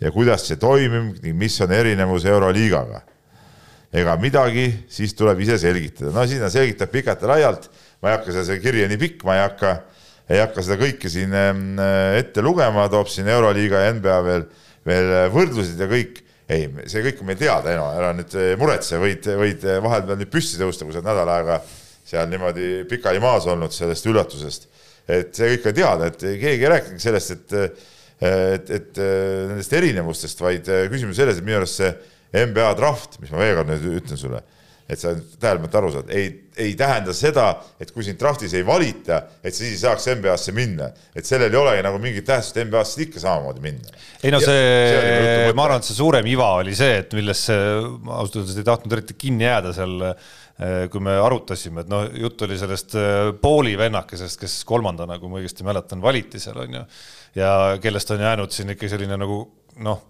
ja 0.00 0.12
kuidas 0.14 0.46
see 0.48 0.56
toimib 0.60 1.20
ning 1.22 1.36
mis 1.38 1.56
on 1.60 1.72
erinevus 1.72 2.24
Euroliigaga 2.24 3.02
ega 3.94 4.16
midagi, 4.18 4.66
siis 4.90 5.14
tuleb 5.14 5.40
ise 5.44 5.58
selgitada. 5.62 6.10
no 6.14 6.24
siin 6.26 6.42
ta 6.42 6.50
selgitab 6.50 6.90
pikalt 6.90 7.22
ja 7.22 7.30
laialt, 7.30 7.68
ma 8.02 8.10
ei 8.10 8.16
hakka 8.16 8.32
seda, 8.32 8.46
see 8.48 8.62
kiri 8.62 8.84
on 8.86 8.90
nii 8.94 9.00
pikk, 9.04 9.22
ma 9.26 9.38
ei 9.38 9.44
hakka, 9.44 9.74
ei 10.30 10.40
hakka 10.40 10.64
seda 10.64 10.78
kõike 10.80 11.10
siin 11.12 11.34
ähm, 11.36 11.64
ette 12.16 12.44
lugema, 12.44 12.86
toob 12.92 13.10
siin 13.12 13.28
Euroliiga 13.32 13.82
ja 13.84 13.94
NBA 13.96 14.18
veel, 14.26 14.44
veel 14.88 15.10
võrdlused 15.34 15.80
ja 15.80 15.88
kõik. 15.90 16.22
ei, 16.48 16.68
see 16.90 17.00
kõik 17.06 17.22
on 17.22 17.28
meil 17.30 17.40
teada, 17.40 17.72
Eno, 17.72 17.88
ära 17.96 18.12
nüüd 18.16 18.34
äh, 18.36 18.52
muretse, 18.60 19.00
võid, 19.00 19.28
võid 19.40 19.64
vahepeal 19.84 20.20
nüüd 20.20 20.32
püsti 20.32 20.60
tõusta, 20.60 20.84
kui 20.84 20.92
sa 20.92 21.00
oled 21.00 21.08
nädal 21.08 21.32
aega 21.38 21.58
seal 22.04 22.28
niimoodi 22.28 22.70
pikali 22.88 23.20
maas 23.22 23.46
olnud 23.48 23.72
sellest 23.72 24.08
üllatusest. 24.10 24.68
et 25.08 25.36
see 25.36 25.54
kõik 25.54 25.70
on 25.70 25.76
teada, 25.76 26.08
et 26.08 26.20
keegi 26.20 26.64
ei 26.64 26.72
rääkinud 26.72 27.00
sellest, 27.02 27.36
et 27.36 27.90
et, 28.24 28.68
et 28.70 28.98
nendest 29.00 29.72
erinevustest, 29.74 30.38
vaid 30.40 30.68
küsimus 30.88 31.18
selles, 31.18 31.36
et 31.36 31.44
minu 31.44 31.58
arust 31.58 31.80
see 31.80 31.90
NBA 32.46 32.70
draft, 32.78 33.18
mis 33.20 33.32
ma 33.34 33.40
veel 33.42 33.58
kord 33.58 33.68
nüüd 33.72 33.98
ütlen 33.98 34.20
sulle, 34.20 34.40
et 34.84 35.00
sa 35.00 35.14
tähelepanelikult 35.14 35.76
aru 35.80 35.90
saad, 35.94 36.10
ei, 36.12 36.28
ei 36.60 36.74
tähenda 36.76 37.14
seda, 37.16 37.46
et 37.80 37.90
kui 37.94 38.04
sind 38.04 38.18
draftis 38.20 38.52
ei 38.56 38.64
valita, 38.66 39.22
et 39.40 39.54
sa 39.54 39.62
siis 39.62 39.78
ei 39.78 39.80
saaks 39.80 40.10
NBA-sse 40.18 40.54
minna, 40.56 40.90
et 41.16 41.26
sellel 41.28 41.52
ei 41.54 41.60
olegi 41.60 41.84
nagu 41.86 42.00
mingit 42.02 42.26
tähtsust, 42.28 42.60
NBA-sse 42.66 43.06
ikka 43.06 43.22
samamoodi 43.22 43.64
minna. 43.64 43.96
ei 44.22 44.34
no 44.34 44.42
Ja 44.44 44.50
see 44.50 45.00
oli 45.00 45.08
see 45.08 45.34
mõte. 45.48 45.56
ma 45.56 45.66
arvan, 45.68 45.80
et 45.80 45.88
see 45.88 45.98
suurem 45.98 46.28
iva 46.28 46.50
oli 46.60 46.76
see, 46.76 47.00
et 47.00 47.16
millesse 47.16 47.58
ma 48.04 48.20
ausalt 48.20 48.42
öeldes 48.42 48.60
ei 48.60 48.68
tahtnud 48.68 48.98
eriti 48.98 49.16
kinni 49.24 49.48
jääda 49.48 49.72
seal, 49.76 49.96
kui 50.92 51.02
me 51.02 51.16
arutasime, 51.18 51.82
et 51.82 51.90
noh, 51.90 52.04
jutt 52.20 52.44
oli 52.46 52.54
sellest 52.60 52.94
äh, 53.00 53.32
Pooli 53.40 53.72
vennakesest, 53.78 54.38
kes 54.38 54.60
kolmandana, 54.68 55.16
kui 55.18 55.32
ma 55.32 55.40
õigesti 55.40 55.66
mäletan, 55.66 56.04
valiti 56.04 56.38
seal 56.42 56.60
on 56.62 56.76
ju. 56.78 56.84
ja 57.40 57.50
kellest 57.82 58.12
on 58.14 58.22
jäänud 58.22 58.54
siin 58.54 58.70
ikka 58.76 58.92
selline 58.92 59.18
nagu 59.18 59.40
noh, 59.82 60.04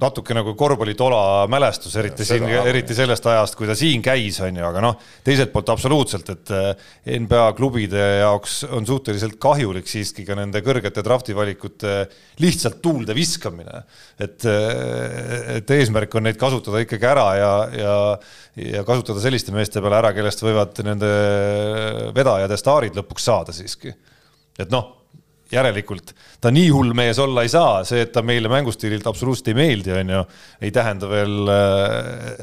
natuke 0.00 0.34
nagu 0.36 0.52
korvpallitola 0.56 1.46
mälestus, 1.52 1.94
eriti 2.00 2.24
seda 2.24 2.46
siin, 2.46 2.68
eriti 2.68 2.94
sellest 2.96 3.26
ajast, 3.28 3.56
kui 3.56 3.68
ta 3.68 3.76
siin 3.76 4.02
käis, 4.04 4.38
on 4.44 4.56
ju, 4.56 4.64
aga 4.68 4.82
noh, 4.84 4.96
teiselt 5.24 5.52
poolt 5.52 5.70
absoluutselt, 5.72 6.32
et 6.32 6.52
eh, 6.56 6.88
NBA 7.20 7.44
klubide 7.56 8.02
jaoks 8.20 8.58
on 8.76 8.88
suhteliselt 8.88 9.38
kahjulik 9.40 9.88
siiski 9.88 10.26
ka 10.28 10.36
nende 10.38 10.60
kõrgete 10.64 11.04
draftivalikute 11.04 11.94
lihtsalt 12.44 12.80
tuulde 12.84 13.16
viskamine. 13.16 13.84
et, 14.20 14.44
et 15.56 15.70
eesmärk 15.76 16.14
on 16.16 16.28
neid 16.28 16.40
kasutada 16.40 16.80
ikkagi 16.84 17.08
ära 17.08 17.26
ja, 17.36 17.52
ja, 17.76 17.96
ja 18.76 18.84
kasutada 18.84 19.20
selliste 19.20 19.52
meeste 19.52 19.80
peale 19.84 20.00
ära, 20.00 20.12
kellest 20.16 20.44
võivad 20.44 20.76
nende 20.84 21.10
vedajad 22.16 22.52
ja 22.52 22.60
staarid 22.60 22.96
lõpuks 22.96 23.28
saada 23.28 23.56
siiski. 23.56 23.92
et 24.56 24.72
noh 24.72 24.95
järelikult 25.52 26.12
ta 26.42 26.50
nii 26.50 26.68
hull 26.74 26.92
mees 26.96 27.18
olla 27.22 27.44
ei 27.46 27.50
saa, 27.52 27.82
see, 27.86 28.02
et 28.06 28.12
ta 28.14 28.22
meile 28.26 28.50
mängustiililt 28.50 29.06
absoluutselt 29.06 29.52
ei 29.52 29.56
meeldi, 29.58 29.92
on 29.94 30.10
ju, 30.16 30.22
ei 30.66 30.72
tähenda 30.74 31.08
veel, 31.10 31.36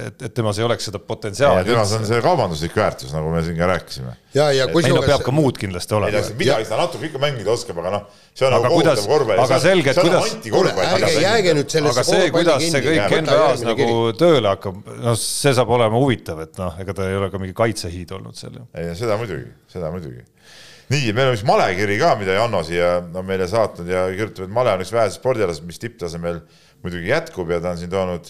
et, 0.08 0.22
et 0.30 0.34
temas 0.36 0.60
ei 0.60 0.66
oleks 0.68 0.88
seda 0.90 1.02
potentsiaali. 1.04 1.66
temas 1.68 1.92
on 1.98 2.06
see 2.08 2.22
kaubanduslik 2.24 2.76
väärtus, 2.80 3.12
nagu 3.16 3.32
me 3.34 3.44
siin 3.44 3.58
ka 3.60 3.68
rääkisime. 3.74 4.16
ja, 4.38 4.48
ja 4.56 4.68
kusjuures 4.72 5.06
peab 5.10 5.26
ka 5.28 5.34
muud 5.36 5.60
kindlasti 5.60 5.98
olema 6.00 6.24
midagi 6.40 6.70
ta 6.70 6.80
natuke 6.80 7.10
ikka 7.10 7.22
mängida 7.22 7.52
oskab, 7.54 7.82
aga 7.84 7.92
noh, 7.98 8.08
see 8.34 8.48
on 8.48 8.54
Aga 8.54 8.64
nagu 8.70 8.80
kuidas- 8.80 9.04
kohutav 9.04 9.14
korvpall. 9.18 9.44
aga 9.46 9.60
selge, 9.60 9.90
et 9.92 9.98
kuidas- 9.98 10.88
ärge 10.96 11.14
jääge 11.28 11.56
nüüd 11.60 11.70
sellesse 11.76 12.00
aga 12.00 12.08
see, 12.10 12.32
kuidas 12.34 12.68
see 12.72 12.84
kõik 12.88 13.18
NBA-s 13.22 13.66
nagu 13.68 13.88
tööle 14.20 14.54
hakkab, 14.56 14.80
noh, 15.04 15.18
see 15.20 15.54
saab 15.54 15.70
olema 15.76 16.00
huvitav, 16.00 16.40
et 16.48 16.58
noh, 16.62 16.76
ega 16.80 16.96
ta 16.98 17.10
ei 17.10 17.20
ole 17.20 17.30
ka 17.34 17.42
mingi 17.42 17.56
kaitsehiid 17.58 18.12
olnud 18.16 18.38
seal 18.40 18.56
ju. 18.62 18.68
ei, 18.80 18.94
seda 18.98 19.18
muidugi, 19.20 19.50
seda 19.72 19.92
muidugi. 19.94 20.24
nii, 20.94 21.14
meil 21.16 21.32
on 21.32 21.38
üks 21.38 21.46
malekiri 21.48 21.98
ka, 22.02 22.14
mida 22.20 22.38
Janno 22.38 22.62
siia 22.66 22.96
on 23.04 23.26
meile 23.28 23.48
saatnud 23.50 23.90
ja 23.90 24.06
kirjutab, 24.14 24.48
et 24.48 24.54
male 24.54 24.74
on 24.76 24.84
üks 24.84 24.94
väheseid 24.94 25.20
spordialasid, 25.20 25.66
mis 25.68 25.82
tipptasemel 25.82 26.42
muidugi 26.84 27.12
jätkub 27.12 27.52
ja 27.54 27.60
ta 27.64 27.74
on 27.74 27.80
siin 27.82 27.92
toonud 27.92 28.30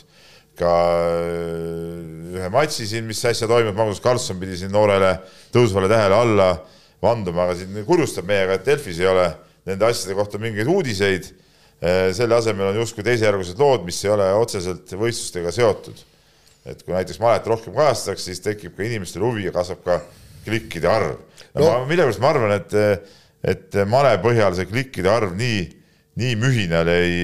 ka 0.59 0.71
äh, 0.71 2.37
ühe 2.37 2.51
matši 2.53 2.87
siin, 2.89 3.07
mis 3.09 3.23
äsja 3.27 3.49
toimub, 3.49 3.75
Magnus 3.77 4.01
Carlson 4.03 4.39
pidi 4.41 4.57
siin 4.59 4.71
noorele 4.73 5.15
tõusvale 5.55 5.89
tähele 5.91 6.17
alla 6.17 6.49
vanduma, 7.03 7.47
aga 7.47 7.57
siin 7.59 7.83
kurjustab 7.87 8.29
meiega, 8.29 8.57
et 8.57 8.65
Delfis 8.67 9.01
ei 9.01 9.09
ole 9.11 9.27
nende 9.67 9.89
asjade 9.89 10.15
kohta 10.17 10.39
mingeid 10.41 10.69
uudiseid. 10.69 11.31
selle 12.15 12.35
asemel 12.37 12.69
on 12.69 12.77
justkui 12.79 13.03
teisejärgulised 13.03 13.59
lood, 13.59 13.83
mis 13.83 13.97
ei 14.05 14.11
ole 14.13 14.29
otseselt 14.39 14.93
võistlustega 14.95 15.51
seotud 15.51 15.97
et 16.65 16.83
kui 16.83 16.95
näiteks 16.95 17.19
malet 17.19 17.47
rohkem 17.47 17.75
kajastatakse, 17.75 18.29
siis 18.29 18.43
tekib 18.43 18.75
ka 18.77 18.85
inimestel 18.87 19.23
huvi 19.25 19.47
ja 19.47 19.53
kasvab 19.55 19.83
ka 19.83 19.99
klikkide 20.45 20.89
arv. 20.89 21.17
No, 21.53 21.61
No- 21.61 21.69
ma 21.69 21.85
millegipärast 21.89 22.23
ma 22.23 22.33
arvan, 22.33 22.55
et, 22.57 22.75
et 23.53 23.79
male 23.89 24.15
põhjal 24.23 24.55
see 24.57 24.69
klikkide 24.69 25.11
arv 25.11 25.35
nii, 25.37 25.63
nii 26.21 26.35
mühinal 26.41 26.89
ei, 26.93 27.23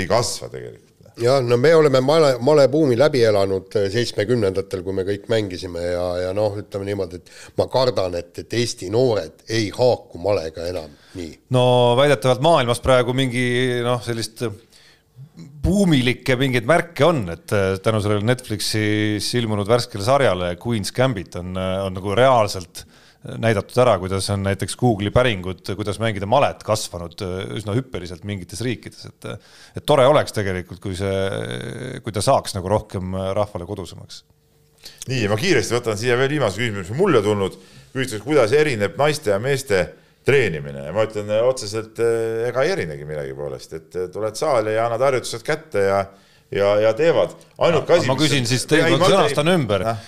ei 0.00 0.08
kasva 0.10 0.48
tegelikult. 0.52 0.82
jah, 1.20 1.40
no 1.44 1.56
me 1.60 1.72
oleme 1.76 2.00
male, 2.04 2.34
malebuumi 2.44 2.96
läbi 2.98 3.22
elanud 3.24 3.72
seitsmekümnendatel, 3.92 4.82
kui 4.84 4.96
me 4.96 5.04
kõik 5.08 5.28
mängisime 5.32 5.84
ja, 5.88 6.06
ja 6.26 6.34
noh, 6.36 6.58
ütleme 6.60 6.88
niimoodi, 6.88 7.22
et 7.22 7.56
ma 7.60 7.68
kardan, 7.72 8.18
et, 8.20 8.32
et 8.44 8.56
Eesti 8.60 8.90
noored 8.92 9.46
ei 9.48 9.70
haaku 9.72 10.20
malega 10.20 10.68
enam 10.68 10.92
nii. 11.16 11.32
no 11.56 11.66
väidetavalt 12.00 12.44
maailmas 12.44 12.84
praegu 12.84 13.16
mingi 13.16 13.46
noh, 13.84 14.00
sellist 14.04 14.44
buumilikke 15.36 16.36
mingeid 16.40 16.68
märke 16.68 17.04
on, 17.04 17.24
et 17.32 17.52
tänu 17.84 18.00
sellele 18.04 18.24
Netflixis 18.24 19.32
ilmunud 19.40 19.68
värskele 19.68 20.04
sarjale 20.04 20.52
Queen's 20.60 20.92
Gambit 20.96 21.36
on, 21.40 21.56
on 21.56 21.96
nagu 21.96 22.12
reaalselt 22.16 22.84
äh, 22.84 22.95
näidatud 23.42 23.78
ära, 23.82 23.96
kuidas 24.02 24.28
on 24.32 24.44
näiteks 24.46 24.76
Google'i 24.80 25.12
päringud, 25.14 25.64
kuidas 25.78 25.98
mängida 26.02 26.28
malet 26.30 26.62
kasvanud 26.66 27.22
äh, 27.24 27.34
üsna 27.58 27.74
hüppeliselt 27.76 28.26
mingites 28.28 28.62
riikides, 28.64 29.08
et 29.10 29.28
et 29.76 29.84
tore 29.86 30.06
oleks 30.08 30.34
tegelikult, 30.36 30.80
kui 30.82 30.96
see, 30.98 32.00
kui 32.04 32.14
ta 32.14 32.22
saaks 32.24 32.56
nagu 32.56 32.70
rohkem 32.70 33.14
rahvale 33.36 33.68
kodusemaks. 33.68 34.22
nii, 35.10 35.22
ja 35.24 35.30
ma 35.32 35.38
kiiresti 35.40 35.76
võtan 35.76 35.98
siia 35.98 36.16
veel 36.18 36.36
viimase 36.36 36.60
küsimuse, 36.60 36.92
mis 36.92 36.98
mulle 37.00 37.22
tulnud, 37.22 37.56
küsitakse, 37.92 38.24
kuidas 38.24 38.52
erineb 38.56 38.98
naiste 39.00 39.34
ja 39.34 39.40
meeste 39.42 39.82
treenimine 40.26 40.88
ja 40.88 40.92
ma 40.94 41.06
ütlen 41.06 41.30
otseselt 41.46 42.00
äh, 42.02 42.46
ega 42.50 42.64
ei 42.66 42.74
erinegi 42.74 43.06
millegi 43.08 43.34
poolest, 43.36 43.76
et 43.78 43.98
tuled 44.12 44.38
saali 44.38 44.74
ja 44.74 44.86
annad 44.86 45.04
harjutused 45.06 45.44
kätte 45.46 45.86
ja 45.86 46.04
ja, 46.50 46.68
ja 46.80 46.92
teevad. 46.94 47.34
ainuke 47.58 47.94
asi. 47.94 48.06
ma 48.06 48.16
küsin 48.18 48.44
mis... 48.44 48.52
siis, 48.54 48.66
sõnastan 48.68 49.50
ümber, 49.54 49.84
äh, 49.86 50.04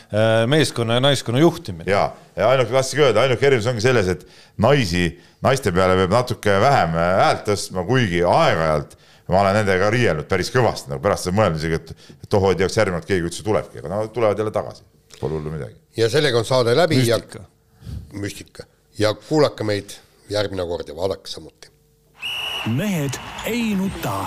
meeskonna 0.50 0.98
ja 0.98 1.04
naiskonna 1.04 1.42
juhtimine. 1.42 1.90
ja, 1.90 2.12
ja 2.36 2.52
ainuke, 2.52 2.72
tahtsingi 2.72 3.04
öelda, 3.08 3.24
ainuke 3.26 3.46
erinevus 3.46 3.68
ongi 3.70 3.84
selles, 3.84 4.08
et 4.12 4.24
naisi, 4.62 5.10
naiste 5.44 5.72
peale 5.74 5.98
peab 6.02 6.16
natuke 6.18 6.58
vähem 6.62 6.96
äh, 6.96 7.12
häält 7.24 7.44
tõstma, 7.48 7.84
kuigi 7.88 8.22
aeg-ajalt 8.22 8.98
ma 9.28 9.42
olen 9.42 9.58
nendega 9.60 9.90
riielnud 9.92 10.28
päris 10.28 10.50
kõvasti, 10.54 10.92
nagu 10.92 11.04
pärast 11.04 11.28
seda 11.28 11.36
mõelnud 11.36 11.60
isegi, 11.60 11.80
et, 11.82 12.10
et 12.16 12.30
tohoo 12.32 12.54
ei 12.54 12.60
teaks 12.62 12.78
järgmine 12.80 13.02
kord 13.02 13.10
keegi 13.10 13.28
üldse 13.28 13.44
tulebki, 13.44 13.82
aga 13.82 13.92
nad 13.92 14.12
tulevad 14.14 14.40
jälle 14.40 14.54
tagasi, 14.54 14.86
pole 15.18 15.36
hullu 15.36 15.52
midagi. 15.52 15.76
ja 16.00 16.08
sellega 16.12 16.40
on 16.40 16.48
saade 16.48 16.76
läbi 16.76 17.00
müstika. 17.02 17.44
ja 17.44 18.20
müstika 18.22 18.68
ja 18.98 19.14
kuulake 19.14 19.64
meid 19.64 19.98
järgmine 20.30 20.64
kord 20.66 20.88
ja 20.88 20.96
vaadake 20.96 21.28
samuti. 21.28 21.68
mehed 22.66 23.20
ei 23.46 23.74
nuta 23.76 24.26